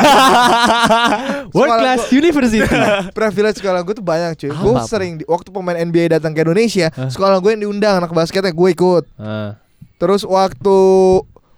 World 1.46 1.54
Sekolah 1.54 1.78
Class 1.78 2.00
gua- 2.00 2.14
University. 2.16 2.58
privilege 3.12 3.56
sekolah 3.58 3.80
gue 3.80 3.94
tuh 3.94 4.02
banyak 4.02 4.30
cuy. 4.36 4.50
Gue 4.50 4.74
sering 4.84 5.12
di, 5.16 5.24
waktu 5.24 5.48
pemain 5.48 5.78
NBA 5.78 6.10
datang 6.12 6.32
ke 6.32 6.42
Indonesia, 6.42 6.90
sekolah 6.90 7.38
gue 7.38 7.50
yang 7.54 7.62
diundang 7.62 8.02
anak 8.02 8.10
basketnya 8.10 8.50
gue 8.50 8.68
ikut. 8.68 9.04
Terus 10.02 10.26
waktu 10.26 10.76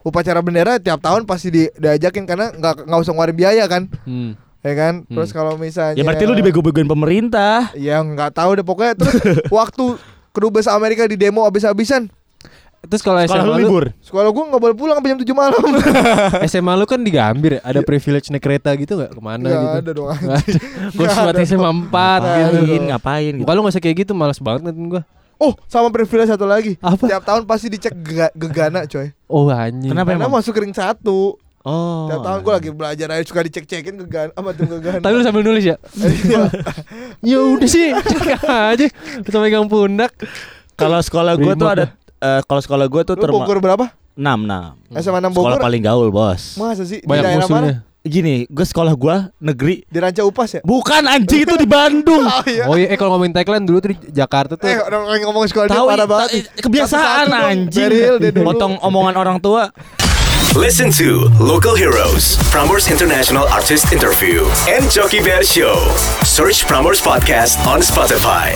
upacara 0.01 0.45
bendera 0.45 0.77
tiap 0.77 1.01
tahun 1.01 1.25
pasti 1.25 1.49
di, 1.49 1.63
diajakin 1.73 2.29
karena 2.29 2.53
nggak 2.53 2.85
nggak 2.85 3.01
usah 3.01 3.13
ngeluarin 3.13 3.33
biaya 3.35 3.65
kan, 3.65 3.89
Hmm. 4.05 4.37
ya 4.61 4.73
kan. 4.75 4.95
Terus 5.09 5.33
kalau 5.33 5.57
misalnya 5.57 5.97
ya 5.97 6.05
berarti 6.05 6.25
lu 6.25 6.37
dibego-begoin 6.37 6.85
pemerintah. 6.85 7.73
Ya 7.73 7.99
nggak 7.99 8.37
tahu 8.37 8.55
deh 8.55 8.63
pokoknya 8.63 8.95
terus 8.95 9.17
waktu 9.49 9.97
kedubes 10.31 10.69
Amerika 10.69 11.09
di 11.09 11.17
demo 11.17 11.41
abis-abisan 11.43 12.13
Terus 12.85 13.01
kalau 13.01 13.17
SMA 13.17 13.49
lu 13.49 13.57
libur. 13.57 13.85
Sekolah 14.05 14.29
gue 14.29 14.45
nggak 14.45 14.61
boleh 14.61 14.77
pulang 14.77 15.01
sampai 15.01 15.17
jam 15.17 15.21
7 15.25 15.33
malam 15.33 15.63
SMA 16.53 16.73
lu 16.77 16.85
kan 16.85 17.01
di 17.01 17.09
Gambir, 17.09 17.57
ya? 17.57 17.61
ada 17.65 17.81
privilege 17.81 18.29
naik 18.29 18.45
kereta 18.45 18.77
gitu 18.77 19.01
nggak 19.01 19.09
ke 19.09 19.21
mana 19.25 19.41
Nggak 19.41 19.57
gitu? 19.57 19.73
ada 19.81 19.91
dong 19.97 20.07
Nggak 20.13 20.41
Nggak 20.93 21.09
sempat 21.09 21.33
ada 21.33 21.43
SMA 21.49 21.71
4 21.73 21.81
gitu. 21.81 21.89
Ngapain, 21.89 22.83
ngapain 22.93 23.33
gitu. 23.33 23.45
Muka 23.49 23.57
lu 23.57 23.61
gak 23.65 23.73
usah 23.73 23.81
kayak 23.81 23.97
gitu, 24.05 24.13
malas 24.13 24.37
banget 24.37 24.61
ngeliatin 24.69 24.85
gue 24.93 25.03
Oh 25.37 25.53
sama 25.65 25.89
privilege 25.89 26.29
satu 26.29 26.45
lagi 26.45 26.79
Apa? 26.79 27.05
Tiap 27.05 27.23
tahun 27.23 27.43
pasti 27.45 27.67
dicek 27.69 27.95
gega- 27.97 28.33
gegana 28.33 28.85
coy 28.85 29.11
Oh 29.27 29.47
anjing 29.47 29.91
Kenapa 29.91 30.11
Karena 30.11 30.25
emang? 30.25 30.39
masuk 30.39 30.55
ring 30.57 30.73
satu 30.73 31.39
Oh. 31.65 32.13
Tiap 32.13 32.21
tahun 32.21 32.39
gue 32.41 32.53
lagi 32.53 32.71
belajar 32.71 33.09
aja 33.09 33.25
suka 33.25 33.41
dicek-cekin 33.41 33.97
gegana 33.99 34.31
Apa 34.33 34.53
tuh 34.53 34.69
gegana 34.69 35.01
Tapi 35.01 35.13
lu 35.13 35.25
sambil 35.25 35.41
nulis 35.41 35.65
ya 35.65 35.81
Iya. 36.29 36.45
Ya 37.33 37.39
udah 37.41 37.65
sih, 37.65 37.89
cek 37.89 38.37
aja 38.45 38.85
Bisa 39.19 39.37
megang 39.41 39.65
pundak 39.65 40.13
Kalau 40.77 41.01
sekolah 41.01 41.35
gue 41.35 41.57
tuh 41.57 41.65
ada 41.65 41.97
eh, 42.21 42.41
kalau 42.45 42.61
sekolah 42.61 42.85
gue 42.85 43.03
tuh 43.03 43.17
Lu 43.17 43.23
terma 43.23 43.41
Bogor 43.41 43.59
berapa? 43.59 43.85
6 44.13 44.21
6. 44.93 45.01
SMA 45.01 45.19
6 45.25 45.33
Sekolah 45.33 45.33
Bogor 45.33 45.59
paling 45.59 45.83
gaul, 45.83 46.09
Bos. 46.09 46.55
Masa 46.55 46.85
sih? 46.85 47.01
Di 47.01 47.09
Banyak 47.09 47.25
daerah 47.25 47.41
musuhnya 47.43 47.63
mana? 47.81 47.94
Gini, 48.05 48.45
gue 48.45 48.67
sekolah 48.69 48.93
gue 48.93 49.17
negeri 49.41 49.81
Di 49.89 49.97
Ranca 49.97 50.21
Upas 50.29 50.53
ya? 50.53 50.61
Bukan 50.61 51.09
anjing 51.09 51.49
itu 51.49 51.57
di 51.57 51.65
Bandung. 51.65 52.29
Oh 52.37 52.45
iya 52.45 52.65
Oh 52.69 52.77
iya, 52.77 52.93
eh 52.93 53.01
kalau 53.01 53.17
ngomongin 53.17 53.33
Thailand 53.33 53.65
dulu 53.65 53.81
tuh 53.81 53.97
di 53.97 54.13
Jakarta 54.13 54.61
tuh 54.61 54.69
Eh 54.69 54.77
orang 54.77 55.25
ngomong 55.25 55.49
sekolah 55.49 55.73
dia 55.73 55.77
Tahu 55.81 55.87
parah 55.89 56.05
banget 56.05 56.29
kebiasaan 56.61 57.27
anjing. 57.33 57.89
Dia. 58.21 58.45
Potong 58.45 58.77
omongan 58.85 59.17
orang 59.17 59.41
tua. 59.41 59.73
Listen 60.53 60.93
to 60.93 61.33
Local 61.41 61.73
Heroes, 61.73 62.37
Prambors 62.53 62.93
International 62.93 63.49
Artist 63.49 63.89
Interview, 63.89 64.45
and 64.69 64.85
Jockey 64.93 65.25
Bear 65.25 65.41
Show. 65.41 65.73
Search 66.23 66.69
Prambors 66.69 67.01
Podcast 67.01 67.57
on 67.65 67.81
Spotify. 67.81 68.53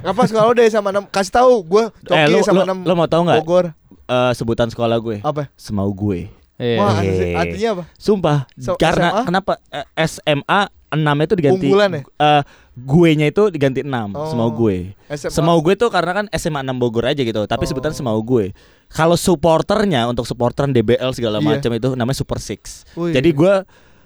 Apa 0.00 0.30
sekolah 0.30 0.54
deh 0.54 0.70
sama 0.70 0.94
6 0.94 1.08
Kasih 1.10 1.32
tahu 1.32 1.52
gue 1.64 1.84
Coki 2.04 2.12
Eh, 2.14 2.28
lu, 2.30 2.38
sama 2.44 2.62
lu, 2.62 2.84
6 2.84 2.86
lu 2.86 2.92
mau 2.92 3.08
tahu 3.08 3.24
nggak 3.24 3.40
Bogor 3.40 3.64
eh, 4.04 4.32
sebutan 4.36 4.68
sekolah 4.70 5.00
gue? 5.00 5.16
Apa? 5.24 5.48
Semau 5.56 5.88
gue. 5.90 6.28
Iya. 6.54 6.78
Wah 6.78 6.98
Eh. 6.98 7.34
artinya 7.34 7.68
apa? 7.72 7.84
Sumpah, 7.96 8.38
So- 8.54 8.78
karena 8.78 9.08
SMA? 9.10 9.22
kenapa 9.24 9.52
eh, 9.68 9.86
SMA 10.00 10.60
6 10.88 11.16
itu 11.20 11.34
diganti 11.34 11.66
Unggulan 11.66 11.90
ya? 11.90 12.02
eh, 12.06 12.42
gue-nya 12.76 13.26
itu 13.26 13.42
diganti 13.48 13.82
6, 13.82 14.08
Oh. 14.12 14.30
semau 14.30 14.48
gue. 14.48 14.94
SMA. 15.08 15.32
Semau 15.32 15.58
gue 15.58 15.74
tuh 15.74 15.90
karena 15.90 16.12
kan 16.14 16.26
SMA 16.30 16.62
6 16.62 16.78
Bogor 16.78 17.04
aja 17.04 17.18
gitu, 17.18 17.42
tapi 17.44 17.64
Oh. 17.64 17.68
sebutan 17.68 17.90
semau 17.90 18.18
gue. 18.20 18.54
Kalau 18.88 19.18
supporternya 19.18 20.06
untuk 20.06 20.22
supporteran 20.22 20.70
DBL 20.70 21.10
segala 21.10 21.38
Iya. 21.38 21.58
macam 21.58 21.70
itu 21.72 21.88
namanya 21.92 22.14
Super 22.16 22.38
Six. 22.38 22.86
Wih. 22.94 23.10
Jadi 23.10 23.30
gue 23.30 23.54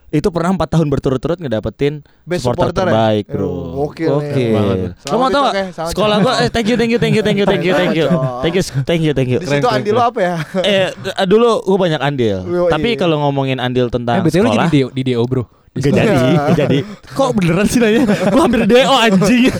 itu 0.09 0.29
pernah 0.29 0.51
empat 0.51 0.69
tahun 0.71 0.89
berturut-turut 0.89 1.37
ngedapetin 1.37 2.01
Best 2.23 2.41
supporter, 2.43 2.73
supporter 2.73 2.85
ya? 2.85 2.91
terbaik, 2.91 3.25
Eh, 3.25 3.33
bro. 3.33 3.45
nih. 3.45 4.09
Oke. 4.09 4.45
Banget. 4.49 4.77
Lo 4.79 4.89
mau 4.89 4.97
Selamat 4.99 5.29
tau 5.29 5.43
gak? 5.43 5.53
Oke, 5.53 5.63
Sekolah 5.93 6.17
Cok. 6.17 6.25
gue 6.25 6.33
eh, 6.35 6.49
thank 6.49 6.67
you 6.67 6.77
thank 6.77 6.91
you 6.91 6.99
thank 6.99 7.15
you 7.15 7.23
thank 7.23 7.39
you 7.39 7.45
thank 7.45 7.63
you 7.63 7.75
thank 7.77 7.93
you 7.93 8.07
thank 8.41 8.55
you 8.57 8.63
thank 8.83 9.03
you 9.03 9.13
thank 9.13 9.29
you. 9.29 9.39
Di 9.39 9.47
situ 9.47 9.69
andi 9.69 9.91
lo 9.91 10.01
apa 10.03 10.21
ya? 10.21 10.35
eh 10.63 10.87
dulu 11.25 11.61
gue 11.63 11.79
banyak 11.79 12.01
andil. 12.01 12.37
Tapi 12.67 12.97
kalau 12.97 13.21
ngomongin 13.21 13.61
andil 13.61 13.87
Eh 13.87 13.93
tentang 13.93 14.25
lu 14.25 14.31
sekolah 14.31 14.69
jadi 14.73 14.89
di 14.89 15.03
DO 15.05 15.23
bro 15.25 15.45
Gak 15.81 15.93
jadi, 15.93 16.15
gak 16.35 16.57
jadi. 16.59 16.79
Kok 17.09 17.31
beneran 17.35 17.67
sih 17.67 17.79
nanya? 17.79 18.03
Gue 18.05 18.41
hampir 18.41 18.61
DO 18.65 18.95
anjing. 18.95 19.53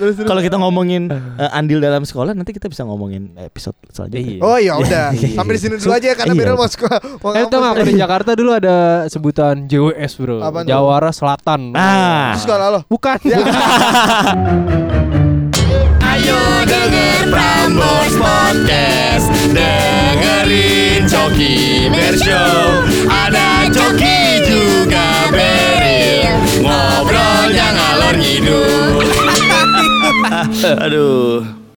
Kalau 0.00 0.40
kita 0.40 0.56
ngomongin 0.56 1.10
eh, 1.10 1.50
andil 1.50 1.76
dalam 1.76 2.02
sekolah, 2.02 2.32
nanti 2.32 2.50
kita 2.50 2.66
bisa 2.66 2.82
ngomongin 2.82 3.36
episode 3.36 3.74
selanjutnya. 3.88 4.22
Iya. 4.22 4.40
Oh 4.40 4.56
iya 4.56 4.72
udah. 4.74 5.06
Iya. 5.12 5.34
Sampai 5.34 5.52
di 5.54 5.60
sini 5.60 5.74
dulu 5.76 5.92
aja 5.92 6.06
ya, 6.06 6.14
karena 6.14 6.32
Iya. 6.32 6.40
Birel 6.40 6.56
mau 6.56 6.64
sekolah. 6.64 6.98
Eh 7.34 7.44
kalau 7.46 7.74
di 7.76 7.94
Jakarta 7.94 8.30
dulu 8.32 8.50
ada 8.52 8.76
sebutan 9.06 9.66
JWS 9.66 10.12
bro 10.16 10.38
Apaan 10.40 10.64
tuh? 10.64 10.70
Jawara 10.70 11.10
Selatan 11.10 11.60
Nah, 11.70 12.32
Itu 12.32 12.46
sekolah 12.46 12.66
lo. 12.70 12.80
Bukan 12.86 13.18
Ya. 13.22 13.36
ayo 16.10 16.38
denger 16.64 17.28
Prambors 17.28 18.14
Podcast, 18.16 19.26
dengerin 19.52 21.06
Coki 21.06 21.86
Bershow, 21.88 22.82
ada 23.06 23.70
Coki 23.70 24.29
Aduh. 30.84 31.59